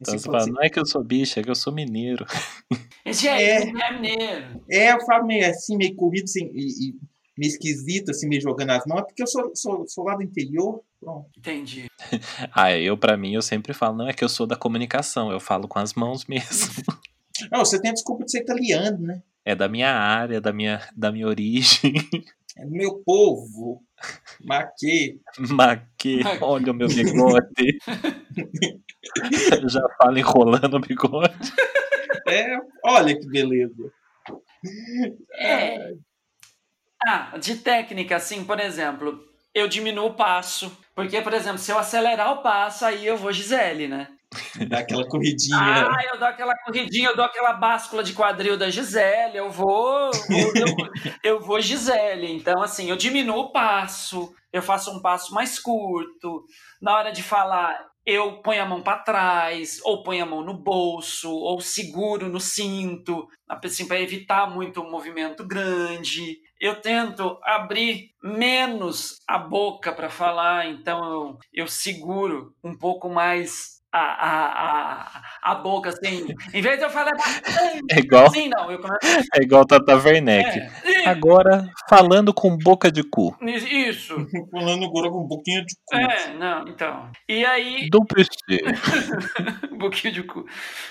Então 0.00 0.18
fala 0.18 0.38
assim, 0.38 0.50
não 0.52 0.62
é 0.62 0.68
que 0.68 0.78
eu 0.78 0.86
sou 0.86 1.02
bicha, 1.02 1.40
é 1.40 1.42
que 1.42 1.50
eu 1.50 1.54
sou 1.54 1.72
mineiro. 1.72 2.26
Esse 3.04 3.28
é, 3.28 3.42
É. 3.42 3.62
é 3.62 3.92
mineiro. 3.92 4.64
É, 4.70 4.92
eu 4.92 5.00
falo 5.04 5.26
meio 5.26 5.48
assim, 5.48 5.76
meio 5.76 5.94
corrido 5.96 6.24
assim, 6.24 6.50
e, 6.52 6.88
e 6.88 6.94
meio 7.36 7.50
esquisito, 7.50 8.10
assim, 8.10 8.28
meio 8.28 8.42
jogando 8.42 8.70
as 8.70 8.84
mãos, 8.86 9.02
porque 9.02 9.22
eu 9.22 9.26
sou, 9.26 9.50
sou, 9.54 9.86
sou 9.86 10.04
lá 10.04 10.16
do 10.16 10.22
interior. 10.22 10.82
Pronto. 11.00 11.28
Entendi. 11.38 11.86
Ah, 12.52 12.72
eu, 12.76 12.96
pra 12.96 13.16
mim, 13.16 13.34
eu 13.34 13.42
sempre 13.42 13.72
falo, 13.72 13.96
não 13.96 14.08
é 14.08 14.12
que 14.12 14.24
eu 14.24 14.28
sou 14.28 14.46
da 14.46 14.56
comunicação, 14.56 15.30
eu 15.30 15.38
falo 15.40 15.68
com 15.68 15.78
as 15.78 15.94
mãos 15.94 16.26
mesmo. 16.26 16.48
Não, 17.52 17.60
você 17.64 17.80
tem 17.80 17.92
a 17.92 17.94
desculpa 17.94 18.24
de 18.24 18.32
ser 18.32 18.40
italiano, 18.40 18.98
né? 18.98 19.22
É 19.44 19.54
da 19.54 19.68
minha 19.68 19.92
área, 19.92 20.40
da 20.40 20.52
minha, 20.52 20.82
da 20.96 21.12
minha 21.12 21.26
origem. 21.28 21.94
É 22.58 22.64
meu 22.64 23.02
povo. 23.04 23.82
Maquê. 24.44 25.18
Maque, 25.38 26.20
olha 26.40 26.72
o 26.72 26.74
meu 26.74 26.88
bigode. 26.88 27.78
Já 29.68 29.88
falo 29.96 30.18
enrolando 30.18 30.74
o 30.74 30.80
bigode. 30.80 31.52
É, 32.26 32.58
olha 32.84 33.18
que 33.18 33.26
beleza. 33.26 33.92
É. 35.38 35.92
Ah, 37.06 37.38
de 37.38 37.56
técnica, 37.56 38.16
assim, 38.16 38.44
por 38.44 38.58
exemplo, 38.58 39.24
eu 39.54 39.68
diminuo 39.68 40.08
o 40.08 40.14
passo. 40.14 40.76
Porque, 40.94 41.20
por 41.22 41.32
exemplo, 41.32 41.58
se 41.58 41.70
eu 41.70 41.78
acelerar 41.78 42.32
o 42.32 42.42
passo, 42.42 42.84
aí 42.84 43.06
eu 43.06 43.16
vou 43.16 43.32
Gisele, 43.32 43.86
né? 43.86 44.08
Dá 44.68 44.80
aquela 44.80 45.06
corridinha. 45.08 45.88
Ah, 45.88 46.04
eu 46.12 46.18
dou 46.18 46.28
aquela 46.28 46.54
corridinha, 46.58 47.08
eu 47.08 47.16
dou 47.16 47.24
aquela 47.24 47.54
báscula 47.54 48.02
de 48.02 48.12
quadril 48.12 48.58
da 48.58 48.70
Gisele, 48.70 49.38
eu 49.38 49.50
vou. 49.50 50.10
Eu, 51.24 51.32
eu, 51.36 51.40
vou 51.40 51.60
Gisele. 51.60 52.30
Então, 52.32 52.62
assim, 52.62 52.90
eu 52.90 52.96
diminuo 52.96 53.38
o 53.38 53.52
passo, 53.52 54.34
eu 54.52 54.62
faço 54.62 54.90
um 54.90 55.00
passo 55.00 55.32
mais 55.32 55.58
curto. 55.58 56.44
Na 56.80 56.94
hora 56.96 57.10
de 57.10 57.22
falar, 57.22 57.88
eu 58.04 58.42
ponho 58.42 58.62
a 58.62 58.66
mão 58.66 58.82
para 58.82 58.98
trás, 58.98 59.80
ou 59.82 60.02
ponho 60.02 60.22
a 60.22 60.26
mão 60.26 60.42
no 60.42 60.54
bolso, 60.54 61.30
ou 61.30 61.60
seguro 61.60 62.28
no 62.28 62.40
cinto, 62.40 63.26
assim, 63.48 63.86
para 63.86 64.00
evitar 64.00 64.50
muito 64.50 64.82
um 64.82 64.90
movimento 64.90 65.46
grande. 65.46 66.38
Eu 66.60 66.80
tento 66.80 67.38
abrir 67.42 68.10
menos 68.22 69.16
a 69.26 69.38
boca 69.38 69.92
para 69.92 70.10
falar, 70.10 70.66
então 70.66 70.98
eu, 71.04 71.38
eu 71.52 71.66
seguro 71.68 72.54
um 72.64 72.76
pouco 72.76 73.08
mais 73.08 73.77
a, 73.98 74.26
a, 74.28 75.50
a, 75.50 75.52
a 75.52 75.54
boca, 75.56 75.90
assim. 75.90 76.26
Em 76.52 76.60
vez 76.62 76.78
de 76.78 76.84
eu 76.84 76.90
falar 76.90 77.12
É 77.90 77.98
igual, 77.98 78.26
assim, 78.26 78.48
não, 78.48 78.70
eu 78.70 78.78
começo. 78.80 79.28
é 79.34 79.42
igual 79.42 79.66
Tata 79.66 79.96
Werneck. 79.96 80.58
É, 80.84 81.08
Agora, 81.08 81.68
falando 81.88 82.32
com 82.34 82.56
boca 82.56 82.90
de 82.90 83.02
cu. 83.02 83.36
isso. 83.42 84.14
Pulando 84.50 84.84
agora 84.84 85.10
com 85.10 85.24
um 85.24 85.28
pouquinho 85.28 85.64
de 85.64 85.74
cu. 85.86 85.96
É, 85.96 86.34
não, 86.34 86.68
então. 86.68 87.10
E 87.28 87.44
aí, 87.44 87.88
Duplo 87.90 88.22
um 89.72 89.78
pouquinho 89.78 90.12
de 90.14 90.22
cu. 90.22 90.44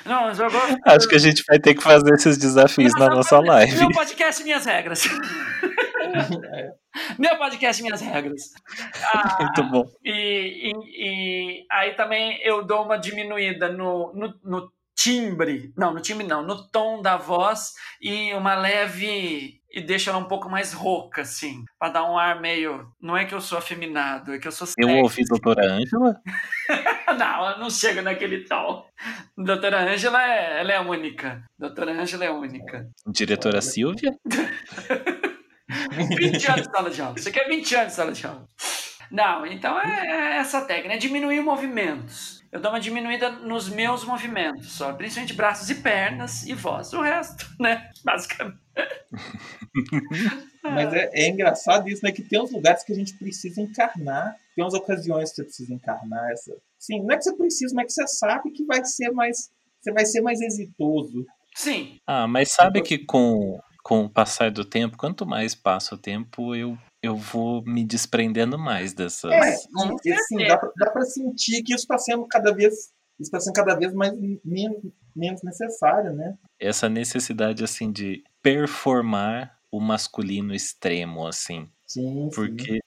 Não, 0.06 0.24
mas 0.24 0.38
gosto. 0.40 0.78
Acho 0.86 1.08
que 1.08 1.16
a 1.16 1.20
gente 1.20 1.44
vai 1.48 1.60
ter 1.60 1.74
que 1.76 1.84
fazer 1.84 2.14
esses 2.14 2.38
desafios 2.38 2.94
na 2.98 3.08
nossa 3.08 3.40
live. 3.40 3.78
Meu 3.78 3.92
podcast, 3.92 4.44
minhas 4.44 4.66
regras. 4.66 5.04
Meu 7.18 7.38
podcast, 7.38 7.82
minhas 7.82 8.02
regras. 8.02 8.42
Ah, 9.14 9.38
Muito 9.42 9.64
bom. 9.64 9.86
e, 10.04 10.72
e- 10.72 11.62
e 11.62 11.66
aí 11.72 11.94
também 11.96 12.40
eu 12.44 12.64
dou 12.66 12.84
uma 12.86 12.98
diminuída 12.98 13.70
no, 13.70 14.14
no, 14.14 14.34
no 14.44 14.72
timbre. 14.96 15.72
Não, 15.78 15.94
no 15.94 16.02
timbre 16.02 16.26
não, 16.26 16.42
no 16.44 16.68
tom 16.70 17.02
da 17.02 17.18
voz 17.18 17.72
e 18.02 18.34
uma 18.34 18.56
leve. 18.56 19.56
E 19.70 19.82
deixa 19.82 20.10
ela 20.10 20.18
um 20.20 20.28
pouco 20.28 20.50
mais 20.50 20.72
rouca, 20.74 21.22
assim. 21.22 21.64
Pra 21.78 21.90
dar 21.90 22.10
um 22.10 22.18
ar 22.18 22.40
meio. 22.42 22.88
Não 23.02 23.16
é 23.16 23.26
que 23.26 23.36
eu 23.36 23.42
sou 23.42 23.58
afeminado, 23.58 24.34
é 24.34 24.40
que 24.40 24.48
eu 24.48 24.52
sou 24.52 24.66
Eu 24.78 24.88
sexy. 24.88 25.02
ouvi 25.04 25.24
Doutora 25.26 25.66
Ângela. 25.72 26.16
Não, 27.18 27.26
ela 27.26 27.58
não 27.58 27.70
chega 27.70 28.02
naquele 28.02 28.44
tom. 28.44 28.86
Doutora 29.38 29.80
Ângela 29.82 30.22
é, 30.22 30.60
ela 30.60 30.72
é 30.74 30.80
única. 30.80 31.42
Doutora 31.58 31.92
Ângela 31.94 32.26
é 32.26 32.30
única. 32.30 32.88
Diretora 33.08 33.62
Silvia. 33.62 34.12
20 35.90 36.52
anos 36.52 36.68
de 36.68 36.72
sala 36.72 36.90
de 36.90 37.02
aula. 37.02 37.18
Você 37.18 37.32
quer 37.32 37.48
20 37.48 37.76
anos 37.76 37.88
de 37.88 37.94
sala 37.94 38.12
de 38.12 38.26
aula. 38.26 38.48
Não, 39.12 39.46
então 39.46 39.80
é, 39.80 40.08
é 40.08 40.38
essa 40.38 40.62
técnica, 40.62 40.96
é 40.96 40.98
diminuir 40.98 41.42
movimentos. 41.42 42.44
Eu 42.52 42.62
dou 42.62 42.72
uma 42.72 42.80
diminuída 42.80 43.30
nos 43.30 43.70
meus 43.70 44.04
movimentos, 44.06 44.72
só, 44.72 44.94
principalmente 44.94 45.34
braços 45.34 45.70
e 45.70 45.76
pernas 45.76 46.46
e 46.46 46.54
voz. 46.54 46.94
O 46.94 47.02
resto, 47.02 47.46
né? 47.60 47.90
Basicamente. 48.04 48.58
Mas 50.64 50.94
é, 50.94 51.10
é 51.14 51.30
engraçado 51.30 51.90
isso, 51.90 52.04
né? 52.04 52.12
Que 52.12 52.22
tem 52.22 52.42
uns 52.42 52.52
lugares 52.52 52.84
que 52.84 52.92
a 52.92 52.96
gente 52.96 53.18
precisa 53.18 53.62
encarnar. 53.62 54.36
Tem 54.56 54.64
umas 54.64 54.74
ocasiões 54.74 55.30
que 55.30 55.38
você 55.38 55.44
precisa 55.44 55.74
encarnar 55.74 56.32
essa. 56.32 56.54
Sim, 56.78 57.04
não 57.04 57.14
é 57.14 57.18
que 57.18 57.24
você 57.24 57.36
precisa, 57.36 57.74
mas 57.76 57.84
é 57.84 57.88
que 57.88 57.94
você 57.94 58.08
sabe 58.08 58.52
que 58.52 58.66
vai 58.66 58.84
ser 58.84 59.12
mais. 59.12 59.50
Você 59.80 59.92
vai 59.92 60.06
ser 60.06 60.22
mais 60.22 60.42
exitoso. 60.42 61.26
Sim, 61.56 62.00
Ah, 62.06 62.28
mas 62.28 62.52
sabe 62.52 62.82
que 62.82 63.00
com, 63.00 63.60
com 63.88 64.04
o 64.04 64.10
passar 64.10 64.52
do 64.52 64.66
tempo, 64.66 64.98
quanto 64.98 65.26
mais 65.26 65.56
passa 65.56 65.96
o 65.96 65.98
tempo, 65.98 66.54
eu, 66.54 66.78
eu 67.02 67.16
vou 67.16 67.64
me 67.64 67.86
desprendendo 67.86 68.60
mais 68.60 68.92
dessas. 68.92 69.32
É, 69.32 69.56
e, 70.04 70.12
assim, 70.12 70.46
dá 70.46 70.58
pra, 70.58 70.72
dá 70.76 70.92
pra 70.92 71.04
sentir 71.04 71.64
que 71.64 71.74
isso 71.74 71.84
está 71.84 71.98
sendo 71.98 72.28
cada 72.28 72.54
vez. 72.54 72.92
Está 73.18 73.40
sendo 73.40 73.54
cada 73.54 73.76
vez 73.76 73.94
mais 73.94 74.12
menos, 74.44 74.84
menos 75.16 75.42
necessário, 75.42 76.14
né? 76.14 76.38
Essa 76.60 76.90
necessidade, 76.90 77.64
assim, 77.64 77.90
de 77.90 78.26
performar 78.44 79.58
o 79.72 79.80
masculino 79.80 80.54
extremo, 80.54 81.26
assim. 81.26 81.70
Sim, 81.88 82.30
sim. 82.30 82.36
Porque 82.36 82.80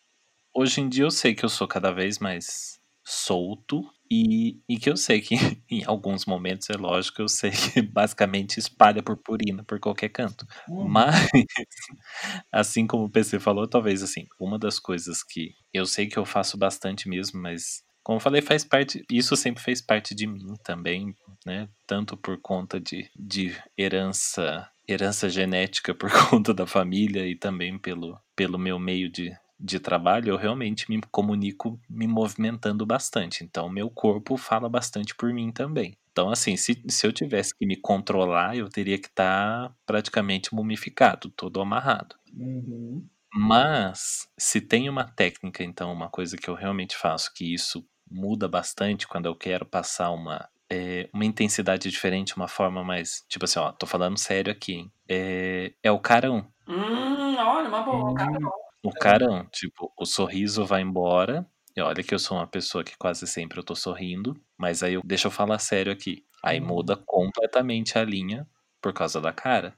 hoje 0.55 0.83
em 0.83 0.89
dia 0.91 1.05
eu 1.05 1.11
sei 1.11 1.35
que 1.35 1.47
eu 1.47 1.49
sou 1.49 1.67
cada 1.67 1.91
vez 1.91 2.19
mais 2.19 2.79
solto 3.03 3.91
e, 4.11 4.59
e 4.69 4.79
que 4.79 4.91
eu 4.91 4.97
sei 4.97 5.21
que 5.21 5.35
em 5.71 5.85
alguns 5.87 6.27
momentos, 6.27 6.69
é 6.71 6.77
lógico, 6.77 7.23
eu 7.23 7.29
sei 7.29 7.51
que 7.51 7.81
basicamente 7.83 8.59
espalha 8.59 9.03
purpurina 9.03 9.65
por 9.65 9.79
qualquer 9.81 10.09
canto. 10.11 10.47
Hum, 10.69 10.87
Mas, 10.89 11.29
assim 12.53 12.87
como 12.87 13.05
o 13.05 13.11
PC 13.11 13.39
falou, 13.39 13.67
talvez 13.69 14.03
assim, 14.03 14.27
uma 14.39 14.59
das 14.59 14.79
coisas 14.79 15.23
que 15.23 15.53
eu 15.73 15.87
sei 15.87 16.07
que 16.07 16.19
eu 16.19 16.25
faço 16.25 16.57
bastante 16.59 17.09
mesmo, 17.09 17.41
mas 17.41 17.83
como 18.03 18.17
eu 18.17 18.21
falei, 18.21 18.41
faz 18.43 18.65
parte, 18.65 19.05
isso 19.11 19.37
sempre 19.37 19.63
fez 19.63 19.81
parte 19.83 20.15
de 20.15 20.27
mim 20.27 20.55
também, 20.65 21.15
né? 21.45 21.69
Tanto 21.87 22.17
por 22.17 22.41
conta 22.41 22.81
de, 22.81 23.09
de 23.15 23.55
herança, 23.79 24.69
herança 24.89 25.29
genética 25.29 25.95
por 25.95 26.11
conta 26.31 26.55
da 26.55 26.67
família 26.67 27.27
e 27.27 27.37
também 27.37 27.79
pelo, 27.79 28.19
pelo 28.35 28.59
meu 28.59 28.79
meio 28.79 29.11
de, 29.11 29.31
de 29.61 29.79
trabalho, 29.79 30.31
eu 30.31 30.37
realmente 30.37 30.91
me 30.91 31.01
comunico 31.11 31.79
me 31.89 32.07
movimentando 32.07 32.87
bastante. 32.87 33.45
Então, 33.45 33.69
meu 33.69 33.91
corpo 33.91 34.37
fala 34.37 34.69
bastante 34.69 35.15
por 35.15 35.33
mim 35.33 35.53
também. 35.53 35.97
Então, 36.11 36.31
assim, 36.31 36.57
se, 36.57 36.83
se 36.89 37.07
eu 37.07 37.13
tivesse 37.13 37.57
que 37.57 37.67
me 37.67 37.77
controlar, 37.77 38.57
eu 38.57 38.69
teria 38.69 38.99
que 38.99 39.07
estar 39.09 39.73
praticamente 39.87 40.55
mumificado, 40.55 41.31
todo 41.31 41.61
amarrado. 41.61 42.17
uhum. 42.37 43.07
Mas, 43.33 44.29
se 44.37 44.61
tem 44.61 44.89
uma 44.89 45.05
técnica, 45.05 45.63
então, 45.63 45.93
uma 45.93 46.09
coisa 46.09 46.37
que 46.37 46.51
eu 46.51 46.55
realmente 46.55 46.97
faço, 46.97 47.33
que 47.33 47.55
isso 47.55 47.87
muda 48.11 48.49
bastante 48.49 49.07
quando 49.07 49.27
eu 49.27 49.37
quero 49.37 49.65
passar 49.65 50.11
uma, 50.11 50.49
é, 50.69 51.09
uma 51.13 51.25
intensidade 51.25 51.89
diferente, 51.89 52.37
uma 52.37 52.49
forma 52.49 52.83
mais. 52.83 53.25
Tipo 53.29 53.45
assim, 53.45 53.61
ó, 53.61 53.71
tô 53.71 53.87
falando 53.87 54.19
sério 54.19 54.53
aqui, 54.53 54.73
hein? 54.75 54.93
É, 55.09 55.73
é 55.81 55.93
o 55.93 56.01
carão. 56.01 56.45
Hum, 56.67 57.37
olha, 57.37 57.69
uma 57.69 57.83
boa, 57.83 58.15
cara. 58.15 58.39
O 58.83 58.91
carão, 58.91 59.47
tipo, 59.53 59.93
o 59.99 60.07
sorriso 60.07 60.65
vai 60.65 60.83
embora. 60.83 61.47
E 61.77 61.81
olha 61.81 62.03
que 62.03 62.15
eu 62.15 62.19
sou 62.19 62.37
uma 62.37 62.47
pessoa 62.47 62.83
que 62.83 62.97
quase 62.99 63.27
sempre 63.27 63.59
eu 63.59 63.65
tô 63.65 63.75
sorrindo, 63.77 64.35
mas 64.59 64.83
aí 64.83 64.95
eu 64.95 65.03
deixa 65.05 65.29
eu 65.29 65.31
falar 65.31 65.59
sério 65.59 65.93
aqui. 65.93 66.25
Aí 66.43 66.59
Uhum. 66.59 66.67
muda 66.67 66.97
completamente 67.07 67.99
a 67.99 68.05
linha 68.05 68.49
por 68.81 68.93
causa 68.93 69.21
da 69.21 69.33
cara. 69.33 69.75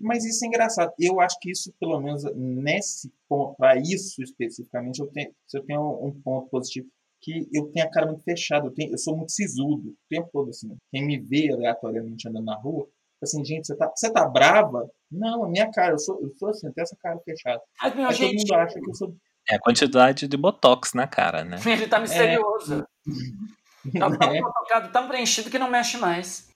Mas 0.00 0.24
isso 0.24 0.44
é 0.44 0.48
engraçado. 0.48 0.92
Eu 0.98 1.20
acho 1.20 1.36
que 1.40 1.50
isso, 1.50 1.72
pelo 1.78 2.00
menos 2.00 2.24
nesse 2.34 3.12
ponto, 3.28 3.56
para 3.56 3.76
isso 3.78 4.22
especificamente, 4.22 5.00
eu 5.00 5.06
tenho, 5.08 5.32
eu 5.54 5.64
tenho 5.64 6.06
um 6.06 6.20
ponto 6.22 6.48
positivo 6.50 6.88
que 7.22 7.46
eu 7.52 7.66
tenho 7.70 7.86
a 7.86 7.90
cara 7.90 8.06
muito 8.06 8.22
fechada, 8.24 8.66
eu, 8.66 8.72
tenho, 8.72 8.92
eu 8.92 8.98
sou 8.98 9.14
muito 9.14 9.30
sisudo 9.32 9.90
o 9.90 9.96
tempo 10.08 10.28
todo 10.32 10.48
assim. 10.50 10.74
Quem 10.90 11.04
me 11.06 11.18
vê 11.20 11.52
aleatoriamente 11.52 12.26
andando 12.26 12.46
na 12.46 12.56
rua 12.56 12.88
Assim, 13.22 13.44
gente, 13.44 13.66
você 13.66 13.76
tá, 13.76 13.90
você 13.94 14.10
tá 14.12 14.26
brava? 14.28 14.88
Não, 15.10 15.44
a 15.44 15.48
minha 15.48 15.70
cara, 15.70 15.92
eu 15.94 15.98
sou, 15.98 16.20
eu 16.22 16.30
sou 16.36 16.48
assim, 16.50 16.70
tenho 16.72 16.82
essa 16.84 16.96
cara 17.00 17.18
fechada. 17.24 17.60
Mas, 17.82 17.94
meu 17.94 18.06
Aí 18.08 18.16
todo 18.16 18.28
gente, 18.28 18.40
mundo 18.40 18.54
acha 18.54 18.80
que 18.80 18.90
eu 18.90 18.94
sou. 18.94 19.14
É 19.48 19.56
a 19.56 19.60
quantidade 19.60 20.28
de 20.28 20.36
botox 20.36 20.92
na 20.94 21.06
cara, 21.06 21.44
né? 21.44 21.58
ele 21.66 21.86
tá 21.88 22.00
misterioso. 22.00 22.84
Tá 23.98 24.10
tão 24.14 24.30
É, 24.34 24.40
tocado, 24.42 24.92
tão 24.92 25.08
preenchido 25.08 25.48
que 25.50 25.58
não 25.58 25.70
mexe 25.70 25.96
mais. 25.96 26.48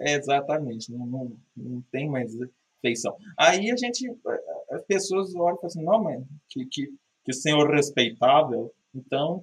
é, 0.00 0.12
exatamente, 0.12 0.92
não, 0.92 1.06
não, 1.06 1.32
não 1.56 1.82
tem 1.90 2.06
mais 2.08 2.32
feição. 2.82 3.16
Aí 3.38 3.70
a 3.70 3.76
gente, 3.76 4.06
eh, 4.06 4.74
as 4.74 4.82
pessoas 4.84 5.34
olham 5.34 5.54
e 5.56 5.60
falam 5.60 5.66
assim, 5.66 5.82
não, 5.82 6.02
mas 6.02 6.22
que, 6.50 6.66
que, 6.66 6.88
que 7.24 7.32
senhor 7.32 7.70
respeitável. 7.74 8.70
Então, 8.94 9.42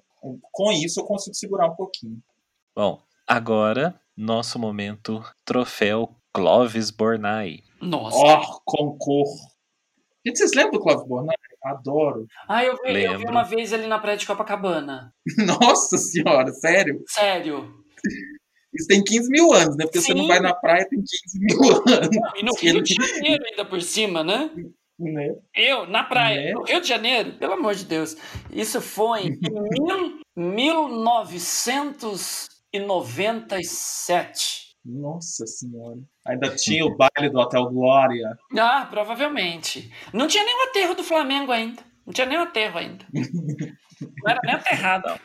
com 0.52 0.72
isso 0.72 1.00
eu 1.00 1.06
consigo 1.06 1.36
segurar 1.36 1.72
um 1.72 1.76
pouquinho. 1.76 2.22
Bom, 2.76 3.02
agora, 3.26 4.00
nosso 4.16 4.60
momento 4.60 5.24
troféu 5.44 6.16
Clovis 6.38 6.92
Bornai. 6.92 7.60
Nossa. 7.82 8.16
Ó, 8.18 8.60
concorro. 8.66 9.36
Gente, 10.26 10.38
vocês 10.38 10.52
lembram 10.54 10.74
do 10.74 10.82
Clóvis 10.82 11.08
Bornai? 11.08 11.36
Adoro. 11.64 12.26
Ah, 12.48 12.64
eu 12.64 12.78
vi, 12.84 13.04
eu 13.04 13.18
vi 13.18 13.26
uma 13.26 13.44
vez 13.44 13.74
ali 13.74 13.88
na 13.88 13.98
praia 13.98 14.18
de 14.18 14.26
Copacabana. 14.28 15.12
Nossa 15.62 15.98
senhora, 15.98 16.52
sério? 16.54 17.02
Sério. 17.08 17.74
Isso 18.74 18.88
tem 18.88 19.04
15 19.04 19.30
mil 19.32 19.52
anos, 19.52 19.76
né? 19.76 19.86
Porque 19.86 20.00
você 20.00 20.14
não 20.14 20.22
Sim. 20.22 20.28
vai 20.28 20.40
na 20.40 20.54
praia 20.54 20.88
tem 20.88 21.00
15 21.00 21.40
mil 21.40 21.60
anos, 21.98 22.10
E 22.36 22.44
no 22.44 22.54
Rio 22.56 22.84
de 22.84 22.94
Janeiro 22.94 23.44
ainda 23.50 23.66
por 23.66 23.82
cima, 23.82 24.24
né? 24.24 24.52
né? 25.00 25.36
Eu, 25.56 25.88
na 25.88 26.04
praia, 26.04 26.42
Né? 26.46 26.52
no 26.54 26.64
Rio 26.64 26.80
de 26.82 26.88
Janeiro, 26.88 27.34
pelo 27.34 27.54
amor 27.54 27.74
de 27.74 27.86
Deus. 27.86 28.16
Isso 28.52 28.80
foi 28.80 29.22
em 29.28 29.40
mil, 30.38 30.88
1997. 33.28 34.67
Nossa 34.88 35.46
senhora. 35.46 36.00
Ainda 36.26 36.56
tinha 36.56 36.86
o 36.86 36.96
baile 36.96 37.30
do 37.30 37.38
Hotel 37.38 37.66
Glória. 37.66 38.38
Ah, 38.58 38.88
provavelmente. 38.90 39.92
Não 40.14 40.28
tinha 40.28 40.46
nem 40.46 40.56
o 40.56 40.70
aterro 40.70 40.96
do 40.96 41.04
Flamengo 41.04 41.52
ainda. 41.52 41.84
Não 42.06 42.14
tinha 42.14 42.26
nem 42.26 42.38
o 42.38 42.44
aterro 42.44 42.80
ainda. 42.80 43.06
Não 43.12 44.30
era 44.30 44.40
nem 44.46 44.56
aterrado. 44.56 45.20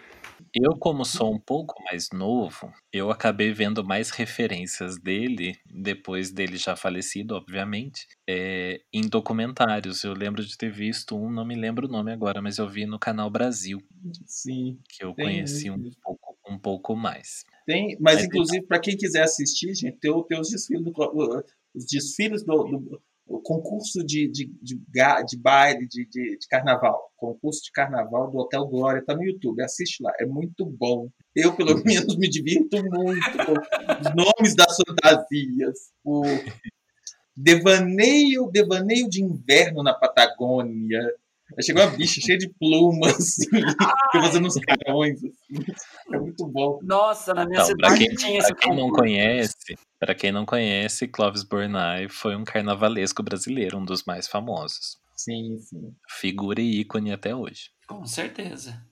Eu, 0.55 0.77
como 0.77 1.05
sou 1.05 1.33
um 1.33 1.39
pouco 1.39 1.83
mais 1.85 2.09
novo, 2.13 2.71
eu 2.93 3.11
acabei 3.11 3.53
vendo 3.53 3.83
mais 3.83 4.11
referências 4.11 4.99
dele, 4.99 5.57
depois 5.65 6.31
dele 6.31 6.59
já 6.59 6.77
falecido, 6.77 7.35
obviamente, 7.35 8.07
é, 8.29 8.81
em 8.93 9.09
documentários. 9.09 10.05
Eu 10.05 10.13
lembro 10.13 10.45
de 10.45 10.59
ter 10.59 10.71
visto 10.71 11.17
um, 11.17 11.31
não 11.31 11.47
me 11.47 11.55
lembro 11.55 11.87
o 11.87 11.91
nome 11.91 12.13
agora, 12.13 12.43
mas 12.43 12.59
eu 12.59 12.69
vi 12.69 12.85
no 12.85 12.99
canal 12.99 13.31
Brasil, 13.31 13.79
Sim. 14.27 14.79
que 14.91 15.05
eu 15.05 15.15
conheci 15.15 15.71
um 15.71 15.91
pouco, 16.03 16.37
um 16.47 16.59
pouco 16.59 16.97
mais. 16.97 17.45
Tem, 17.67 17.97
mas 18.01 18.17
Mas 18.17 18.25
inclusive, 18.25 18.67
para 18.67 18.81
quem 18.81 18.97
quiser 18.97 19.23
assistir, 19.23 19.75
gente, 19.75 19.99
tem, 19.99 20.25
tem 20.29 20.41
os 20.41 20.49
desfiles 20.51 20.85
do, 20.85 20.93
os 21.75 21.87
desfiles 21.87 22.45
do, 22.45 22.65
do- 22.65 23.03
o 23.25 23.41
concurso 23.41 24.05
de, 24.05 24.29
de, 24.29 24.47
de, 24.61 24.79
de 25.27 25.39
baile, 25.39 25.87
de, 25.89 26.05
de, 26.07 26.37
de 26.39 26.47
carnaval. 26.49 27.01
Concurso 27.17 27.63
de 27.65 27.71
carnaval 27.71 28.31
do 28.31 28.39
Hotel 28.39 28.67
Glória, 28.67 29.03
tá 29.05 29.15
no 29.15 29.23
YouTube. 29.25 29.63
Assiste 29.63 30.03
lá, 30.03 30.13
é 30.21 30.27
muito 30.27 30.67
bom. 30.67 31.09
Eu, 31.35 31.55
pelo 31.57 31.83
menos, 31.85 32.17
me 32.19 32.29
divirto 32.29 32.77
muito 32.83 33.39
com 33.47 33.53
os 33.53 34.15
nomes 34.15 34.55
das 34.57 34.77
fantasias. 34.87 35.79
O 36.05 36.23
devaneio, 37.37 38.51
devaneio 38.53 39.09
de 39.09 39.23
inverno 39.23 39.83
na 39.83 39.95
Patagônia. 39.95 41.01
Aí 41.57 41.65
chegou 41.65 41.83
uma 41.83 41.97
bicha 41.97 42.21
cheia 42.21 42.39
de 42.39 42.49
plumas, 42.49 43.17
assim, 43.17 43.49
fazendo 44.13 44.47
uns 44.47 44.55
carões. 44.55 45.19
Assim. 45.19 45.33
É 46.13 46.19
muito 46.19 46.47
bom. 46.47 46.79
Nossa, 46.83 47.35
na 47.35 47.47
minha 47.47 47.63
Então, 47.63 47.77
pra 47.77 47.91
cidade 47.91 48.07
quem, 48.07 48.17
tinha 48.17 48.39
esse 48.39 48.55
quem 48.55 48.77
não 48.77 48.91
conhece, 48.91 49.79
para 49.99 50.15
quem 50.15 50.33
não 50.33 50.47
conhece, 50.47 51.09
Clovis 51.09 51.43
Bornai 51.43 52.09
foi 52.09 52.37
um 52.37 52.45
carnavalesco 52.45 53.23
brasileiro, 53.23 53.79
um 53.79 53.85
dos 53.85 54.05
mais 54.05 54.27
famosos. 54.27 54.99
Sim, 55.17 55.59
sim. 55.61 55.95
Figura 56.09 56.61
e 56.61 56.81
ícone 56.81 57.13
até 57.13 57.35
hoje. 57.35 57.71
Com 57.87 58.05
certeza. 58.05 58.83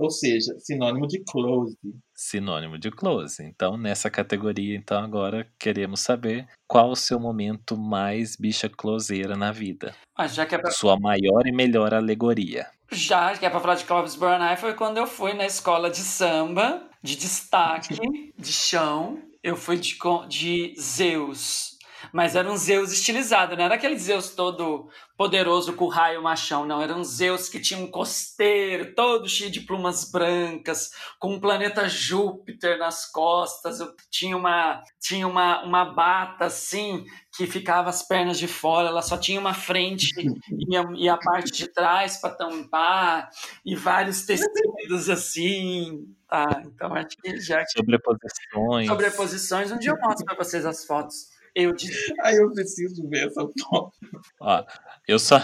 Ou 0.00 0.10
seja, 0.10 0.54
sinônimo 0.58 1.06
de 1.06 1.22
close. 1.22 1.76
Sinônimo 2.16 2.78
de 2.78 2.90
close. 2.90 3.42
Então, 3.44 3.76
nessa 3.76 4.10
categoria, 4.10 4.74
então 4.76 4.98
agora 4.98 5.46
queremos 5.58 6.00
saber 6.00 6.48
qual 6.66 6.90
o 6.90 6.96
seu 6.96 7.20
momento 7.20 7.76
mais 7.76 8.34
bicha 8.34 8.68
closeira 8.68 9.36
na 9.36 9.52
vida. 9.52 9.94
Mas 10.16 10.34
já 10.34 10.46
que 10.46 10.54
é 10.54 10.58
pra, 10.58 10.70
Sua 10.70 10.98
maior 10.98 11.46
e 11.46 11.52
melhor 11.52 11.92
alegoria. 11.92 12.66
já 12.90 13.36
que 13.36 13.44
é 13.44 13.50
pra 13.50 13.60
falar 13.60 13.74
de 13.74 13.84
Clóvis 13.84 14.16
Bornai, 14.16 14.56
foi 14.56 14.72
quando 14.74 14.96
eu 14.96 15.06
fui 15.06 15.34
na 15.34 15.44
escola 15.44 15.90
de 15.90 15.98
samba, 15.98 16.88
de 17.02 17.14
destaque, 17.16 17.94
de 18.38 18.52
chão. 18.52 19.20
Eu 19.42 19.56
fui 19.56 19.76
de, 19.78 19.96
de 20.28 20.74
Zeus. 20.80 21.69
Mas 22.12 22.36
era 22.36 22.50
um 22.50 22.56
Zeus 22.56 22.92
estilizado, 22.92 23.56
não 23.56 23.64
era 23.64 23.74
aquele 23.74 23.98
Zeus 23.98 24.30
todo 24.30 24.88
poderoso 25.16 25.74
com 25.74 25.86
raio 25.86 26.22
machão, 26.22 26.64
não. 26.64 26.80
Era 26.80 26.94
um 26.94 27.04
Zeus 27.04 27.48
que 27.48 27.60
tinha 27.60 27.78
um 27.78 27.90
costeiro, 27.90 28.94
todo 28.94 29.28
cheio 29.28 29.50
de 29.50 29.60
plumas 29.60 30.10
brancas, 30.10 30.92
com 31.18 31.34
o 31.34 31.40
planeta 31.40 31.88
Júpiter 31.88 32.78
nas 32.78 33.04
costas. 33.04 33.78
Tinha 34.10 34.36
uma, 34.36 34.82
tinha 34.98 35.28
uma, 35.28 35.62
uma 35.62 35.84
bata 35.84 36.46
assim, 36.46 37.04
que 37.36 37.46
ficava 37.46 37.90
as 37.90 38.02
pernas 38.02 38.38
de 38.38 38.48
fora, 38.48 38.88
ela 38.88 39.02
só 39.02 39.16
tinha 39.16 39.38
uma 39.38 39.54
frente 39.54 40.10
e 40.16 40.76
a, 40.76 40.84
e 40.96 41.08
a 41.08 41.16
parte 41.16 41.52
de 41.52 41.68
trás 41.68 42.16
para 42.16 42.34
tampar, 42.34 43.30
e 43.64 43.76
vários 43.76 44.24
tecidos 44.24 45.08
assim. 45.08 46.06
Tá, 46.28 46.62
então 46.64 46.94
acho 46.94 47.16
que 47.22 47.40
já 47.40 47.64
Sobreposições. 47.66 48.86
sobreposições, 48.86 49.72
um 49.72 49.78
dia 49.78 49.90
eu 49.90 49.98
mostro 50.00 50.24
para 50.24 50.36
vocês 50.36 50.64
as 50.64 50.84
fotos. 50.84 51.28
Eu 51.54 51.72
de 51.72 51.90
Aí 52.22 52.36
eu 52.36 52.52
preciso 52.52 53.08
ver 53.08 53.28
essa 53.28 53.42
foto. 53.42 53.92
Ó, 54.38 54.64
eu 55.06 55.18
só, 55.18 55.40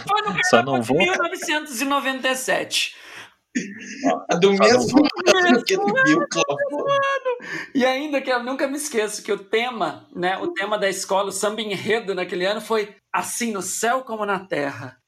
só 0.50 0.62
não 0.62 0.82
vou. 0.82 0.96
1997. 0.98 2.96
A 4.28 4.36
do 4.36 4.52
mesmo 4.52 5.00
ano 5.00 5.64
que 5.64 5.74
ele 5.74 5.92
viu. 6.04 6.20
E 7.74 7.84
ainda 7.84 8.20
que 8.20 8.30
eu 8.30 8.42
nunca 8.42 8.66
me 8.66 8.76
esqueço 8.76 9.22
que 9.22 9.32
o 9.32 9.38
tema, 9.38 10.06
né, 10.14 10.38
o 10.38 10.52
tema 10.52 10.78
da 10.78 10.88
escola, 10.88 11.28
o 11.28 11.32
samba 11.32 11.60
enredo 11.60 12.14
naquele 12.14 12.44
ano 12.44 12.60
foi 12.60 12.94
assim 13.12 13.52
no 13.52 13.62
céu 13.62 14.02
como 14.02 14.26
na 14.26 14.40
terra. 14.40 14.98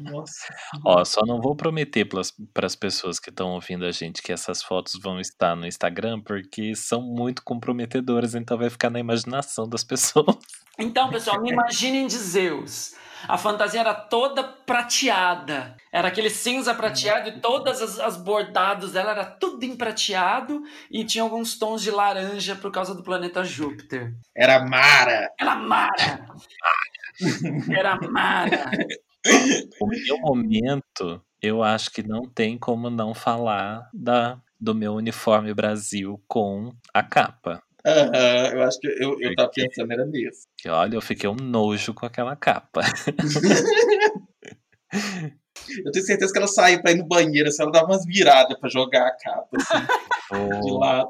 Nossa. 0.00 0.54
Ó, 0.84 1.04
só 1.04 1.20
não 1.26 1.40
vou 1.40 1.54
prometer 1.54 2.06
para 2.06 2.66
as 2.66 2.74
pessoas 2.74 3.20
que 3.20 3.28
estão 3.28 3.50
ouvindo 3.50 3.84
a 3.84 3.92
gente 3.92 4.22
que 4.22 4.32
essas 4.32 4.62
fotos 4.62 4.94
vão 5.02 5.20
estar 5.20 5.54
no 5.54 5.66
Instagram, 5.66 6.20
porque 6.22 6.74
são 6.74 7.02
muito 7.02 7.42
comprometedoras, 7.44 8.34
então 8.34 8.56
vai 8.56 8.70
ficar 8.70 8.88
na 8.88 9.00
imaginação 9.00 9.68
das 9.68 9.84
pessoas. 9.84 10.36
Então, 10.78 11.10
pessoal, 11.10 11.40
me 11.40 11.50
imaginem 11.50 12.06
de 12.06 12.16
Zeus. 12.16 12.94
A 13.28 13.36
fantasia 13.36 13.80
era 13.80 13.94
toda 13.94 14.42
prateada. 14.42 15.76
Era 15.92 16.08
aquele 16.08 16.30
cinza 16.30 16.74
prateado 16.74 17.28
e 17.28 17.40
todas 17.40 17.82
as, 17.82 17.98
as 17.98 18.16
bordados 18.16 18.92
dela 18.92 19.12
era 19.12 19.24
tudo 19.24 19.64
em 19.64 19.76
prateado 19.76 20.62
e 20.90 21.04
tinha 21.04 21.24
alguns 21.24 21.58
tons 21.58 21.82
de 21.82 21.90
laranja 21.90 22.54
por 22.56 22.70
causa 22.70 22.94
do 22.94 23.02
planeta 23.02 23.44
Júpiter. 23.44 24.14
Era 24.34 24.64
Mara. 24.64 25.30
Era 25.40 25.54
Mara! 25.54 26.26
Era 27.70 27.98
Mara! 28.10 28.70
O 29.80 29.86
meu 29.88 30.18
momento, 30.20 31.22
eu 31.42 31.62
acho 31.62 31.90
que 31.90 32.02
não 32.02 32.28
tem 32.28 32.56
como 32.56 32.88
não 32.88 33.12
falar 33.14 33.88
da, 33.92 34.38
do 34.60 34.74
meu 34.74 34.94
uniforme 34.94 35.52
Brasil 35.52 36.22
com 36.28 36.72
a 36.94 37.02
capa. 37.02 37.62
Aham, 37.86 38.52
eu 38.54 38.62
acho 38.62 38.80
que 38.80 38.88
eu, 38.88 39.20
eu 39.20 39.34
tava 39.36 39.50
pensando, 39.54 39.92
era 39.92 40.04
nisso. 40.04 40.46
Que 40.58 40.68
olha, 40.68 40.96
eu 40.96 41.00
fiquei 41.02 41.28
um 41.28 41.36
nojo 41.36 41.94
com 41.94 42.04
aquela 42.06 42.34
capa. 42.34 42.80
Eu 45.84 45.92
tenho 45.92 46.04
certeza 46.04 46.32
que 46.32 46.38
ela 46.38 46.46
saiu 46.48 46.80
pra 46.82 46.92
ir 46.92 46.96
no 46.96 47.06
banheiro, 47.06 47.48
assim, 47.48 47.62
ela 47.62 47.72
dava 47.72 47.86
umas 47.86 48.04
viradas 48.06 48.58
pra 48.58 48.68
jogar 48.70 49.06
a 49.08 49.16
capa, 49.16 49.48
assim, 49.56 50.60
de 50.62 50.72
Oh. 50.72 50.78
lado. 50.78 51.08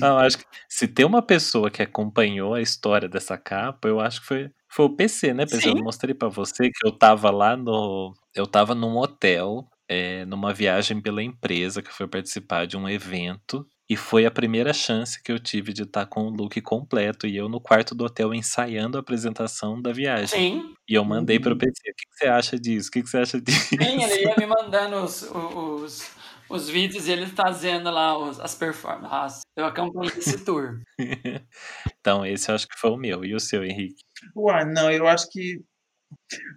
Não, 0.00 0.18
acho 0.18 0.38
que 0.38 0.44
se 0.68 0.88
tem 0.88 1.04
uma 1.06 1.22
pessoa 1.22 1.70
que 1.70 1.82
acompanhou 1.82 2.54
a 2.54 2.60
história 2.62 3.08
dessa 3.08 3.36
capa, 3.38 3.88
eu 3.88 4.00
acho 4.00 4.20
que 4.22 4.26
foi, 4.26 4.50
foi 4.70 4.86
o 4.86 4.96
PC, 4.96 5.32
né, 5.34 5.46
PC? 5.46 5.68
Eu 5.70 5.76
Sim. 5.76 5.82
mostrei 5.82 6.14
pra 6.14 6.28
você 6.28 6.70
que 6.70 6.86
eu 6.86 6.92
tava 6.92 7.30
lá 7.30 7.56
no. 7.56 8.12
Eu 8.34 8.46
tava 8.46 8.74
num 8.74 8.96
hotel, 8.98 9.66
é, 9.88 10.24
numa 10.26 10.52
viagem 10.54 11.00
pela 11.02 11.22
empresa, 11.22 11.82
que 11.82 11.92
foi 11.92 12.06
participar 12.08 12.66
de 12.66 12.76
um 12.76 12.88
evento. 12.88 13.66
E 13.92 13.96
foi 13.96 14.24
a 14.24 14.30
primeira 14.30 14.72
chance 14.72 15.22
que 15.22 15.30
eu 15.30 15.38
tive 15.38 15.70
de 15.70 15.82
estar 15.82 16.06
com 16.06 16.22
o 16.22 16.30
look 16.30 16.58
completo. 16.62 17.26
E 17.26 17.36
eu 17.36 17.46
no 17.46 17.60
quarto 17.60 17.94
do 17.94 18.04
hotel 18.06 18.32
ensaiando 18.32 18.96
a 18.96 19.00
apresentação 19.00 19.82
da 19.82 19.92
viagem. 19.92 20.28
Sim, 20.28 20.74
E 20.88 20.94
eu 20.94 21.04
mandei 21.04 21.38
pro 21.38 21.50
Uhum. 21.52 21.58
PC. 21.58 21.90
O 21.90 21.94
que, 21.94 22.06
que 22.08 22.16
você 22.16 22.26
acha 22.26 22.58
disso? 22.58 22.88
O 22.88 22.92
que, 22.92 23.02
que 23.02 23.08
você 23.10 23.18
acha 23.18 23.38
disso? 23.38 23.68
sim, 23.68 24.02
ele 24.02 24.22
ia 24.28 24.34
me 24.38 24.46
mandando 24.46 24.96
os, 24.96 25.22
os, 25.30 26.10
os 26.48 26.70
vídeos 26.70 27.06
e 27.06 27.12
ele 27.12 27.26
fazendo 27.26 27.90
lá 27.90 28.16
os, 28.16 28.40
as 28.40 28.54
performances. 28.54 29.42
Eu 29.54 29.66
acompanhei 29.66 30.10
esse 30.16 30.38
tour. 30.42 30.80
então, 31.98 32.24
esse 32.24 32.50
eu 32.50 32.54
acho 32.54 32.66
que 32.66 32.78
foi 32.78 32.90
o 32.92 32.96
meu. 32.96 33.24
E 33.26 33.34
o 33.34 33.40
seu, 33.40 33.62
Henrique? 33.62 34.02
Uai, 34.34 34.64
não, 34.64 34.90
eu 34.90 35.06
acho 35.06 35.28
que. 35.30 35.62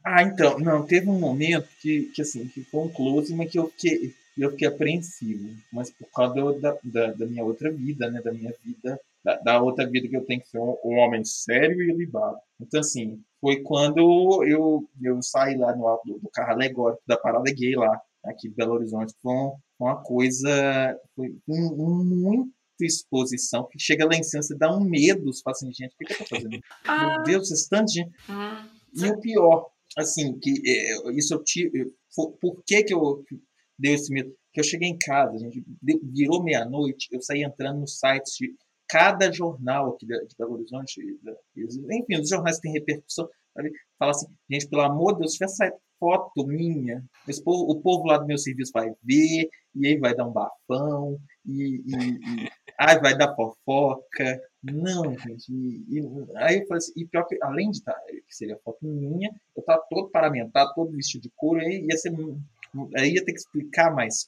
Ah, 0.05 0.23
então, 0.23 0.57
não, 0.59 0.85
teve 0.85 1.09
um 1.09 1.19
momento 1.19 1.67
que, 1.81 2.03
que 2.15 2.21
assim, 2.21 2.47
que 2.47 2.63
foi 2.63 2.79
um 2.81 2.89
close, 2.89 3.35
mas 3.35 3.51
que 3.51 3.59
eu 3.59 3.69
fiquei. 3.71 4.15
E 4.37 4.41
eu 4.41 4.51
fiquei 4.51 4.67
apreensivo, 4.67 5.55
mas 5.71 5.89
por 5.91 6.07
causa 6.11 6.59
da, 6.59 6.77
da, 6.83 7.13
da 7.13 7.25
minha 7.25 7.43
outra 7.43 7.71
vida, 7.71 8.09
né, 8.09 8.21
da 8.21 8.33
minha 8.33 8.53
vida, 8.63 8.99
da, 9.23 9.37
da, 9.37 9.61
outra 9.61 9.89
vida 9.89 10.07
que 10.07 10.15
eu 10.15 10.25
tenho 10.25 10.41
que 10.41 10.49
ser 10.49 10.59
um, 10.59 10.77
um 10.83 10.97
homem 10.97 11.23
sério 11.23 11.81
e 11.81 11.93
libado. 11.93 12.37
Então, 12.59 12.79
assim, 12.79 13.21
foi 13.39 13.61
quando 13.61 14.43
eu, 14.45 14.87
eu 15.01 15.21
saí 15.21 15.57
lá 15.57 15.75
no, 15.75 16.01
do, 16.05 16.19
do 16.19 16.29
carro 16.29 16.51
alegórico 16.51 17.01
da 17.07 17.17
parada 17.17 17.51
gay 17.51 17.75
lá, 17.75 17.99
aqui 18.25 18.49
de 18.49 18.55
Belo 18.55 18.73
Horizonte, 18.73 19.13
com 19.23 19.55
uma 19.79 20.01
coisa, 20.01 20.99
foi 21.15 21.35
um, 21.47 21.73
um, 21.73 22.03
muita 22.03 22.51
exposição, 22.81 23.67
que 23.71 23.79
chega 23.79 24.05
lá 24.05 24.15
em 24.15 24.23
cima, 24.23 24.43
você 24.43 24.55
dá 24.55 24.75
um 24.75 24.83
medo, 24.83 25.31
você 25.31 25.41
fala 25.41 25.53
assim, 25.53 25.71
gente, 25.73 25.93
o 25.93 25.97
que, 25.97 26.05
que 26.05 26.13
eu 26.13 26.17
tô 26.17 26.25
fazendo? 26.25 26.59
Ah. 26.87 27.07
Meu 27.07 27.23
Deus, 27.23 27.51
esse 27.51 27.69
tanto 27.69 27.85
de 27.85 27.99
gente. 27.99 28.11
E 28.93 29.09
o 29.09 29.19
pior, 29.19 29.69
assim, 29.97 30.37
que 30.39 30.61
é, 30.65 31.11
isso 31.11 31.33
eu 31.33 31.43
tive, 31.43 31.91
por, 32.15 32.31
por 32.33 32.63
que 32.65 32.83
que 32.83 32.93
eu 32.93 33.23
deu 33.77 33.93
esse 33.93 34.11
medo? 34.13 34.33
Que 34.53 34.59
eu 34.61 34.63
cheguei 34.63 34.89
em 34.89 34.97
casa, 34.97 35.37
gente 35.37 35.63
virou 36.03 36.43
meia-noite, 36.43 37.09
eu 37.11 37.21
saí 37.21 37.43
entrando 37.43 37.81
no 37.81 37.87
site 37.87 38.31
de 38.39 38.55
cada 38.87 39.31
jornal 39.31 39.93
aqui 39.93 40.05
de, 40.05 40.15
Belo 40.37 40.53
Horizonte, 40.53 41.01
enfim, 41.91 42.21
os 42.21 42.29
jornais 42.29 42.57
que 42.57 42.63
têm 42.63 42.73
repercussão, 42.73 43.27
fala 43.97 44.11
assim, 44.11 44.27
gente, 44.49 44.69
pelo 44.69 44.83
amor 44.83 45.13
de 45.13 45.19
Deus, 45.19 45.31
se 45.31 45.37
tivesse 45.37 45.73
foto 45.99 46.45
minha, 46.45 47.03
povo, 47.43 47.71
o 47.71 47.81
povo 47.81 48.05
lá 48.05 48.17
do 48.17 48.25
meu 48.25 48.37
serviço 48.37 48.71
vai 48.73 48.89
ver, 49.03 49.49
e 49.75 49.87
aí 49.87 49.97
vai 49.97 50.15
dar 50.15 50.27
um 50.27 50.31
bafão, 50.31 51.17
e, 51.45 51.81
e, 51.85 52.45
e 52.45 52.49
aí 52.79 52.99
vai 52.99 53.17
dar 53.17 53.35
fofoca. 53.35 54.41
Não, 54.63 55.17
gente. 55.17 55.51
E, 55.51 55.85
e, 55.89 55.99
aí 56.37 56.59
eu 56.59 56.67
falei 56.67 56.77
assim, 56.77 56.93
e 56.95 57.05
pior 57.05 57.25
que, 57.25 57.37
além 57.41 57.71
de 57.71 57.77
estar, 57.77 57.93
tá, 57.93 58.01
que 58.07 58.35
seria 58.35 58.59
foto 58.63 58.79
minha, 58.83 59.31
eu 59.55 59.63
tava 59.63 59.83
todo 59.89 60.09
paramentado, 60.09 60.73
todo 60.75 60.91
vestido 60.91 61.23
de 61.23 61.31
couro, 61.35 61.61
aí 61.61 61.85
ia 61.89 61.97
ser 61.97 62.11
Aí 62.97 63.13
ia 63.13 63.23
ter 63.23 63.31
que 63.31 63.39
explicar 63.39 63.93
mais. 63.93 64.27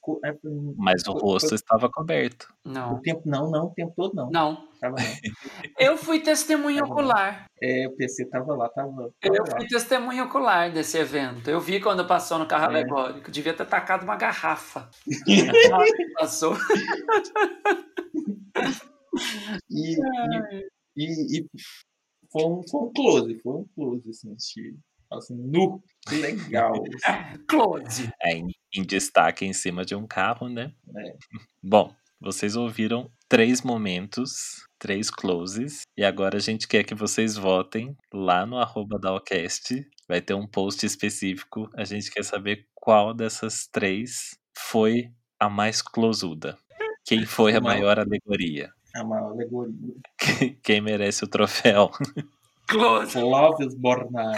Mas 0.78 1.06
o 1.08 1.12
rosto 1.14 1.54
estava 1.54 1.90
coberto. 1.90 2.48
Não. 2.64 2.96
O 2.96 3.02
tempo, 3.02 3.22
não, 3.26 3.52
não, 3.52 3.66
o 3.66 3.74
tempo 3.74 3.94
todo 3.96 4.16
não. 4.16 4.30
Não. 4.30 4.68
Tava, 4.80 4.96
não. 4.96 5.06
Eu 5.78 5.98
fui 5.98 6.20
testemunha 6.20 6.82
tava 6.82 6.94
ocular. 6.94 7.46
É, 7.62 7.88
o 7.88 7.96
PC 7.96 8.26
tava 8.26 8.56
lá, 8.56 8.70
tava. 8.70 9.12
tava 9.20 9.36
eu 9.36 9.44
lá. 9.44 9.58
fui 9.58 9.68
testemunha 9.68 10.24
ocular 10.24 10.72
desse 10.72 10.98
evento. 10.98 11.50
Eu 11.50 11.60
vi 11.60 11.80
quando 11.82 12.08
passou 12.08 12.40
no 12.40 12.46
carro 12.46 12.66
é. 12.66 12.68
alegórico. 12.68 13.32
Devia 13.32 13.54
ter 13.54 13.66
tacado 13.66 14.06
uma 14.06 14.16
garrafa. 14.16 14.90
passou. 16.18 16.56
e, 19.70 19.98
e, 20.96 21.06
e, 21.06 21.40
e, 21.40 21.48
foi, 22.32 22.46
um, 22.46 22.62
foi 22.70 22.82
um 22.82 22.94
close, 22.94 23.40
foi 23.42 23.54
um 23.54 23.66
close, 23.76 24.10
assim, 24.10 24.34
assistir 24.34 24.76
assim, 25.12 25.36
nu, 25.36 25.82
legal. 26.12 26.74
Close. 27.48 28.10
É, 28.22 28.34
em, 28.34 28.48
em, 28.76 28.84
destaque 28.84 29.46
em 29.46 29.54
cima 29.54 29.86
de 29.86 29.96
um 29.96 30.08
carro, 30.08 30.50
né? 30.50 30.72
É. 30.96 31.14
Bom, 31.64 31.94
vocês 32.20 32.56
ouviram 32.56 33.10
três 33.30 33.62
momentos, 33.62 34.66
três 34.80 35.10
closes, 35.10 35.82
e 35.98 36.04
agora 36.04 36.38
a 36.38 36.42
gente 36.42 36.68
quer 36.68 36.84
que 36.84 36.96
vocês 36.96 37.36
votem 37.36 37.96
lá 38.14 38.46
no 38.46 38.58
arroba 38.58 38.98
da 39.00 39.14
Ocast. 39.14 39.86
Vai 40.08 40.22
ter 40.22 40.34
um 40.34 40.48
post 40.48 40.86
específico. 40.86 41.70
A 41.76 41.84
gente 41.84 42.10
quer 42.10 42.24
saber 42.24 42.66
qual 42.74 43.14
dessas 43.14 43.68
três 43.68 44.38
foi 44.58 45.12
a 45.40 45.50
mais 45.50 45.82
closuda. 45.82 46.58
Quem 47.06 47.26
foi 47.26 47.56
a 47.56 47.62
maior 47.62 48.00
alegoria? 48.00 48.72
A 48.96 49.04
maior 49.04 49.32
alegoria. 49.32 49.96
Quem 50.64 50.82
merece 50.82 51.24
o 51.24 51.28
troféu? 51.28 51.92
Close. 52.68 53.14
Clóvis 53.14 53.76
Bornai. 53.76 54.36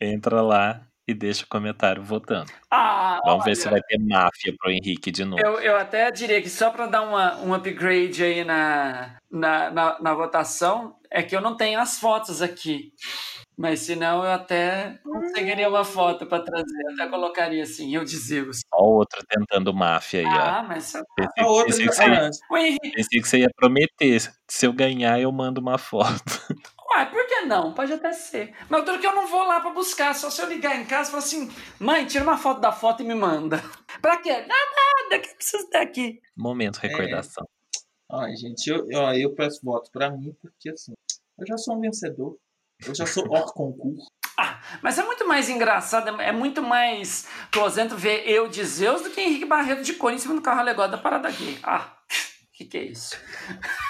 Entra 0.00 0.40
lá 0.40 0.80
e 1.06 1.14
deixa 1.14 1.44
o 1.44 1.48
comentário 1.48 2.02
votando. 2.02 2.50
Ah, 2.70 3.20
Vamos 3.24 3.44
olha, 3.44 3.50
ver 3.50 3.56
se 3.56 3.68
vai 3.68 3.80
ter 3.82 3.98
máfia 3.98 4.54
pro 4.58 4.70
Henrique 4.70 5.10
de 5.10 5.24
novo. 5.24 5.42
Eu, 5.42 5.60
eu 5.60 5.76
até 5.76 6.10
diria 6.10 6.40
que 6.40 6.48
só 6.48 6.70
para 6.70 6.86
dar 6.86 7.02
uma, 7.02 7.36
um 7.40 7.52
upgrade 7.52 8.22
aí 8.22 8.44
na, 8.44 9.16
na, 9.30 9.70
na, 9.70 10.00
na 10.00 10.14
votação, 10.14 10.96
é 11.10 11.22
que 11.22 11.34
eu 11.34 11.40
não 11.40 11.56
tenho 11.56 11.80
as 11.80 11.98
fotos 11.98 12.40
aqui. 12.40 12.92
Mas 13.58 13.80
senão 13.80 14.24
eu 14.24 14.30
até 14.30 14.98
conseguiria 15.04 15.68
uma 15.68 15.84
foto 15.84 16.24
para 16.24 16.42
trazer, 16.42 16.82
até 16.94 17.06
colocaria 17.10 17.62
assim, 17.62 17.94
eu 17.94 18.04
de 18.04 18.16
Zeus. 18.16 18.60
Olha 18.72 18.82
o 18.82 18.96
outro 18.96 19.20
tentando 19.28 19.74
máfia 19.74 20.20
aí, 20.20 20.26
ah, 20.26 20.62
ó. 20.64 20.68
mas 20.68 20.92
pensei, 21.14 21.44
a 21.44 21.46
outra 21.46 21.76
pensei, 21.76 21.88
que 21.88 22.10
ia, 22.10 22.92
pensei 22.94 23.20
que 23.20 23.28
você 23.28 23.38
ia 23.40 23.50
prometer. 23.54 24.32
Se 24.48 24.66
eu 24.66 24.72
ganhar, 24.72 25.20
eu 25.20 25.30
mando 25.30 25.60
uma 25.60 25.76
foto. 25.76 26.40
Ué, 26.92 27.06
por 27.06 27.24
que 27.26 27.42
não? 27.42 27.72
Pode 27.72 27.92
até 27.92 28.12
ser. 28.12 28.52
Mas 28.68 28.84
duro 28.84 28.98
que 28.98 29.06
eu 29.06 29.14
não 29.14 29.28
vou 29.28 29.44
lá 29.44 29.60
para 29.60 29.70
buscar, 29.70 30.14
só 30.14 30.28
se 30.28 30.42
eu 30.42 30.48
ligar 30.48 30.76
em 30.76 30.84
casa 30.84 31.08
e 31.08 31.12
falar 31.12 31.22
assim, 31.22 31.50
mãe, 31.78 32.04
tira 32.04 32.24
uma 32.24 32.36
foto 32.36 32.60
da 32.60 32.72
foto 32.72 33.02
e 33.02 33.06
me 33.06 33.14
manda. 33.14 33.62
pra 34.02 34.16
quê? 34.16 34.32
Nada, 34.32 35.22
que 35.22 35.34
preciso 35.34 35.68
daqui. 35.70 36.20
Momento 36.36 36.78
recordação. 36.78 37.44
É. 37.44 37.60
Ai, 38.12 38.34
gente, 38.34 38.66
eu, 38.68 38.86
eu, 38.90 39.00
eu 39.12 39.34
peço 39.34 39.60
voto 39.62 39.88
para 39.92 40.10
mim, 40.10 40.34
porque 40.42 40.70
assim, 40.70 40.92
eu 41.38 41.46
já 41.46 41.56
sou 41.56 41.76
um 41.76 41.80
vencedor. 41.80 42.36
Eu 42.84 42.94
já 42.94 43.06
sou 43.06 43.24
hors 43.30 43.52
concurso. 43.52 44.06
Ah, 44.42 44.58
mas 44.82 44.98
é 44.98 45.02
muito 45.02 45.28
mais 45.28 45.50
engraçado, 45.50 46.18
é 46.18 46.32
muito 46.32 46.62
mais 46.62 47.28
closento 47.52 47.94
ver 47.94 48.26
eu 48.26 48.48
de 48.48 48.64
Zeus 48.64 49.02
do 49.02 49.10
que 49.10 49.20
Henrique 49.20 49.44
Barreto 49.44 49.82
de 49.82 49.92
Cone 49.92 50.16
em 50.16 50.18
cima 50.18 50.34
do 50.34 50.40
carro 50.40 50.60
alegórico 50.60 50.96
da 50.96 51.02
parada 51.02 51.28
aqui. 51.28 51.58
Ah, 51.62 51.94
o 52.48 52.52
que, 52.54 52.64
que 52.64 52.78
é 52.78 52.84
isso? 52.84 53.18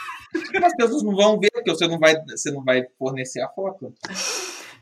As 0.65 0.77
pessoas 0.77 1.03
não 1.03 1.15
vão 1.15 1.39
ver, 1.39 1.51
porque 1.53 1.71
você 1.71 1.87
não 1.87 1.99
vai, 1.99 2.15
você 2.25 2.51
não 2.51 2.65
vai 2.65 2.85
fornecer 2.99 3.41
a 3.43 3.49
foto. 3.49 3.93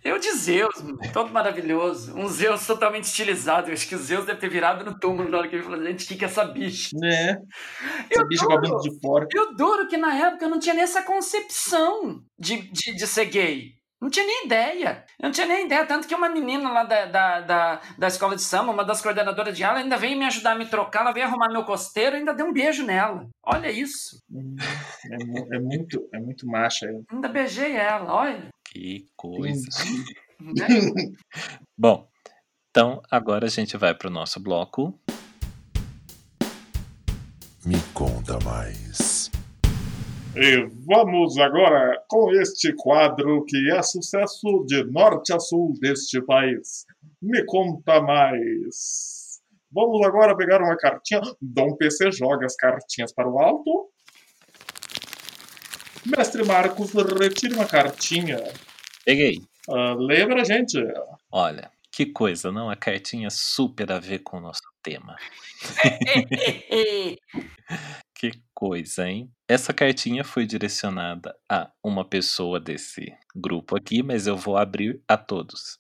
Eu 0.04 0.18
de 0.18 0.30
Zeus, 0.32 0.74
todo 1.12 1.32
maravilhoso. 1.32 2.16
Um 2.16 2.28
Zeus 2.28 2.66
totalmente 2.66 3.04
estilizado. 3.04 3.68
Eu 3.68 3.74
acho 3.74 3.86
que 3.88 3.94
o 3.94 3.98
Zeus 3.98 4.24
deve 4.24 4.38
ter 4.38 4.48
virado 4.48 4.84
no 4.84 4.98
túmulo 4.98 5.28
na 5.28 5.38
hora 5.38 5.48
que 5.48 5.56
ele 5.56 5.64
falou: 5.64 5.82
gente, 5.82 6.04
o 6.04 6.08
que, 6.08 6.16
que 6.16 6.24
é 6.24 6.28
essa 6.28 6.44
bicha? 6.44 6.96
Né? 6.96 7.42
Essa 8.10 8.22
eu 8.22 8.28
bicha 8.28 8.44
duro, 8.44 8.60
com 8.60 8.66
a 8.66 8.70
bunda 8.70 8.82
de 8.82 9.00
fora. 9.00 9.26
Eu 9.34 9.56
duro 9.56 9.88
que 9.88 9.96
na 9.96 10.14
época 10.14 10.44
eu 10.44 10.50
não 10.50 10.60
tinha 10.60 10.74
nem 10.74 10.84
essa 10.84 11.02
concepção 11.02 12.22
de, 12.38 12.70
de, 12.70 12.94
de 12.94 13.06
ser 13.06 13.26
gay. 13.26 13.77
Não 14.00 14.08
tinha 14.08 14.24
nem 14.24 14.46
ideia. 14.46 15.04
Eu 15.18 15.26
não 15.26 15.32
tinha 15.32 15.46
nem 15.46 15.66
ideia. 15.66 15.84
Tanto 15.84 16.06
que 16.06 16.14
uma 16.14 16.28
menina 16.28 16.70
lá 16.70 16.84
da, 16.84 17.06
da, 17.06 17.40
da, 17.40 17.80
da 17.98 18.06
escola 18.06 18.36
de 18.36 18.42
samba, 18.42 18.72
uma 18.72 18.84
das 18.84 19.02
coordenadoras 19.02 19.56
de 19.56 19.64
aula, 19.64 19.80
ainda 19.80 19.96
veio 19.96 20.16
me 20.16 20.24
ajudar 20.26 20.52
a 20.52 20.54
me 20.54 20.66
trocar. 20.66 21.00
Ela 21.00 21.12
veio 21.12 21.26
arrumar 21.26 21.48
meu 21.48 21.64
costeiro 21.64 22.14
e 22.14 22.20
ainda 22.20 22.32
deu 22.32 22.46
um 22.46 22.52
beijo 22.52 22.84
nela. 22.86 23.28
Olha 23.44 23.70
isso. 23.70 24.20
É, 25.10 25.56
é 25.56 25.58
muito, 25.58 26.08
é 26.14 26.18
muito 26.20 26.46
macha. 26.46 26.86
Ainda 27.10 27.28
beijei 27.28 27.74
ela, 27.74 28.12
olha. 28.14 28.48
Que 28.70 29.06
coisa. 29.16 29.66
Né? 30.40 30.66
Bom, 31.76 32.08
então 32.70 33.02
agora 33.10 33.46
a 33.46 33.50
gente 33.50 33.76
vai 33.76 33.94
para 33.94 34.08
o 34.08 34.12
nosso 34.12 34.38
bloco. 34.38 34.96
Me 37.64 37.80
conta 37.92 38.38
mais. 38.44 39.07
E 40.36 40.68
vamos 40.86 41.38
agora 41.38 42.00
com 42.06 42.30
este 42.32 42.72
quadro 42.74 43.44
que 43.46 43.70
é 43.72 43.82
sucesso 43.82 44.64
de 44.66 44.84
norte 44.84 45.32
a 45.32 45.40
sul 45.40 45.72
deste 45.80 46.20
país. 46.22 46.84
Me 47.20 47.44
conta 47.44 48.00
mais. 48.00 49.40
Vamos 49.72 50.06
agora 50.06 50.36
pegar 50.36 50.62
uma 50.62 50.76
cartinha. 50.76 51.20
Dom 51.40 51.74
PC 51.76 52.12
joga 52.12 52.46
as 52.46 52.54
cartinhas 52.54 53.12
para 53.12 53.28
o 53.28 53.38
alto. 53.38 53.90
Mestre 56.06 56.44
Marcos, 56.44 56.92
retire 56.92 57.54
uma 57.54 57.66
cartinha. 57.66 58.38
Peguei. 59.04 59.38
Uh, 59.68 59.94
leia 59.98 60.26
pra 60.26 60.44
gente. 60.44 60.78
Olha, 61.30 61.70
que 61.90 62.06
coisa, 62.06 62.52
não? 62.52 62.70
A 62.70 62.76
cartinha 62.76 63.28
super 63.30 63.90
a 63.90 63.98
ver 63.98 64.20
com 64.20 64.38
o 64.38 64.40
nosso 64.40 64.62
tema. 64.82 65.16
que 68.18 68.32
coisa, 68.52 69.08
hein? 69.08 69.32
Essa 69.46 69.72
cartinha 69.72 70.24
foi 70.24 70.44
direcionada 70.44 71.38
a 71.48 71.70
uma 71.82 72.04
pessoa 72.04 72.58
desse 72.58 73.16
grupo 73.34 73.76
aqui, 73.76 74.02
mas 74.02 74.26
eu 74.26 74.36
vou 74.36 74.56
abrir 74.56 75.00
a 75.06 75.16
todos. 75.16 75.78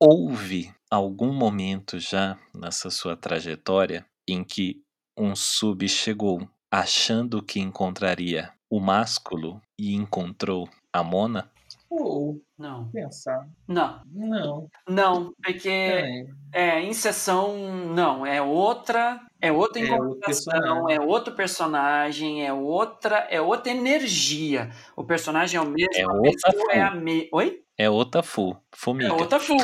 Houve 0.00 0.72
algum 0.88 1.32
momento 1.32 1.98
já 1.98 2.38
nessa 2.54 2.90
sua 2.90 3.16
trajetória 3.16 4.06
em 4.28 4.44
que 4.44 4.82
um 5.18 5.34
sub 5.34 5.88
chegou 5.88 6.48
achando 6.70 7.42
que 7.42 7.58
encontraria 7.58 8.52
o 8.70 8.78
másculo 8.78 9.60
e 9.78 9.94
encontrou 9.94 10.68
a 10.92 11.02
Mona? 11.02 11.50
Ou 11.90 12.40
não. 12.58 12.88
Pensar. 12.90 13.48
Não. 13.68 14.02
Não. 14.06 14.68
Não, 14.88 15.32
porque 15.42 15.68
é. 15.68 16.26
é, 16.52 16.80
em 16.80 16.92
sessão, 16.92 17.56
não. 17.94 18.26
É 18.26 18.42
outra. 18.42 19.20
É 19.44 19.52
outra 19.52 19.82
incorporação, 19.82 20.88
é, 20.88 20.94
é 20.94 21.00
outro 21.00 21.34
personagem, 21.34 22.46
é 22.46 22.50
outra, 22.50 23.26
é 23.30 23.38
outra 23.38 23.70
energia. 23.70 24.70
O 24.96 25.04
personagem 25.04 25.58
é 25.58 25.60
o 25.60 25.66
mesmo, 25.66 25.90
é 25.94 26.02
a 26.02 26.32
pessoa 26.32 26.72
é 26.72 26.80
a 26.80 26.94
me... 26.94 27.28
Oi? 27.30 27.60
É 27.76 27.90
outra 27.90 28.22
fu, 28.22 28.56
fumiga. 28.72 29.10
É 29.10 29.12
outra 29.12 29.38
fu. 29.38 29.56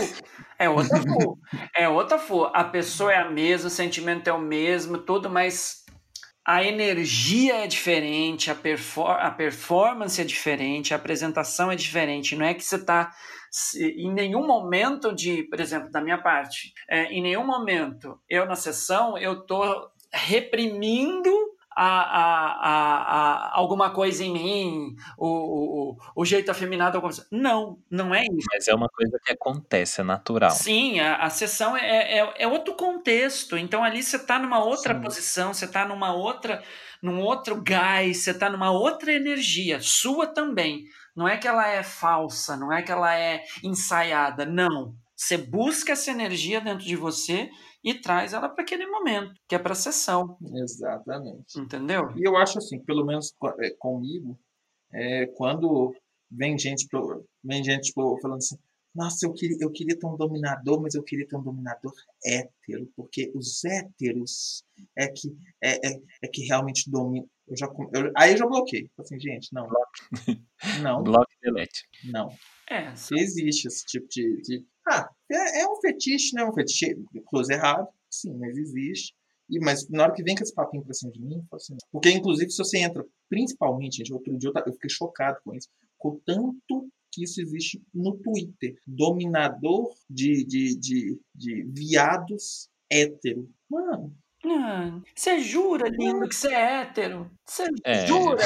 É 0.59 0.69
outra 0.69 0.99
fu. 0.99 1.39
é 1.75 1.89
outra 1.89 2.19
fu. 2.19 2.45
A 2.53 2.63
pessoa 2.63 3.11
é 3.11 3.17
a 3.17 3.31
mesma, 3.31 3.69
o 3.69 3.71
sentimento 3.71 4.29
é 4.29 4.33
o 4.35 4.39
mesmo, 4.39 4.99
tudo, 4.99 5.31
mas 5.31 5.87
a 6.45 6.63
energia 6.63 7.65
é 7.65 7.67
diferente, 7.67 8.51
a, 8.51 8.55
perfor 8.55 9.13
a 9.13 9.31
performance 9.31 10.21
é 10.21 10.25
diferente, 10.25 10.93
a 10.93 10.97
apresentação 10.97 11.73
é 11.73 11.77
diferente. 11.77 12.37
Não 12.37 12.45
é 12.45 12.53
que 12.53 12.63
você 12.63 12.77
está 12.77 13.13
em 13.77 14.13
nenhum 14.13 14.47
momento 14.47 15.15
de, 15.15 15.43
por 15.45 15.61
exemplo, 15.61 15.91
da 15.91 16.01
minha 16.01 16.19
parte, 16.19 16.73
é, 16.89 17.05
em 17.07 17.23
nenhum 17.23 17.45
momento 17.45 18.21
eu 18.29 18.47
na 18.47 18.55
sessão 18.55 19.19
eu 19.19 19.41
estou 19.41 19.91
reprimindo 20.13 21.31
a, 21.83 21.85
a, 21.85 23.53
a, 23.53 23.59
alguma 23.59 23.91
coisa 23.91 24.25
em 24.25 24.33
mim, 24.33 24.97
o, 25.17 25.27
o, 25.27 25.97
o 26.17 26.25
jeito 26.25 26.51
afeminado. 26.51 26.97
Alguma 26.97 27.13
coisa. 27.13 27.27
Não, 27.31 27.79
não 27.91 28.15
é 28.15 28.23
isso. 28.23 28.47
Mas 28.53 28.69
é 28.69 28.75
uma 28.75 28.89
coisa 28.89 29.19
que 29.25 29.33
acontece, 29.33 30.01
é 30.01 30.05
natural. 30.05 30.51
Sim, 30.51 31.01
a, 31.01 31.17
a 31.17 31.31
sessão 31.31 31.77
é, 31.77 32.19
é, 32.19 32.35
é 32.39 32.47
outro 32.47 32.75
contexto. 32.75 33.57
Então 33.57 33.85
ali 33.85 34.03
você 34.03 34.17
está 34.17 34.39
numa 34.39 34.63
outra 34.63 34.95
Sim. 34.95 35.01
posição, 35.01 35.55
você 35.55 35.65
está 35.65 35.87
numa 35.87 36.13
outra, 36.13 36.63
num 37.01 37.21
outro 37.21 37.63
gás, 37.63 38.25
você 38.25 38.33
está 38.33 38.51
numa 38.51 38.71
outra 38.71 39.13
energia, 39.13 39.81
sua 39.81 40.27
também. 40.27 40.85
Não 41.17 41.29
é 41.29 41.37
que 41.37 41.49
ela 41.49 41.69
é 41.69 41.83
falsa, 41.83 42.57
não 42.57 42.73
é 42.73 42.83
que 42.83 42.93
ela 42.93 43.15
é 43.19 43.43
ensaiada, 43.63 44.45
não. 44.47 44.95
Você 45.17 45.37
busca 45.37 45.93
essa 45.93 46.11
energia 46.11 46.61
dentro 46.61 46.85
de 46.85 46.97
você 46.97 47.51
e 47.85 47.95
traz 47.95 48.33
ela 48.33 48.49
para 48.49 48.63
aquele 48.63 48.87
momento, 48.87 49.33
que 49.49 49.55
é 49.55 49.59
para 49.59 49.73
a 49.73 49.77
sessão. 49.77 50.37
Exatamente. 50.55 51.59
Entendeu? 51.59 52.11
E 52.17 52.27
eu 52.27 52.37
acho 52.37 52.59
assim, 52.59 52.83
pelo 52.85 53.05
menos 53.05 53.35
é, 53.61 53.71
comigo, 53.79 54.39
é, 54.93 55.27
quando 55.37 55.95
vem 56.31 56.59
gente, 56.59 56.87
vem 57.45 57.63
gente 57.63 57.89
tipo, 57.89 58.19
falando 58.21 58.39
assim, 58.39 58.57
nossa, 58.95 59.27
eu 59.27 59.33
queria, 59.33 59.57
eu 59.61 59.71
queria 59.71 59.99
ter 59.99 60.07
um 60.07 60.17
dominador, 60.17 60.81
mas 60.81 60.95
eu 60.95 61.03
queria 61.03 61.27
ter 61.27 61.37
um 61.37 61.43
dominador 61.43 61.93
hétero, 62.25 62.91
porque 62.97 63.31
os 63.35 63.65
héteros 63.65 64.65
é 64.97 65.09
que, 65.09 65.29
é, 65.63 65.89
é, 65.89 66.01
é 66.23 66.29
que 66.29 66.43
realmente 66.43 66.91
dominam. 66.91 67.29
Eu 67.47 67.57
já, 67.57 67.67
eu, 67.67 68.13
aí 68.17 68.33
eu 68.33 68.39
já 68.39 68.47
bloqueei. 68.47 68.91
Assim, 68.99 69.19
gente, 69.21 69.53
não. 69.53 69.69
Não. 70.83 71.03
Bloque 71.05 71.35
delete. 71.43 71.89
Não. 72.05 72.29
É, 72.69 72.95
só... 72.95 73.15
Existe 73.17 73.67
esse 73.67 73.85
tipo 73.87 74.07
de, 74.09 74.41
de 74.43 74.67
ah, 74.89 75.09
é, 75.31 75.63
é 75.63 75.69
um 75.69 75.77
fetiche, 75.81 76.35
né? 76.35 76.45
Um 76.45 76.53
fetiche, 76.53 76.97
close 77.27 77.53
errado, 77.53 77.89
sim, 78.11 78.37
mas 78.39 78.57
existe. 78.57 79.15
E, 79.49 79.59
mas 79.61 79.89
na 79.89 80.05
hora 80.05 80.13
que 80.13 80.23
vem 80.23 80.37
com 80.37 80.43
esse 80.43 80.55
papinho 80.55 80.85
pra 80.85 80.95
cima 80.95 81.13
de 81.13 81.21
mim, 81.21 81.45
assim, 81.53 81.77
porque 81.91 82.11
inclusive 82.11 82.51
se 82.51 82.59
você 82.59 82.79
entra, 82.79 83.05
principalmente, 83.29 83.97
gente, 83.97 84.13
outro 84.13 84.37
dia 84.39 84.51
eu, 84.55 84.63
eu 84.67 84.73
fiquei 84.73 84.91
chocado 84.91 85.39
com 85.45 85.55
isso, 85.55 85.69
com 85.99 86.21
tanto 86.25 86.89
que 87.11 87.25
isso 87.25 87.41
existe 87.41 87.83
no 87.93 88.17
Twitter. 88.19 88.75
Dominador 88.87 89.91
de, 90.09 90.45
de, 90.45 90.79
de, 90.79 91.21
de 91.35 91.63
viados 91.73 92.69
hétero. 92.91 93.49
Mano. 93.69 94.15
Você 95.15 95.39
jura, 95.41 95.89
lindo, 95.89 96.27
que 96.27 96.35
você 96.35 96.53
é 96.53 96.81
hétero? 96.81 97.31
Você 97.47 97.67
é. 97.85 98.07
jura? 98.07 98.43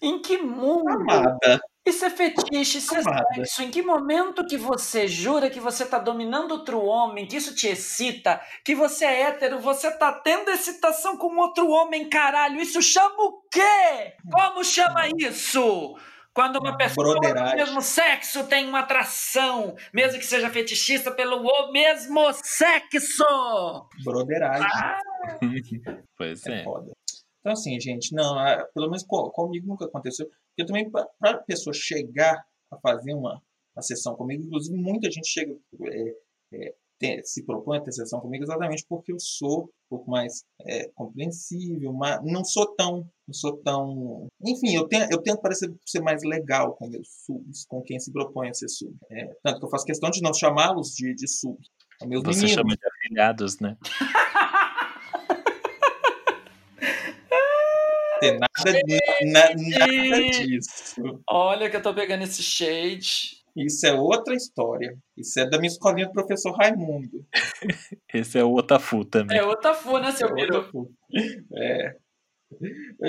Em 0.00 0.22
que 0.22 0.38
mundo? 0.38 0.88
Amada. 0.88 1.60
Isso 1.84 2.04
é 2.04 2.10
fetiche, 2.10 2.78
isso 2.78 2.94
é 2.94 3.02
sexo. 3.02 3.62
Em 3.62 3.70
que 3.70 3.82
momento 3.82 4.46
que 4.46 4.56
você 4.56 5.08
jura 5.08 5.50
que 5.50 5.58
você 5.58 5.82
está 5.82 5.98
dominando 5.98 6.52
outro 6.52 6.80
homem, 6.84 7.26
que 7.26 7.36
isso 7.36 7.54
te 7.54 7.66
excita, 7.66 8.40
que 8.64 8.74
você 8.74 9.04
é 9.04 9.22
hétero, 9.22 9.58
você 9.58 9.90
tá 9.90 10.12
tendo 10.12 10.50
excitação 10.50 11.16
com 11.16 11.36
outro 11.38 11.68
homem, 11.68 12.08
caralho? 12.08 12.60
Isso 12.60 12.80
chama 12.80 13.16
o 13.18 13.42
quê? 13.50 14.14
Como 14.30 14.62
chama 14.62 15.08
isso? 15.18 15.96
Quando 16.34 16.58
uma 16.58 16.76
pessoa 16.76 17.14
do 17.16 17.56
mesmo 17.56 17.82
sexo 17.82 18.46
tem 18.46 18.68
uma 18.68 18.80
atração, 18.80 19.74
mesmo 19.92 20.18
que 20.18 20.26
seja 20.26 20.48
fetichista, 20.48 21.10
pelo 21.10 21.72
mesmo 21.72 22.32
sexo. 22.34 23.24
Broderagem. 24.04 24.66
Ah. 24.72 25.00
pois 26.16 26.46
é. 26.46 26.60
é. 26.60 26.64
Foda. 26.64 26.92
Então, 27.40 27.52
assim, 27.52 27.80
gente, 27.80 28.14
não, 28.14 28.36
pelo 28.74 28.86
menos 28.86 29.04
comigo 29.04 29.66
nunca 29.66 29.86
aconteceu. 29.86 30.26
Porque 30.26 30.66
também, 30.66 30.90
para 30.90 31.08
a 31.22 31.38
pessoa 31.38 31.74
chegar 31.74 32.36
a 32.70 32.78
fazer 32.78 33.14
uma, 33.14 33.42
uma 33.74 33.82
sessão 33.82 34.14
comigo, 34.14 34.44
inclusive 34.44 34.76
muita 34.76 35.10
gente 35.10 35.28
chega, 35.28 35.52
é, 35.82 36.14
é, 36.54 36.74
tem, 36.98 37.22
se 37.24 37.44
propõe 37.44 37.78
a 37.78 37.80
ter 37.80 37.92
sessão 37.92 38.20
comigo 38.20 38.44
exatamente 38.44 38.84
porque 38.88 39.12
eu 39.12 39.18
sou 39.18 39.70
pouco 39.90 40.08
mais 40.10 40.44
é, 40.64 40.88
compreensível, 40.94 41.92
mas 41.92 42.20
não 42.22 42.44
sou 42.44 42.66
tão, 42.76 43.08
não 43.26 43.34
sou 43.34 43.56
tão, 43.58 44.28
enfim, 44.42 44.74
eu, 44.74 44.86
tenho, 44.86 45.06
eu 45.10 45.20
tento 45.20 45.42
parecer 45.42 45.70
ser 45.84 46.00
mais 46.00 46.22
legal 46.22 46.74
com 46.76 46.88
meus 46.88 47.08
subs, 47.26 47.66
com 47.66 47.82
quem 47.82 47.98
se 47.98 48.12
propõe 48.12 48.48
a 48.48 48.54
ser 48.54 48.68
sub. 48.68 48.94
É, 49.10 49.26
tanto 49.42 49.58
que 49.58 49.66
eu 49.66 49.70
faço 49.70 49.84
questão 49.84 50.08
de 50.10 50.22
não 50.22 50.32
chamá-los 50.32 50.94
de, 50.94 51.12
de 51.14 51.28
sub. 51.28 51.58
Meus 52.06 52.22
Você 52.22 52.42
meninos. 52.42 52.52
chama 52.52 52.76
de 52.76 52.86
afiliados, 52.86 53.58
né? 53.58 53.76
ter 58.20 58.38
nada, 58.38 58.80
na, 59.24 59.40
nada 59.56 60.30
disso. 60.30 61.02
Olha 61.28 61.68
que 61.68 61.76
eu 61.76 61.82
tô 61.82 61.92
pegando 61.94 62.22
esse 62.22 62.42
shade. 62.42 63.39
Isso 63.56 63.86
é 63.86 63.92
outra 63.92 64.34
história. 64.34 64.96
Isso 65.16 65.38
é 65.40 65.48
da 65.48 65.58
minha 65.58 65.70
escolinha 65.70 66.06
do 66.06 66.12
professor 66.12 66.52
Raimundo. 66.52 67.26
Esse 68.12 68.38
é 68.38 68.44
o 68.44 68.54
Otafu 68.54 69.04
também. 69.04 69.38
É 69.38 69.44
o 69.44 69.50
Otafu, 69.50 69.98
né, 69.98 70.12
seu 70.12 70.28
é 70.28 70.44
Otafu. 70.44 70.92
É. 71.56 71.96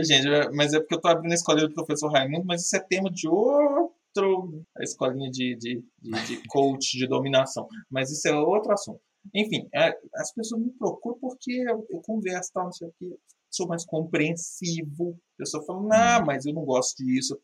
Gente, 0.04 0.28
mas 0.54 0.74
é 0.74 0.80
porque 0.80 0.96
eu 0.96 1.02
tô 1.02 1.08
abrindo 1.08 1.32
a 1.32 1.36
escolinha 1.36 1.68
do 1.68 1.74
professor 1.74 2.12
Raimundo, 2.12 2.46
mas 2.46 2.62
isso 2.62 2.76
é 2.76 2.80
tema 2.80 3.10
de 3.10 3.28
outro. 3.28 4.64
A 4.78 4.84
escolinha 4.84 5.30
de, 5.32 5.56
de, 5.56 5.84
de, 6.00 6.28
de 6.28 6.44
coach 6.50 6.98
de 6.98 7.08
dominação. 7.08 7.68
Mas 7.90 8.12
isso 8.12 8.28
é 8.28 8.34
outro 8.34 8.72
assunto. 8.72 9.02
Enfim, 9.34 9.68
é, 9.74 9.96
as 10.16 10.34
pessoas 10.34 10.62
me 10.62 10.72
procuram 10.72 11.18
porque 11.20 11.54
eu, 11.54 11.86
eu 11.90 12.02
converso, 12.02 12.52
tal, 12.54 12.66
não 12.66 12.72
sei 12.72 12.88
o 12.88 12.94
quê 12.98 13.16
sou 13.52 13.68
mais 13.68 13.86
compreensivo. 13.86 15.20
A 15.36 15.38
pessoa 15.38 15.64
fala, 15.66 15.82
não, 15.82 16.20
uhum. 16.20 16.26
mas 16.26 16.46
eu 16.46 16.54
não 16.54 16.64
gosto 16.64 17.04
disso. 17.04 17.40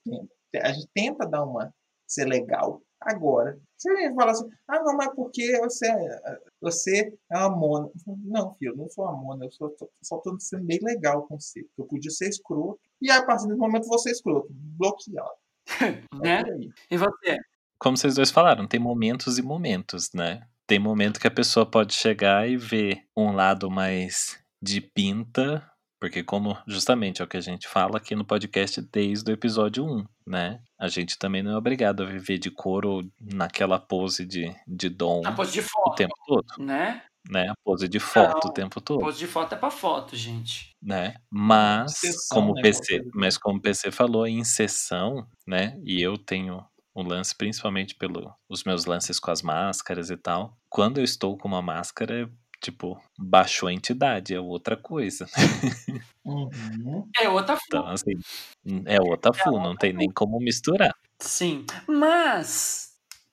A 0.56 0.72
gente 0.72 0.88
tenta 0.94 1.28
dar 1.28 1.44
uma 1.44 1.72
ser 2.08 2.26
legal. 2.26 2.82
Agora, 3.08 3.58
se 3.78 3.90
a 3.90 3.96
gente 3.96 4.16
fala 4.16 4.32
assim, 4.32 4.50
ah, 4.68 4.84
não, 4.84 4.98
mas 4.98 5.16
porque 5.16 5.58
você, 5.60 5.88
você 6.60 7.18
é 7.32 7.38
uma 7.38 7.56
mona. 7.56 7.90
Não, 8.26 8.54
filho, 8.56 8.74
eu 8.74 8.76
não 8.76 8.90
sou 8.90 9.06
uma 9.06 9.16
mona, 9.16 9.46
eu 9.46 9.52
só 9.52 10.18
estou 10.18 10.38
sendo 10.42 10.66
bem 10.66 10.80
legal 10.84 11.26
com 11.26 11.40
você. 11.40 11.66
Eu 11.78 11.86
podia 11.86 12.12
ser 12.12 12.28
escroto, 12.28 12.78
e 13.02 13.10
a 13.10 13.26
partir 13.26 13.48
do 13.48 13.58
momento 13.58 13.88
você 13.88 14.10
é 14.10 14.12
escroto, 14.12 14.50
bloqueado. 14.52 15.32
né? 16.22 16.44
E 16.92 16.98
você? 16.98 17.38
Como 17.80 17.96
vocês 17.96 18.16
dois 18.16 18.30
falaram, 18.30 18.68
tem 18.68 18.80
momentos 18.80 19.38
e 19.38 19.42
momentos, 19.42 20.12
né? 20.14 20.46
Tem 20.66 20.78
momento 20.78 21.20
que 21.20 21.28
a 21.28 21.32
pessoa 21.32 21.66
pode 21.66 21.94
chegar 21.94 22.50
e 22.50 22.58
ver 22.58 23.06
um 23.16 23.32
lado 23.32 23.72
mais 23.72 24.38
de 24.62 24.82
pinta 24.82 25.66
porque 26.00 26.24
como 26.24 26.58
justamente 26.68 27.22
é 27.22 27.26
o 27.26 27.28
que 27.28 27.38
a 27.38 27.42
gente 27.42 27.68
fala 27.68 27.98
aqui 27.98 28.16
no 28.16 28.26
podcast 28.26 28.82
desde 28.82 29.32
o 29.32 29.34
episódio 29.34 29.86
1, 29.86 30.06
né? 30.28 30.62
A 30.80 30.88
gente 30.88 31.18
também 31.18 31.42
não 31.42 31.52
é 31.52 31.58
obrigado 31.58 32.04
a 32.04 32.06
viver 32.06 32.38
de 32.38 32.52
couro 32.52 33.10
naquela 33.20 33.80
pose 33.80 34.26
de, 34.26 34.54
de 34.68 34.90
dom 34.90 35.22
a 35.26 35.32
pose 35.32 35.54
de 35.54 35.62
foto, 35.62 35.92
o 35.92 35.96
tempo 35.96 36.16
todo. 36.26 36.46
Né? 36.60 37.02
Né? 37.30 37.50
A 37.50 37.54
pose 37.64 37.88
de 37.88 38.00
foto 38.00 38.46
não, 38.46 38.52
o 38.52 38.54
tempo 38.54 38.80
todo. 38.80 39.00
Pose 39.00 39.20
de 39.20 39.28
foto 39.28 39.54
é 39.54 39.58
pra 39.58 39.70
foto, 39.70 40.16
gente. 40.16 40.76
Né? 40.82 41.16
Mas, 41.30 41.98
sessão, 41.98 42.38
como 42.38 42.54
né, 42.54 42.62
PC, 42.62 43.06
mas 43.14 43.38
como 43.38 43.58
o 43.58 43.62
PC 43.62 43.92
falou, 43.92 44.26
em 44.26 44.44
sessão, 44.44 45.28
né? 45.46 45.78
E 45.84 46.02
eu 46.02 46.18
tenho 46.18 46.64
um 46.96 47.04
lance, 47.04 47.36
principalmente 47.36 47.96
pelos 47.96 48.64
meus 48.66 48.86
lances 48.86 49.20
com 49.20 49.30
as 49.30 49.42
máscaras 49.42 50.10
e 50.10 50.18
tal. 50.18 50.58
Quando 50.70 51.00
eu 51.00 51.04
estou 51.04 51.38
com 51.38 51.48
uma 51.48 51.62
máscara, 51.62 52.30
Tipo, 52.62 53.00
baixou 53.18 53.70
a 53.70 53.74
entidade, 53.74 54.34
é 54.34 54.40
outra 54.40 54.76
coisa. 54.76 55.28
Uhum. 56.26 57.08
É 57.22 57.30
outra 57.30 57.56
fu. 57.56 57.62
Então, 57.68 57.88
assim, 57.88 58.14
é 58.86 59.00
outra 59.00 59.32
é 59.34 59.38
fu, 59.38 59.52
não 59.52 59.76
tem 59.76 59.94
nem 59.94 60.10
como 60.12 60.40
misturar. 60.40 60.94
Sim, 61.20 61.66
mas, 61.88 62.90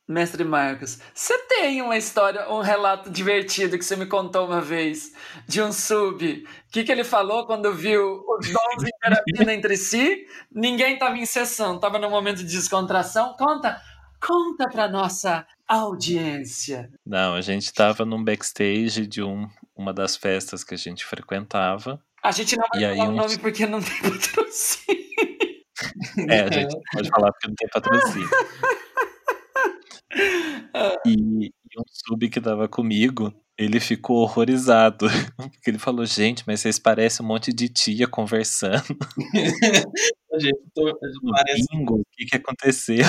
mestre 0.07 0.45
Marcos, 0.45 1.01
você 1.15 1.37
tem 1.47 1.83
uma 1.83 1.97
história, 1.97 2.49
um 2.51 2.61
relato 2.61 3.11
divertido 3.11 3.79
que 3.79 3.85
você 3.85 3.97
me 3.97 4.07
contou 4.07 4.47
uma 4.47 4.61
vez 4.61 5.13
de 5.49 5.63
um 5.63 5.73
sub. 5.73 6.45
O 6.69 6.73
que, 6.73 6.85
que 6.85 6.93
ele 6.93 7.05
falou 7.05 7.47
quando 7.47 7.73
viu 7.73 8.23
os 8.29 8.47
dons 8.47 8.85
interagindo 8.85 9.51
entre 9.51 9.77
si? 9.77 10.27
Ninguém 10.53 10.95
estava 10.95 11.17
em 11.17 11.27
sessão, 11.27 11.77
estava 11.77 11.99
num 11.99 12.11
momento 12.11 12.39
de 12.39 12.45
descontração. 12.57 13.35
Conta, 13.39 13.81
conta 14.27 14.69
pra 14.69 14.89
nossa 14.89 15.47
audiência. 15.69 16.91
Não, 17.05 17.35
a 17.35 17.41
gente 17.41 17.65
estava 17.65 18.05
num 18.05 18.23
backstage 18.23 19.07
de 19.07 19.23
um, 19.23 19.49
uma 19.77 19.93
das 19.93 20.17
festas 20.17 20.65
que 20.65 20.75
a 20.75 20.79
gente 20.79 21.05
frequentava. 21.05 22.03
A 22.23 22.33
gente 22.33 22.57
não 22.57 22.65
vai 22.73 22.97
falar 22.97 23.09
o 23.09 23.13
nome 23.13 23.39
porque 23.39 23.67
não 23.67 23.81
tem 23.83 24.01
patrocínio. 24.03 25.05
é, 26.31 26.41
a 26.41 26.51
gente 26.51 26.77
pode 26.93 27.09
falar 27.11 27.33
porque 27.33 27.49
não 27.49 27.55
tem 27.55 27.69
patrocínio. 27.69 28.31
e, 31.07 31.47
e 31.47 31.81
um 31.81 31.85
sub 31.87 32.29
que 32.31 32.41
tava 32.41 32.67
comigo, 32.69 33.35
ele 33.59 33.79
ficou 33.79 34.19
horrorizado. 34.19 35.07
Porque 35.37 35.71
ele 35.71 35.79
falou, 35.79 36.05
gente, 36.05 36.45
mas 36.47 36.61
vocês 36.61 36.79
parecem 36.79 37.25
um 37.25 37.29
monte 37.29 37.53
de 37.53 37.69
tia 37.69 38.07
conversando. 38.07 38.85
a 40.33 40.39
gente, 40.39 40.59
tô, 40.75 40.99
parece... 41.31 41.65
Bingo, 41.71 42.01
o 42.01 42.05
que, 42.13 42.27
que 42.27 42.37
aconteceu? 42.37 43.05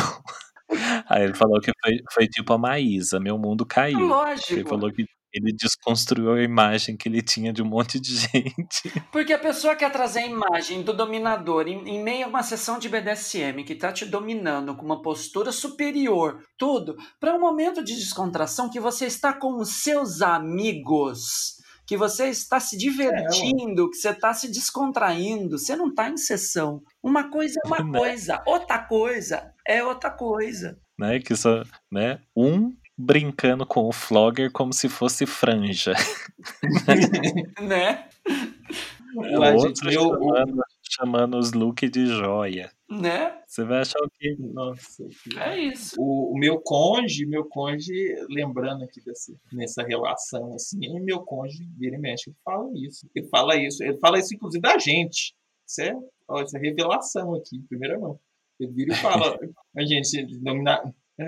Aí 1.09 1.23
ele 1.23 1.33
falou 1.33 1.59
que 1.61 1.71
foi, 1.83 1.99
foi 2.11 2.27
tipo 2.27 2.51
a 2.53 2.57
Maísa, 2.57 3.19
meu 3.19 3.37
mundo 3.37 3.65
caiu. 3.65 3.99
Lógico. 3.99 4.53
Ele 4.53 4.67
falou 4.67 4.91
que 4.91 5.05
Ele 5.33 5.51
desconstruiu 5.53 6.31
a 6.33 6.41
imagem 6.41 6.95
que 6.95 7.09
ele 7.09 7.21
tinha 7.21 7.51
de 7.51 7.61
um 7.61 7.65
monte 7.65 7.99
de 7.99 8.15
gente. 8.17 8.89
Porque 9.11 9.33
a 9.33 9.39
pessoa 9.39 9.75
quer 9.75 9.91
trazer 9.91 10.19
a 10.19 10.27
imagem 10.27 10.81
do 10.81 10.93
dominador 10.93 11.67
em, 11.67 11.87
em 11.89 12.01
meio 12.01 12.25
a 12.25 12.29
uma 12.29 12.41
sessão 12.41 12.79
de 12.79 12.87
BDSM 12.87 13.63
que 13.65 13.75
tá 13.75 13.91
te 13.91 14.05
dominando 14.05 14.75
com 14.75 14.85
uma 14.85 15.01
postura 15.01 15.51
superior, 15.51 16.41
tudo, 16.57 16.95
para 17.19 17.35
um 17.35 17.39
momento 17.39 17.83
de 17.83 17.95
descontração 17.95 18.69
que 18.69 18.79
você 18.79 19.05
está 19.07 19.33
com 19.33 19.57
os 19.57 19.83
seus 19.83 20.21
amigos, 20.21 21.54
que 21.87 21.95
você 21.97 22.29
está 22.29 22.59
se 22.59 22.77
divertindo, 22.77 23.89
que 23.89 23.97
você 23.97 24.09
está 24.09 24.33
se 24.33 24.51
descontraindo, 24.51 25.57
você 25.59 25.75
não 25.75 25.89
está 25.89 26.09
em 26.09 26.17
sessão. 26.17 26.81
Uma 27.03 27.29
coisa 27.29 27.59
é 27.63 27.67
uma 27.67 27.83
Né? 27.83 27.97
coisa, 27.99 28.41
outra 28.45 28.79
coisa 28.79 29.51
é 29.67 29.83
outra 29.83 30.09
coisa. 30.09 30.77
Né? 30.97 31.19
Que 31.19 31.35
só, 31.35 31.63
né? 31.91 32.19
Um 32.35 32.73
brincando 32.97 33.65
com 33.65 33.81
o 33.87 33.91
flogger 33.91 34.49
como 34.51 34.71
se 34.73 34.87
fosse 34.89 35.25
franja. 35.25 35.93
Né? 37.61 38.07
O 39.15 39.39
Ué, 39.39 39.53
outro 39.53 39.87
o- 39.89 39.91
chamando, 39.91 40.61
chamando 40.83 41.37
os 41.37 41.53
look 41.53 41.87
de 41.89 42.05
joia. 42.07 42.71
Né? 42.89 43.41
Você 43.47 43.63
vai 43.63 43.79
achar 43.81 43.99
o 43.99 44.09
quê? 44.11 44.35
Nossa, 44.39 45.03
que- 45.23 45.39
É 45.39 45.57
isso. 45.59 45.95
o, 45.99 46.33
o 46.33 46.37
meu 46.37 46.59
cônjuge, 46.61 47.25
meu 47.25 47.43
cônjuge, 47.45 47.93
lembrando 48.29 48.83
aqui 48.83 49.01
desse, 49.03 49.35
nessa 49.51 49.81
relação 49.81 50.53
assim, 50.53 50.99
meu 51.01 51.21
cônjuge 51.21 51.67
vira 51.77 51.95
e 51.95 51.99
mexe, 51.99 52.29
ele 52.29 52.37
fala 52.43 52.69
isso. 52.75 53.09
Ele 53.15 53.27
fala 53.27 53.55
isso, 53.55 53.83
ele 53.83 53.97
fala 53.97 54.19
isso 54.19 54.35
inclusive 54.35 54.61
da 54.61 54.77
gente. 54.77 55.35
Isso 55.67 55.81
é, 55.81 55.95
ó, 56.27 56.43
isso 56.43 56.55
é 56.55 56.59
revelação 56.59 57.33
aqui, 57.33 57.57
em 57.57 57.63
primeira 57.63 57.97
mão. 57.99 58.19
Ele 58.59 58.71
vira 58.71 58.93
e 58.93 58.97
fala, 58.97 59.35
a 59.75 59.83
gente, 59.83 60.23
dominar, 60.39 60.83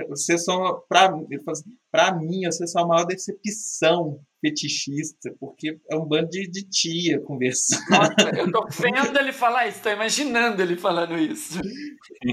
vocês 0.10 0.44
são, 0.44 0.82
pra, 0.88 1.06
ele 1.30 1.42
fala 1.44 1.58
assim, 1.58 1.78
pra 1.92 2.14
mim, 2.14 2.46
vocês 2.46 2.72
são 2.72 2.84
a 2.84 2.88
maior 2.88 3.06
decepção 3.06 4.20
fetichista, 4.48 5.34
porque 5.40 5.78
é 5.90 5.96
um 5.96 6.06
bando 6.06 6.30
de, 6.30 6.48
de 6.50 6.64
tia 6.70 7.20
conversando. 7.22 7.82
Nossa, 7.90 8.38
eu 8.38 8.52
tô 8.52 8.68
vendo 8.70 9.18
ele 9.20 9.32
falar 9.32 9.68
isso, 9.68 9.82
tô 9.84 9.90
imaginando 9.90 10.62
ele 10.62 10.76
falando 10.78 11.18
isso. 11.18 11.60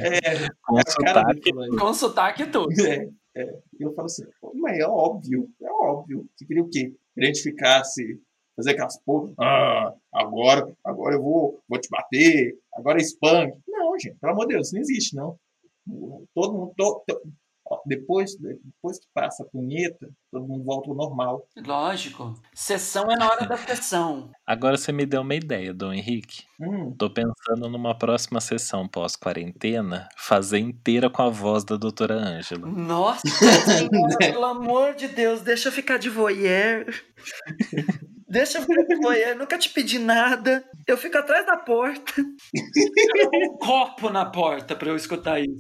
É, 0.03 0.49
Com 0.63 0.79
a 0.79 0.83
cara 1.05 1.21
sotaque. 1.23 1.51
Com 1.79 1.95
sotaque 1.95 2.47
tudo. 2.47 2.71
É, 2.87 3.09
é. 3.37 3.59
E 3.79 3.83
eu 3.83 3.93
falo 3.95 4.07
assim, 4.07 4.25
"Pô, 4.41 4.53
mas 4.55 4.79
é 4.79 4.87
óbvio, 4.87 5.49
é 5.63 5.71
óbvio. 5.71 6.27
Você 6.37 6.47
queria 6.47 6.63
o 6.63 6.69
quê? 6.71 6.93
Queria 7.15 7.31
a 7.31 7.33
gente 7.33 7.43
ficasse, 7.43 8.21
fazer 8.57 8.71
aquelas 8.73 9.01
porra, 9.03 9.33
ah, 9.41 9.93
agora, 10.13 10.73
agora 10.85 11.15
eu 11.17 11.23
vou, 11.23 11.61
vou 11.69 11.81
te 11.81 11.89
bater, 11.91 12.57
agora 12.75 12.99
é 12.99 13.03
spam. 13.03 13.51
Não, 13.69 13.99
gente, 13.99 14.17
pelo 14.21 14.33
amor 14.33 14.47
de 14.47 14.55
Deus, 14.55 14.67
isso 14.69 14.75
não 14.77 14.83
existe, 14.83 15.17
não. 15.17 15.37
Todo 16.35 16.53
mundo, 16.55 16.73
to- 16.77 17.03
to- 17.07 17.21
ó, 17.21 17.29
depois, 17.87 18.37
depois 18.37 18.99
que 18.99 19.07
passa 19.15 19.43
a 19.43 19.47
punheta, 19.47 20.09
todo 20.31 20.47
mundo 20.47 20.65
volta 20.65 20.91
ao 20.91 20.97
normal. 20.97 21.47
Lógico. 21.65 22.35
Sessão 22.53 23.11
é 23.11 23.17
na 23.17 23.31
hora 23.31 23.47
da 23.47 23.57
sessão. 23.57 24.31
Agora 24.47 24.77
você 24.77 24.93
me 24.93 25.07
deu 25.07 25.23
uma 25.23 25.35
ideia, 25.35 25.73
Dom 25.73 25.93
Henrique. 25.93 26.45
Hum, 26.61 26.95
Tô 26.97 27.11
pensando 27.11 27.69
numa 27.69 27.97
próxima 27.97 28.41
sessão 28.41 28.87
pós-quarentena, 28.89 30.09
fazer 30.17 30.59
inteira 30.59 31.09
com 31.11 31.23
a 31.23 31.29
voz 31.29 31.65
da 31.65 31.77
doutora 31.77 32.15
Ângela. 32.15 32.67
Nossa 32.67 33.23
senhora, 33.29 34.19
pelo 34.19 34.45
amor 34.45 34.95
de 34.95 35.09
Deus, 35.09 35.43
deixa 35.43 35.69
eu 35.69 35.73
ficar 35.73 35.99
de 35.99 36.09
voyeur. 36.09 36.87
Deixa 38.27 38.59
eu 38.59 38.63
ficar 38.63 38.83
de 38.83 38.97
voyeur, 38.97 39.37
nunca 39.37 39.57
te 39.57 39.71
pedi 39.71 39.97
nada. 39.97 40.65
Eu 40.89 40.97
fico 40.97 41.17
atrás 41.17 41.47
da 41.47 41.57
porta. 41.57 42.15
um 43.33 43.57
copo 43.59 44.11
na 44.11 44.25
porta 44.25 44.75
pra 44.75 44.89
eu 44.89 44.97
escutar 44.97 45.39
isso. 45.41 45.57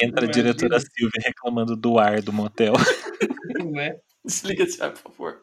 Entra 0.00 0.26
a 0.26 0.30
diretora 0.30 0.80
Silvia 0.80 1.20
reclamando 1.24 1.76
do 1.76 1.98
ar 1.98 2.22
do 2.22 2.32
motel. 2.32 2.72
não 3.64 3.80
é? 3.80 3.98
Desliga 4.24 4.64
esse 4.64 4.82
ar, 4.82 4.92
por 4.92 5.12
favor. 5.12 5.42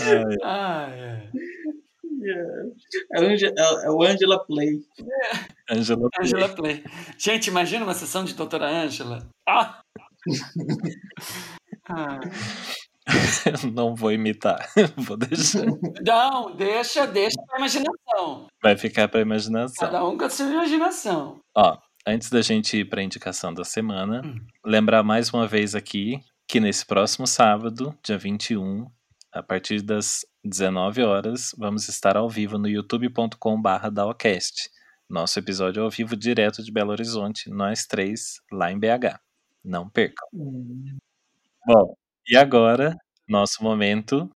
Ai, 0.00 0.36
Ai, 0.42 1.00
ai. 1.00 1.30
É, 3.12 3.20
o 3.20 3.24
Ange- 3.24 3.46
é- 3.46 3.86
é 3.86 3.90
o 3.90 4.02
Angela 4.02 4.44
Play. 4.44 4.80
Ângela, 5.70 6.08
Angela 6.20 6.48
Play. 6.50 6.84
Gente, 7.18 7.46
imagina 7.48 7.84
uma 7.84 7.94
sessão 7.94 8.24
de 8.24 8.34
doutora 8.34 8.66
Ângela. 8.68 9.26
Ah! 9.48 9.80
Ah. 11.92 12.20
não 13.74 13.94
vou 13.94 14.12
imitar. 14.12 14.68
Vou 14.96 15.16
deixar. 15.16 15.64
Não, 16.04 16.54
deixa, 16.56 17.06
deixa 17.06 17.40
pra 17.46 17.58
imaginação. 17.58 18.46
Vai 18.62 18.76
ficar 18.76 19.08
pra 19.08 19.20
imaginação. 19.20 19.86
Cada 19.88 20.04
um 20.06 20.16
com 20.16 20.24
a 20.24 20.30
sua 20.30 20.46
imaginação. 20.50 21.40
Ó, 21.56 21.76
antes 22.06 22.30
da 22.30 22.40
gente 22.42 22.78
ir 22.78 22.84
pra 22.88 23.02
indicação 23.02 23.52
da 23.52 23.64
semana, 23.64 24.22
Hum. 24.24 24.36
lembrar 24.64 25.02
mais 25.02 25.32
uma 25.32 25.46
vez 25.46 25.74
aqui 25.74 26.20
que 26.48 26.60
nesse 26.60 26.84
próximo 26.84 27.26
sábado, 27.26 27.96
dia 28.04 28.18
21, 28.18 28.86
a 29.32 29.42
partir 29.42 29.82
das 29.82 30.20
19 30.44 31.02
horas, 31.02 31.54
vamos 31.56 31.88
estar 31.88 32.16
ao 32.16 32.28
vivo 32.28 32.58
no 32.58 32.68
youtube.com/barra 32.68 33.90
daocast. 33.90 34.68
Nosso 35.08 35.38
episódio 35.38 35.82
ao 35.82 35.90
vivo 35.90 36.16
direto 36.16 36.62
de 36.62 36.70
Belo 36.72 36.90
Horizonte, 36.92 37.50
nós 37.50 37.84
três 37.86 38.40
lá 38.52 38.70
em 38.72 38.78
BH. 38.78 39.18
Não 39.64 39.88
percam. 39.88 40.26
Hum, 40.32 40.98
Bom, 41.66 41.94
e 42.30 42.36
agora, 42.36 42.96
nosso 43.28 43.60
momento. 43.60 44.30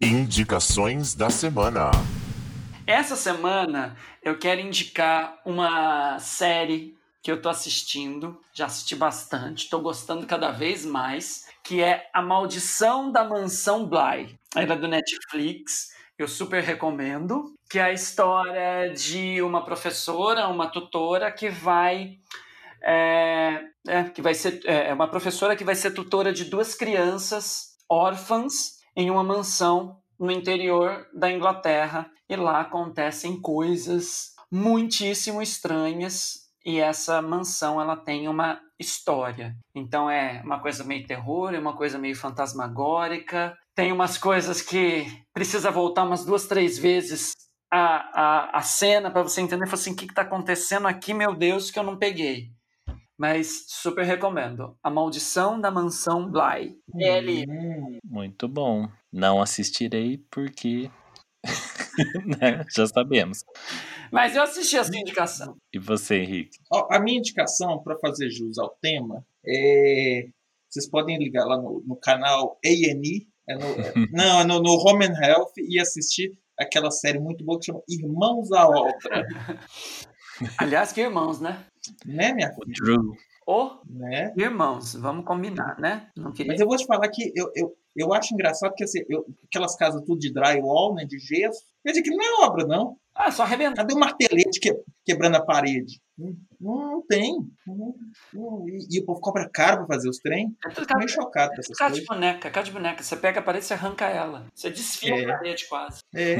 Indicações 0.00 1.16
da 1.16 1.28
semana. 1.28 1.90
Essa 2.86 3.16
semana 3.16 3.96
eu 4.22 4.38
quero 4.38 4.60
indicar 4.60 5.40
uma 5.44 6.16
série 6.20 6.96
que 7.24 7.30
eu 7.30 7.42
tô 7.42 7.48
assistindo, 7.48 8.40
já 8.52 8.66
assisti 8.66 8.94
bastante, 8.94 9.68
tô 9.68 9.80
gostando 9.80 10.28
cada 10.28 10.52
vez 10.52 10.86
mais, 10.86 11.44
que 11.64 11.82
é 11.82 12.08
A 12.14 12.22
Maldição 12.22 13.10
da 13.10 13.24
Mansão 13.24 13.86
Bly. 13.86 14.38
Ela 14.54 14.74
é 14.74 14.78
do 14.78 14.86
Netflix, 14.86 15.88
eu 16.16 16.28
super 16.28 16.62
recomendo, 16.62 17.52
que 17.68 17.80
é 17.80 17.82
a 17.82 17.92
história 17.92 18.94
de 18.94 19.42
uma 19.42 19.64
professora, 19.64 20.46
uma 20.46 20.68
tutora 20.68 21.32
que 21.32 21.50
vai 21.50 22.20
é, 22.82 23.60
é, 23.86 24.04
que 24.04 24.22
vai 24.22 24.34
ser 24.34 24.60
é 24.64 24.88
é 24.88 24.94
uma 24.94 25.08
professora 25.08 25.56
que 25.56 25.64
vai 25.64 25.74
ser 25.74 25.92
tutora 25.92 26.32
de 26.32 26.44
duas 26.44 26.74
crianças 26.74 27.76
órfãs 27.88 28.78
em 28.96 29.10
uma 29.10 29.22
mansão 29.22 29.98
no 30.18 30.30
interior 30.30 31.06
da 31.14 31.30
Inglaterra 31.30 32.10
e 32.28 32.36
lá 32.36 32.60
acontecem 32.60 33.40
coisas 33.40 34.34
muitíssimo 34.50 35.40
estranhas 35.40 36.50
e 36.64 36.78
essa 36.78 37.22
mansão 37.22 37.80
ela 37.80 37.96
tem 37.96 38.28
uma 38.28 38.60
história. 38.78 39.56
Então 39.74 40.10
é 40.10 40.42
uma 40.44 40.60
coisa 40.60 40.84
meio 40.84 41.06
terror, 41.06 41.54
é 41.54 41.58
uma 41.58 41.74
coisa 41.74 41.98
meio 41.98 42.14
fantasmagórica, 42.14 43.56
tem 43.74 43.92
umas 43.92 44.18
coisas 44.18 44.60
que 44.60 45.06
precisa 45.32 45.70
voltar 45.70 46.04
umas 46.04 46.24
duas, 46.24 46.46
três 46.46 46.76
vezes 46.78 47.32
a, 47.70 47.78
a, 47.78 48.58
a 48.58 48.62
cena 48.62 49.10
para 49.10 49.22
você 49.22 49.40
entender, 49.40 49.68
assim, 49.72 49.92
o 49.92 49.96
que 49.96 50.04
está 50.04 50.22
acontecendo 50.22 50.88
aqui, 50.88 51.14
meu 51.14 51.34
Deus, 51.34 51.70
que 51.70 51.78
eu 51.78 51.84
não 51.84 51.96
peguei. 51.96 52.50
Mas 53.20 53.66
super 53.68 54.02
recomendo. 54.02 54.74
A 54.82 54.88
Maldição 54.88 55.60
da 55.60 55.70
Mansão 55.70 56.30
Bly. 56.30 56.78
Ele 56.96 57.44
hum. 57.46 57.98
Muito 58.02 58.48
bom. 58.48 58.88
Não 59.12 59.42
assistirei 59.42 60.24
porque. 60.30 60.90
né, 62.40 62.64
Já 62.74 62.86
sabemos. 62.86 63.44
Mas 64.10 64.34
eu 64.34 64.42
assisti 64.42 64.78
essa 64.78 64.96
indicação. 64.96 65.54
E 65.70 65.78
você, 65.78 66.22
Henrique? 66.22 66.56
A 66.90 66.98
minha 66.98 67.18
indicação, 67.18 67.82
para 67.82 67.98
fazer 67.98 68.30
jus 68.30 68.56
ao 68.56 68.70
tema, 68.80 69.22
é. 69.46 70.28
Vocês 70.70 70.88
podem 70.88 71.18
ligar 71.18 71.44
lá 71.44 71.58
no, 71.58 71.82
no 71.86 71.96
canal 71.96 72.58
A&E, 72.64 73.26
é 73.46 73.54
no, 73.54 73.66
é- 73.66 73.92
não, 74.12 74.40
é 74.40 74.44
no, 74.44 74.62
no 74.62 74.70
Home 74.76 75.04
and 75.04 75.20
Health, 75.20 75.52
e 75.58 75.78
assistir 75.78 76.38
aquela 76.58 76.90
série 76.90 77.18
muito 77.18 77.44
boa 77.44 77.58
que 77.58 77.66
chama 77.66 77.82
Irmãos 77.86 78.50
à 78.50 78.66
Obra. 78.66 79.26
Aliás, 80.56 80.90
que 80.90 81.02
irmãos, 81.02 81.38
né? 81.38 81.66
Né, 82.04 82.32
minha 82.32 82.52
filha? 82.52 82.66
Drew. 82.82 83.14
Ô, 83.46 83.80
Né? 83.88 84.32
irmãos, 84.36 84.94
vamos 84.94 85.24
combinar, 85.24 85.78
né? 85.80 86.08
Não 86.16 86.32
queria. 86.32 86.52
Mas 86.52 86.60
eu 86.60 86.66
vou 86.68 86.76
te 86.76 86.86
falar 86.86 87.08
que 87.08 87.32
eu, 87.34 87.50
eu, 87.56 87.74
eu 87.96 88.12
acho 88.14 88.32
engraçado 88.34 88.72
que 88.74 88.84
assim, 88.84 89.00
eu- 89.08 89.26
aquelas 89.44 89.74
casas 89.76 90.02
tudo 90.04 90.18
de 90.20 90.32
drywall, 90.32 90.94
né, 90.94 91.04
de 91.04 91.18
gesso, 91.18 91.60
quer 91.82 91.90
dizer 91.90 92.02
que 92.02 92.10
não 92.10 92.22
é 92.44 92.46
obra, 92.46 92.64
não. 92.66 92.96
Ah, 93.14 93.30
só 93.32 93.42
arrebentar. 93.42 93.76
Cadê 93.82 93.92
o 93.94 93.98
martelete 93.98 94.60
que, 94.60 94.72
quebrando 95.04 95.34
a 95.36 95.44
parede? 95.44 96.00
Não, 96.16 96.36
não 96.60 97.02
tem. 97.06 97.34
Não- 97.66 97.94
não- 98.32 98.68
e, 98.68 98.86
e 98.88 99.00
o 99.00 99.04
povo 99.04 99.20
cobra 99.20 99.48
caro 99.52 99.78
para 99.78 99.96
fazer 99.96 100.08
os 100.08 100.18
trem. 100.18 100.54
É 100.64 100.68
tudo 100.70 100.96
meio 100.96 101.08
chocado 101.08 101.52
com 101.52 101.60
essas 101.60 101.76
cara 101.76 101.92
de 101.92 102.04
coisas. 102.06 102.14
boneca, 102.22 102.50
cara 102.50 102.64
de 102.66 102.72
boneca. 102.72 103.02
Você 103.02 103.16
pega 103.16 103.40
a 103.40 103.42
parede 103.42 103.66
e 103.68 103.72
arranca 103.72 104.06
ela. 104.06 104.46
Você 104.54 104.70
desfia 104.70 105.14
É. 105.14 105.24
a 105.30 105.38
parede 105.38 105.66
quase. 105.68 106.00
É. 106.14 106.36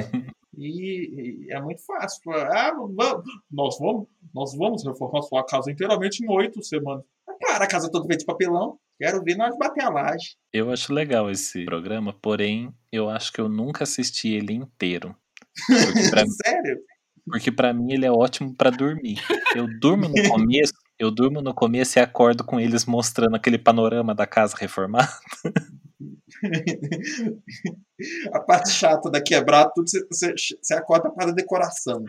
E, 0.56 1.46
e 1.46 1.52
é 1.52 1.60
muito 1.60 1.84
fácil. 1.84 2.20
Ah, 2.32 2.72
vamos, 2.72 3.24
nós, 3.50 3.78
vamos, 3.78 4.06
nós 4.34 4.54
vamos 4.56 4.84
reformar 4.84 5.22
sua 5.22 5.44
casa 5.44 5.70
inteiramente 5.70 6.24
em 6.24 6.30
oito 6.30 6.62
semanas. 6.62 7.04
Cara, 7.40 7.64
a 7.64 7.68
casa 7.68 7.90
toda 7.90 8.06
feita 8.06 8.20
de 8.20 8.26
papelão. 8.26 8.78
Quero 8.98 9.22
ver 9.22 9.36
nós 9.36 9.56
bater 9.56 9.82
a 9.82 9.88
laje. 9.88 10.36
Eu 10.52 10.70
acho 10.70 10.92
legal 10.92 11.30
esse 11.30 11.64
programa, 11.64 12.12
porém, 12.12 12.70
eu 12.92 13.08
acho 13.08 13.32
que 13.32 13.40
eu 13.40 13.48
nunca 13.48 13.84
assisti 13.84 14.28
ele 14.28 14.52
inteiro. 14.52 15.16
Porque 15.66 16.10
pra, 16.10 16.24
Sério? 16.26 16.78
porque 17.26 17.50
pra 17.50 17.72
mim 17.72 17.92
ele 17.92 18.04
é 18.04 18.12
ótimo 18.12 18.54
pra 18.54 18.68
dormir. 18.68 19.18
Eu 19.56 19.66
durmo 19.80 20.08
no 20.08 20.28
começo 20.28 20.74
eu 21.00 21.10
durmo 21.10 21.40
no 21.40 21.54
começo 21.54 21.98
e 21.98 22.02
acordo 22.02 22.44
com 22.44 22.60
eles 22.60 22.84
mostrando 22.84 23.34
aquele 23.34 23.56
panorama 23.56 24.14
da 24.14 24.26
casa 24.26 24.54
reformada. 24.54 25.08
a 28.34 28.40
parte 28.40 28.68
chata 28.68 29.10
da 29.10 29.22
quebrar 29.22 29.70
tudo, 29.70 29.86
você, 30.10 30.34
acorda 30.74 31.10
para 31.10 31.30
a 31.30 31.34
decoração. 31.34 32.04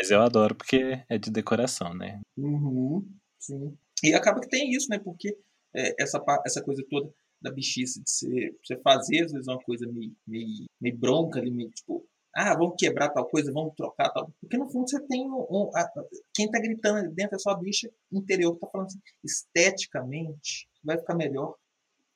Mas 0.00 0.10
eu 0.10 0.22
adoro 0.22 0.54
porque 0.54 0.98
é 1.10 1.18
de 1.18 1.30
decoração, 1.30 1.92
né? 1.92 2.22
Uhum, 2.34 3.06
sim. 3.38 3.76
E 4.02 4.14
acaba 4.14 4.40
que 4.40 4.48
tem 4.48 4.70
isso, 4.70 4.88
né? 4.88 4.98
Porque 4.98 5.36
é, 5.76 6.02
essa, 6.02 6.18
essa 6.46 6.62
coisa 6.62 6.82
toda 6.88 7.12
da 7.42 7.50
bichice 7.50 8.02
de 8.02 8.10
você, 8.10 8.56
você 8.64 8.78
fazer, 8.78 9.24
às 9.24 9.32
vezes, 9.32 9.46
uma 9.46 9.58
coisa 9.60 9.86
meio, 9.92 10.16
meio, 10.26 10.64
meio 10.80 10.96
bronca 10.96 11.38
ali, 11.38 11.50
meio 11.50 11.68
tipo, 11.70 12.02
ah, 12.34 12.54
vamos 12.54 12.76
quebrar 12.78 13.10
tal 13.10 13.28
coisa, 13.28 13.52
vamos 13.52 13.74
trocar 13.76 14.08
tal. 14.08 14.32
Porque 14.40 14.56
no 14.56 14.70
fundo 14.70 14.88
você 14.88 14.98
tem 15.06 15.20
um. 15.30 15.46
um 15.50 15.70
a, 15.74 15.86
quem 16.34 16.50
tá 16.50 16.58
gritando 16.58 17.00
ali 17.00 17.14
dentro 17.14 17.36
é 17.36 17.38
só 17.38 17.50
a 17.50 17.58
bicha 17.58 17.90
interior 18.10 18.54
que 18.54 18.60
tá 18.60 18.68
falando 18.72 18.86
assim, 18.86 19.00
esteticamente 19.22 20.66
vai 20.82 20.96
ficar 20.98 21.14
melhor. 21.14 21.56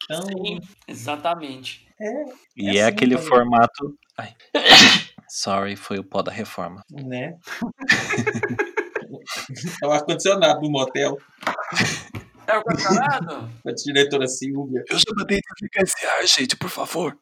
Então, 0.04 0.22
Sim, 0.22 0.60
exatamente. 0.88 1.86
É, 2.00 2.24
E 2.56 2.68
é 2.70 2.76
é, 2.76 2.82
assim 2.84 2.94
aquele 2.94 3.14
também. 3.16 3.28
formato. 3.28 3.98
Ai. 4.16 4.34
Sorry, 5.28 5.76
foi 5.76 5.98
o 5.98 6.04
pó 6.04 6.22
da 6.22 6.32
reforma. 6.32 6.82
né? 6.90 7.34
é 9.82 9.86
o 9.86 9.92
ar-condicionado 9.92 10.60
do 10.60 10.70
motel, 10.70 11.16
É 12.46 12.58
o 12.58 12.62
condicionado? 12.62 13.50
com 13.62 13.68
a 13.68 13.72
diretora 13.72 14.26
Silvia. 14.28 14.82
Eu 14.90 14.98
já 14.98 15.04
mandei 15.16 15.40
desligar 15.40 15.84
esse 15.84 16.06
ar, 16.06 16.26
gente, 16.26 16.56
por 16.56 16.68
favor. 16.70 17.16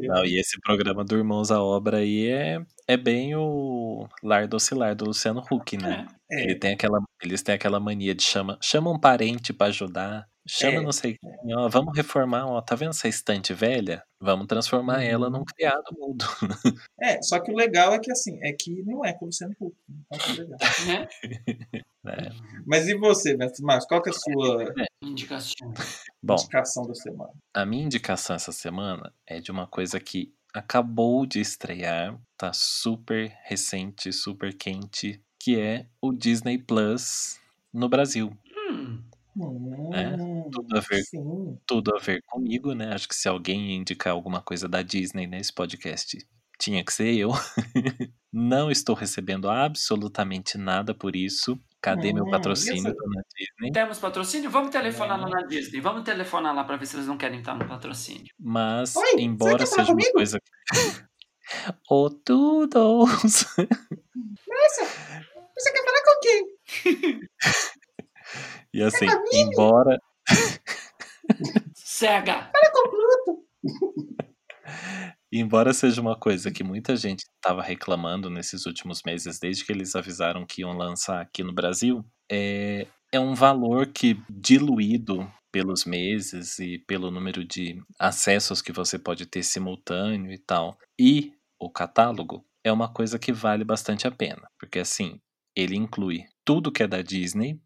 Não, 0.00 0.24
e 0.24 0.38
esse 0.38 0.60
programa 0.60 1.04
do 1.04 1.16
Irmãos 1.16 1.50
à 1.50 1.62
Obra 1.62 1.98
aí 1.98 2.26
é, 2.28 2.58
é 2.88 2.96
bem 2.96 3.34
o 3.36 4.06
Lar 4.22 4.48
Docilar 4.48 4.94
do 4.96 5.04
Luciano 5.06 5.42
Huck, 5.50 5.76
né? 5.76 6.06
É, 6.30 6.42
Ele 6.44 6.54
tem 6.56 6.72
aquela, 6.74 6.98
eles 7.22 7.42
têm 7.42 7.54
aquela 7.54 7.78
mania 7.78 8.14
de 8.14 8.22
chama, 8.22 8.58
chama 8.60 8.90
um 8.90 8.98
parente 8.98 9.52
pra 9.52 9.68
ajudar, 9.68 10.26
chama 10.46 10.78
É. 10.78 10.80
não 10.80 10.92
sei 10.92 11.16
quem, 11.18 11.54
ó, 11.56 11.68
vamos 11.68 11.96
reformar, 11.96 12.46
ó, 12.46 12.60
tá 12.60 12.74
vendo 12.74 12.90
essa 12.90 13.08
estante 13.08 13.52
velha? 13.54 14.02
Vamos 14.20 14.46
transformar 14.46 14.96
Uhum. 14.98 15.02
ela 15.02 15.30
num 15.30 15.44
criado 15.44 15.84
mudo. 15.98 16.24
é, 17.00 17.20
só 17.22 17.40
que 17.40 17.50
o 17.52 17.56
legal 17.56 17.92
é 17.92 17.98
que 17.98 18.10
assim, 18.12 18.38
é 18.42 18.52
que 18.52 18.82
não 18.84 19.04
é 19.04 19.12
com 19.12 19.24
o 19.24 19.28
Luciano 19.28 19.54
Huck. 19.60 19.76
Então 20.12 20.34
legal. 20.36 20.58
né? 20.86 21.08
né? 22.04 22.30
Mas 22.66 22.88
e 22.88 22.94
você, 22.94 23.36
Mestre 23.36 23.64
Marcos? 23.64 23.86
Qual 23.86 24.00
que 24.02 24.10
é 24.10 24.12
a 24.12 24.14
sua 24.14 24.74
Indicação. 25.02 25.72
Bom, 26.22 26.34
indicação 26.34 26.86
da 26.86 26.94
semana? 26.94 27.32
a 27.54 27.66
minha 27.66 27.84
indicação 27.84 28.36
essa 28.36 28.52
semana 28.52 29.12
é 29.26 29.40
de 29.40 29.50
uma 29.50 29.66
coisa 29.66 29.98
que 29.98 30.32
acabou 30.54 31.26
de 31.26 31.40
estrear, 31.40 32.16
tá 32.36 32.52
super 32.52 33.34
recente, 33.44 34.12
super 34.12 34.54
quente, 34.56 35.20
que 35.40 35.58
é 35.58 35.86
o 36.00 36.12
Disney 36.12 36.58
Plus 36.58 37.40
no 37.72 37.88
Brasil. 37.88 38.30
Hum, 38.70 39.02
É, 39.94 40.14
Hum, 40.14 40.31
tudo 40.50 40.76
a 40.76 40.80
ver 40.80 41.02
Sim. 41.04 41.58
tudo 41.66 41.94
a 41.94 41.98
ver 41.98 42.22
comigo, 42.26 42.74
né? 42.74 42.92
Acho 42.94 43.08
que 43.08 43.14
se 43.14 43.28
alguém 43.28 43.76
indicar 43.76 44.12
alguma 44.12 44.40
coisa 44.42 44.68
da 44.68 44.82
Disney 44.82 45.26
nesse 45.26 45.52
podcast, 45.52 46.18
tinha 46.58 46.84
que 46.84 46.92
ser 46.92 47.14
eu. 47.14 47.30
Não 48.32 48.70
estou 48.70 48.94
recebendo 48.94 49.50
absolutamente 49.50 50.56
nada 50.56 50.94
por 50.94 51.14
isso. 51.16 51.58
Cadê 51.80 52.12
meu 52.12 52.24
Hum, 52.24 52.30
patrocínio, 52.30 52.76
isso- 52.90 52.94
dona 52.96 53.22
Disney? 53.36 53.72
temos 53.72 53.98
patrocínio? 53.98 54.48
Vamos 54.50 54.70
telefonar 54.70 55.18
É. 55.18 55.22
lá 55.22 55.28
na 55.28 55.42
Disney. 55.46 55.80
Vamos 55.80 56.02
telefonar 56.04 56.54
lá 56.54 56.62
pra 56.64 56.76
ver 56.76 56.86
se 56.86 56.96
eles 56.96 57.06
não 57.08 57.18
querem 57.18 57.40
estar 57.40 57.54
no 57.58 57.66
patrocínio. 57.66 58.32
Mas, 58.38 58.94
Oi, 58.96 59.20
embora 59.20 59.66
seja 59.66 59.82
uma 59.82 59.88
comigo? 59.88 60.12
coisa. 60.12 60.38
Ô, 61.90 62.08
Toodles! 62.08 63.44
Você 65.54 65.72
quer 65.72 65.84
falar 65.84 66.02
com 66.04 66.20
quem? 66.22 67.20
E 68.72 68.82
assim, 68.82 69.06
comigo? 69.06 69.50
embora. 69.52 70.00
Cega! 71.74 72.50
Fala 72.52 72.72
com 72.72 72.88
o 72.88 72.90
Pluto. 72.90 73.46
Embora 75.32 75.72
seja 75.72 76.00
uma 76.00 76.18
coisa 76.18 76.50
que 76.50 76.62
muita 76.62 76.94
gente 76.94 77.20
estava 77.20 77.62
reclamando 77.62 78.28
nesses 78.28 78.66
últimos 78.66 79.00
meses, 79.04 79.38
desde 79.38 79.64
que 79.64 79.72
eles 79.72 79.96
avisaram 79.96 80.44
que 80.44 80.60
iam 80.60 80.76
lançar 80.76 81.22
aqui 81.22 81.42
no 81.42 81.54
Brasil, 81.54 82.04
é, 82.30 82.86
é 83.10 83.18
um 83.18 83.34
valor 83.34 83.86
que, 83.86 84.22
diluído 84.28 85.26
pelos 85.50 85.84
meses 85.84 86.58
e 86.58 86.78
pelo 86.86 87.10
número 87.10 87.44
de 87.44 87.82
acessos 87.98 88.60
que 88.60 88.72
você 88.72 88.98
pode 88.98 89.26
ter 89.26 89.42
simultâneo 89.42 90.32
e 90.32 90.38
tal, 90.38 90.76
e 90.98 91.32
o 91.58 91.70
catálogo, 91.70 92.44
é 92.64 92.72
uma 92.72 92.92
coisa 92.92 93.18
que 93.18 93.32
vale 93.32 93.64
bastante 93.64 94.06
a 94.06 94.10
pena. 94.10 94.48
Porque 94.58 94.78
assim, 94.78 95.18
ele 95.56 95.76
inclui 95.76 96.24
tudo 96.44 96.72
que 96.72 96.82
é 96.82 96.86
da 96.86 97.02
Disney, 97.02 97.60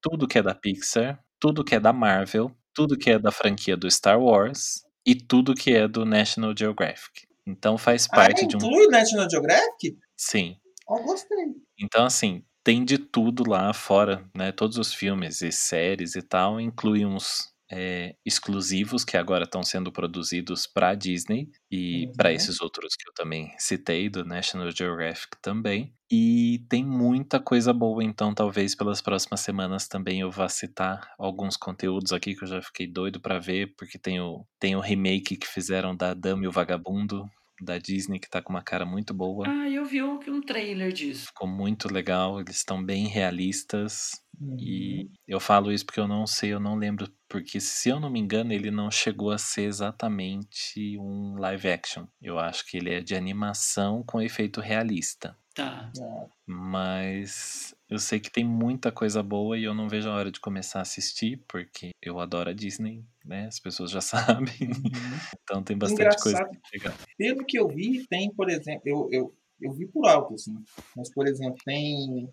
tudo 0.00 0.28
que 0.28 0.38
é 0.38 0.42
da 0.42 0.54
Pixar, 0.54 1.20
tudo 1.38 1.64
que 1.64 1.74
é 1.74 1.80
da 1.80 1.92
Marvel, 1.92 2.54
tudo 2.80 2.96
que 2.98 3.10
é 3.10 3.18
da 3.18 3.30
franquia 3.32 3.76
do 3.76 3.90
Star 3.90 4.20
Wars 4.20 4.82
e 5.06 5.14
tudo 5.14 5.54
que 5.54 5.72
é 5.74 5.86
do 5.88 6.04
National 6.04 6.54
Geographic. 6.56 7.26
Então 7.46 7.76
faz 7.78 8.08
Ah, 8.10 8.14
parte 8.16 8.46
de 8.46 8.56
um. 8.56 8.58
inclui 8.58 8.86
o 8.86 8.90
National 8.90 9.28
Geographic? 9.30 9.98
Sim. 10.16 10.56
Ó, 10.88 11.02
gostei. 11.02 11.36
Então, 11.78 12.04
assim, 12.04 12.44
tem 12.62 12.84
de 12.84 12.98
tudo 12.98 13.48
lá 13.48 13.72
fora, 13.72 14.24
né? 14.36 14.52
Todos 14.52 14.76
os 14.78 14.92
filmes 14.94 15.40
e 15.42 15.50
séries 15.52 16.14
e 16.14 16.22
tal, 16.22 16.60
inclui 16.60 17.04
uns 17.06 17.49
é, 17.70 18.14
exclusivos 18.24 19.04
que 19.04 19.16
agora 19.16 19.44
estão 19.44 19.62
sendo 19.62 19.92
produzidos 19.92 20.66
para 20.66 20.94
Disney 20.94 21.48
e 21.70 22.06
Uhum. 22.06 22.12
para 22.16 22.32
esses 22.32 22.60
outros 22.60 22.94
que 22.96 23.08
eu 23.08 23.12
também 23.14 23.52
citei, 23.58 24.08
do 24.08 24.24
National 24.24 24.70
Geographic 24.70 25.36
também. 25.42 25.94
E 26.12 26.64
tem 26.68 26.84
muita 26.84 27.38
coisa 27.38 27.72
boa, 27.72 28.02
então 28.02 28.34
talvez 28.34 28.74
pelas 28.74 29.00
próximas 29.00 29.40
semanas 29.40 29.86
também 29.86 30.20
eu 30.20 30.30
vá 30.30 30.48
citar 30.48 31.12
alguns 31.18 31.56
conteúdos 31.56 32.12
aqui 32.12 32.34
que 32.34 32.42
eu 32.42 32.48
já 32.48 32.60
fiquei 32.60 32.86
doido 32.88 33.20
para 33.20 33.38
ver, 33.38 33.74
porque 33.76 33.96
tem 33.98 34.20
o, 34.20 34.44
tem 34.58 34.74
o 34.74 34.80
remake 34.80 35.36
que 35.36 35.46
fizeram 35.46 35.94
da 35.96 36.12
Dama 36.12 36.44
e 36.44 36.48
o 36.48 36.52
Vagabundo, 36.52 37.30
da 37.60 37.78
Disney, 37.78 38.18
que 38.18 38.28
tá 38.28 38.40
com 38.42 38.52
uma 38.52 38.62
cara 38.62 38.84
muito 38.84 39.12
boa. 39.12 39.46
Ah, 39.46 39.68
eu 39.68 39.84
vi 39.84 40.02
um, 40.02 40.18
um 40.28 40.40
trailer 40.40 40.92
disso. 40.92 41.26
Ficou 41.26 41.48
muito 41.48 41.92
legal, 41.92 42.40
eles 42.40 42.56
estão 42.56 42.82
bem 42.82 43.06
realistas. 43.06 44.12
Uhum. 44.40 44.56
E 44.58 45.10
eu 45.28 45.38
falo 45.38 45.70
isso 45.70 45.84
porque 45.84 46.00
eu 46.00 46.08
não 46.08 46.26
sei, 46.26 46.52
eu 46.52 46.60
não 46.60 46.74
lembro. 46.74 47.08
Porque, 47.28 47.60
se 47.60 47.88
eu 47.88 48.00
não 48.00 48.10
me 48.10 48.18
engano, 48.18 48.52
ele 48.52 48.70
não 48.70 48.90
chegou 48.90 49.30
a 49.30 49.38
ser 49.38 49.62
exatamente 49.62 50.98
um 50.98 51.36
live 51.38 51.68
action. 51.68 52.06
Eu 52.20 52.38
acho 52.38 52.66
que 52.66 52.76
ele 52.76 52.92
é 52.92 53.00
de 53.00 53.14
animação 53.14 54.02
com 54.02 54.20
efeito 54.20 54.60
realista. 54.60 55.36
Tá. 55.54 55.92
Mas 56.46 57.74
eu 57.90 57.98
sei 57.98 58.20
que 58.20 58.30
tem 58.30 58.44
muita 58.44 58.92
coisa 58.92 59.20
boa 59.22 59.58
e 59.58 59.64
eu 59.64 59.74
não 59.74 59.88
vejo 59.88 60.08
a 60.08 60.14
hora 60.14 60.30
de 60.30 60.38
começar 60.38 60.78
a 60.78 60.82
assistir, 60.82 61.44
porque 61.48 61.90
eu 62.00 62.20
adoro 62.20 62.50
a 62.50 62.52
Disney, 62.52 63.04
né? 63.24 63.46
As 63.46 63.58
pessoas 63.58 63.90
já 63.90 64.00
sabem. 64.54 64.54
uhum. 64.60 65.18
Então 65.42 65.62
tem 65.62 65.76
bastante 65.76 66.16
coisa 66.22 66.38
Engraçado. 66.38 66.60
legal. 66.72 66.94
Pelo 67.18 67.44
que 67.44 67.58
eu 67.58 67.66
vi, 67.66 68.06
tem, 68.06 68.32
por 68.32 68.48
exemplo, 68.48 68.82
eu, 68.86 69.08
eu, 69.10 69.36
eu 69.60 69.72
vi 69.72 69.88
por 69.88 70.06
alto, 70.06 70.34
assim, 70.34 70.54
mas, 70.96 71.12
por 71.12 71.26
exemplo, 71.26 71.56
tem. 71.64 72.32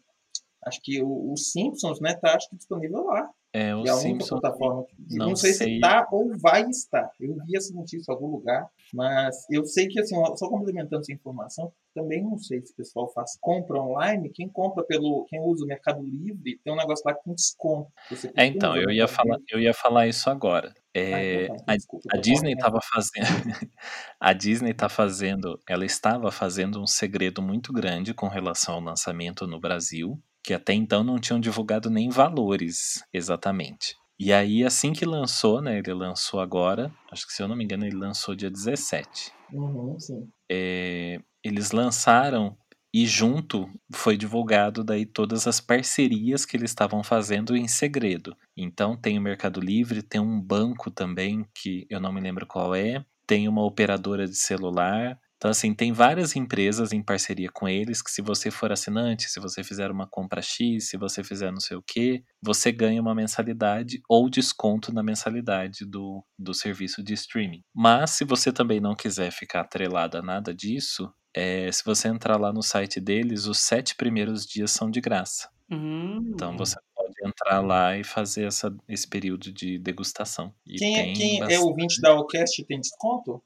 Acho 0.66 0.80
que 0.84 1.02
o, 1.02 1.32
o 1.34 1.38
Simpsons, 1.38 2.00
né, 2.00 2.14
tá 2.16 2.36
acho 2.36 2.50
que 2.50 2.58
disponível 2.58 3.04
lá. 3.06 3.30
É, 3.54 3.74
o 3.74 3.80
única 3.80 3.96
Simpsons. 3.96 4.42
plataforma. 4.42 4.86
Não, 5.12 5.30
não 5.30 5.36
sei, 5.36 5.54
sei. 5.54 5.76
se 5.76 5.80
tá 5.80 6.08
ou 6.12 6.38
vai 6.38 6.64
estar. 6.70 7.10
Eu 7.20 7.36
vi 7.46 7.56
essa 7.56 7.74
notícia 7.74 8.12
em 8.12 8.14
algum 8.14 8.28
lugar, 8.28 8.68
mas 8.94 9.36
eu 9.50 9.66
sei 9.66 9.88
que, 9.88 10.00
assim, 10.00 10.16
só 10.36 10.50
complementando 10.50 11.02
essa 11.02 11.14
informação, 11.14 11.72
também 11.94 12.22
não 12.22 12.38
sei 12.38 12.62
se 12.62 12.74
o 12.74 12.76
pessoal 12.76 13.12
faz 13.14 13.38
compra 13.42 13.82
online. 13.82 14.30
Quem 14.30 14.48
compra 14.48 14.84
pelo. 14.86 15.26
Quem 15.30 15.40
usa 15.40 15.64
o 15.64 15.68
Mercado 15.68 16.04
Livre, 16.04 16.60
tem 16.64 16.74
um 16.74 16.78
negócio 16.78 17.04
lá 17.06 17.14
tem 17.14 17.34
desconto. 17.34 17.92
É, 18.36 18.46
então, 18.46 18.76
eu 18.76 18.92
ia 18.92 19.08
falar, 19.08 19.38
eu 19.50 19.60
ia 19.60 19.74
falar 19.74 20.08
isso 20.08 20.30
agora. 20.30 20.74
Ah, 20.96 21.00
É, 21.00 21.44
então 21.44 21.58
tá, 21.58 21.64
a, 21.68 21.76
desculpa, 21.76 22.10
a 22.12 22.18
Disney 22.18 22.54
estava 22.54 22.80
fazendo, 22.82 23.22
a 24.20 24.34
Disney 24.34 24.74
tá 24.74 24.90
fazendo, 24.90 25.60
ela 25.68 25.86
estava 25.86 26.32
fazendo 26.32 26.82
um 26.82 26.88
segredo 26.88 27.42
muito 27.42 27.72
grande 27.72 28.14
com 28.14 28.28
relação 28.28 28.76
ao 28.76 28.82
lançamento 28.82 29.46
no 29.46 29.60
Brasil, 29.60 30.20
que 30.48 30.54
até 30.54 30.74
então 30.74 31.04
não 31.04 31.20
tinham 31.20 31.42
divulgado 31.42 31.90
nem 31.90 32.08
valores 32.08 33.04
exatamente. 33.14 33.98
E 34.18 34.32
aí, 34.32 34.64
assim 34.64 34.94
que 34.94 35.04
lançou, 35.04 35.62
né, 35.62 35.78
ele 35.78 35.94
lançou 35.94 36.40
agora, 36.40 36.90
acho 37.12 37.28
que 37.28 37.34
se 37.34 37.44
eu 37.44 37.50
não 37.50 37.56
me 37.56 37.66
engano, 37.66 37.86
ele 37.86 37.98
lançou 37.98 38.34
dia 38.34 38.50
17. 38.50 39.34
Uhum, 39.52 40.00
sim. 40.00 40.30
É, 40.50 41.20
eles 41.44 41.72
lançaram 41.72 42.58
e 42.94 43.06
junto 43.06 43.70
foi 43.94 44.16
divulgado 44.16 44.86
daí 44.86 45.06
todas 45.06 45.48
as 45.48 45.60
parcerias 45.60 46.46
que 46.46 46.56
eles 46.56 46.72
estavam 46.72 47.04
fazendo 47.04 47.54
em 47.54 47.68
segredo. 47.68 48.34
Então 48.56 48.96
tem 48.96 49.20
o 49.20 49.22
Mercado 49.22 49.60
Livre, 49.60 50.02
tem 50.02 50.22
um 50.22 50.40
banco 50.40 50.90
também 50.90 51.46
que 51.54 51.86
eu 51.90 52.00
não 52.00 52.14
me 52.14 52.22
lembro 52.22 52.48
qual 52.48 52.74
é, 52.74 53.06
tem 53.28 53.50
uma 53.50 53.66
operadora 53.66 54.26
de 54.26 54.36
celular. 54.36 55.20
Então 55.38 55.52
assim, 55.52 55.74
tem 55.74 55.94
várias 55.94 56.36
empresas 56.36 56.92
em 56.92 57.02
parceria 57.02 57.50
com 57.52 57.68
eles 57.68 58.02
que 58.02 58.12
se 58.12 58.22
você 58.22 58.50
for 58.52 58.72
assinante, 58.72 59.30
se 59.30 59.40
você 59.40 59.64
fizer 59.64 59.92
uma 59.92 60.08
compra 60.08 60.42
X, 60.42 60.90
se 60.90 60.98
você 60.98 61.24
fizer 61.24 61.52
não 61.52 61.60
sei 61.60 61.78
o 61.78 61.84
que, 61.84 62.24
você 62.42 62.72
ganha 62.72 63.02
uma 63.02 63.16
mensalidade 63.16 64.02
ou 64.10 64.30
desconto 64.30 64.94
na 64.94 65.04
mensalidade 65.04 65.86
do, 65.86 66.24
do 66.38 66.54
serviço 66.54 67.04
de 67.04 67.14
streaming. 67.14 67.64
Mas 67.74 68.12
se 68.12 68.26
você 68.26 68.52
também 68.52 68.80
não 68.80 68.96
quiser 68.96 69.32
ficar 69.32 69.62
atrelado 69.62 70.18
a 70.18 70.22
nada 70.22 70.54
disso, 70.54 71.12
é, 71.36 71.72
se 71.72 71.86
você 71.86 72.08
entrar 72.08 72.38
lá 72.38 72.52
no 72.52 72.64
site 72.64 73.00
deles, 73.00 73.46
os 73.46 73.60
sete 73.60 73.96
primeiros 73.96 74.44
dias 74.44 74.72
são 74.72 74.90
de 74.90 75.00
graça. 75.00 75.50
Hum. 75.70 76.32
Então 76.34 76.58
você 76.58 76.78
pode 77.08 77.28
entrar 77.30 77.62
lá 77.62 77.98
e 77.98 78.04
fazer 78.04 78.46
essa, 78.46 78.76
esse 78.88 79.08
período 79.08 79.52
de 79.52 79.78
degustação. 79.80 80.54
E 80.66 80.76
Quem, 80.78 80.98
é, 81.00 81.04
tem 81.04 81.14
quem 81.14 81.38
é 81.38 81.40
bastante- 81.42 81.64
ouvinte 81.64 82.02
da 82.02 82.10
Allcast 82.12 82.64
tem 82.66 82.80
desconto? 82.80 83.44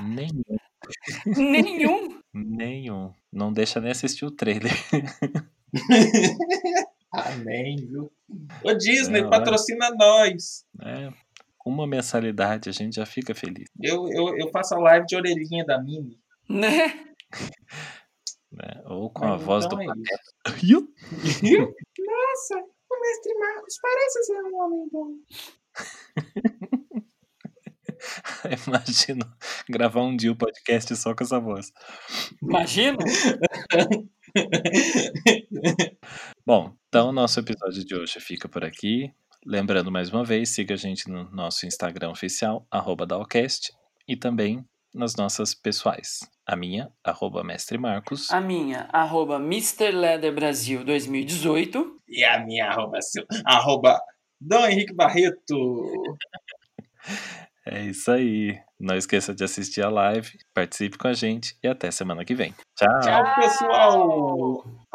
Nenhum, 0.00 0.42
Nenhum. 1.26 2.20
nenhum. 2.34 3.12
Não 3.32 3.52
deixa 3.52 3.80
nem 3.80 3.90
assistir 3.92 4.24
o 4.24 4.30
trailer. 4.30 4.72
Amém, 7.12 7.76
viu? 7.76 8.10
Ô 8.64 8.72
Disney, 8.74 9.18
É, 9.18 9.22
olha. 9.22 9.30
patrocina 9.30 9.90
nós. 9.94 10.64
né? 10.74 11.12
Uma 11.64 11.86
mensalidade 11.86 12.68
a 12.68 12.72
gente 12.72 12.96
já 12.96 13.06
fica 13.06 13.34
feliz. 13.34 13.68
Eu, 13.80 14.08
eu, 14.10 14.36
eu 14.36 14.50
faço 14.50 14.74
a 14.74 14.78
live 14.78 15.06
de 15.06 15.14
orelhinha 15.14 15.64
da 15.64 15.80
Mini. 15.80 16.18
Né? 16.48 16.86
Né? 18.50 18.82
Ou 18.86 19.08
com 19.10 19.26
Mas 19.26 19.32
a 19.40 19.44
voz 19.44 19.64
então 19.66 19.78
do 19.78 19.84
é. 19.84 19.94
Nossa, 22.32 22.56
o 22.90 23.00
mestre 23.00 23.34
Marcos 23.34 23.78
parece 23.82 24.24
ser 24.24 24.42
um 24.42 24.56
homem 24.56 24.88
bom. 24.90 25.18
Imagino 28.66 29.30
gravar 29.68 30.00
um 30.00 30.16
dia 30.16 30.32
o 30.32 30.36
podcast 30.36 30.96
só 30.96 31.14
com 31.14 31.24
essa 31.24 31.38
voz. 31.38 31.70
Imagina. 32.42 32.96
Bom, 36.46 36.74
então 36.88 37.10
o 37.10 37.12
nosso 37.12 37.38
episódio 37.38 37.84
de 37.84 37.94
hoje 37.94 38.18
fica 38.18 38.48
por 38.48 38.64
aqui. 38.64 39.12
Lembrando 39.44 39.92
mais 39.92 40.08
uma 40.08 40.24
vez, 40.24 40.48
siga 40.48 40.72
a 40.72 40.78
gente 40.78 41.10
no 41.10 41.30
nosso 41.30 41.66
Instagram 41.66 42.12
oficial, 42.12 42.66
arroba 42.70 43.04
Dalcast, 43.04 43.74
e 44.08 44.16
também 44.16 44.66
nas 44.94 45.16
nossas 45.16 45.54
pessoais. 45.54 46.20
A 46.46 46.56
minha, 46.56 46.90
arroba 47.04 47.44
Mestre 47.44 47.78
Marcos. 47.78 48.30
A 48.30 48.40
minha, 48.40 48.88
arroba 48.92 49.36
Mr. 49.36 49.92
Leather 49.92 50.34
Brasil 50.34 50.84
2018. 50.84 51.98
E 52.08 52.24
a 52.24 52.44
minha 52.44 52.66
arroba, 52.66 53.00
seu, 53.00 53.24
arroba 53.44 54.00
Dom 54.40 54.66
Henrique 54.66 54.94
Barreto. 54.94 56.16
É 57.64 57.84
isso 57.84 58.10
aí. 58.10 58.58
Não 58.78 58.96
esqueça 58.96 59.32
de 59.32 59.44
assistir 59.44 59.82
a 59.82 59.88
live, 59.88 60.36
participe 60.52 60.98
com 60.98 61.06
a 61.06 61.12
gente 61.12 61.56
e 61.62 61.68
até 61.68 61.90
semana 61.92 62.24
que 62.24 62.34
vem. 62.34 62.52
Tchau. 62.76 63.00
Tchau, 63.00 63.34
pessoal. 63.36 64.64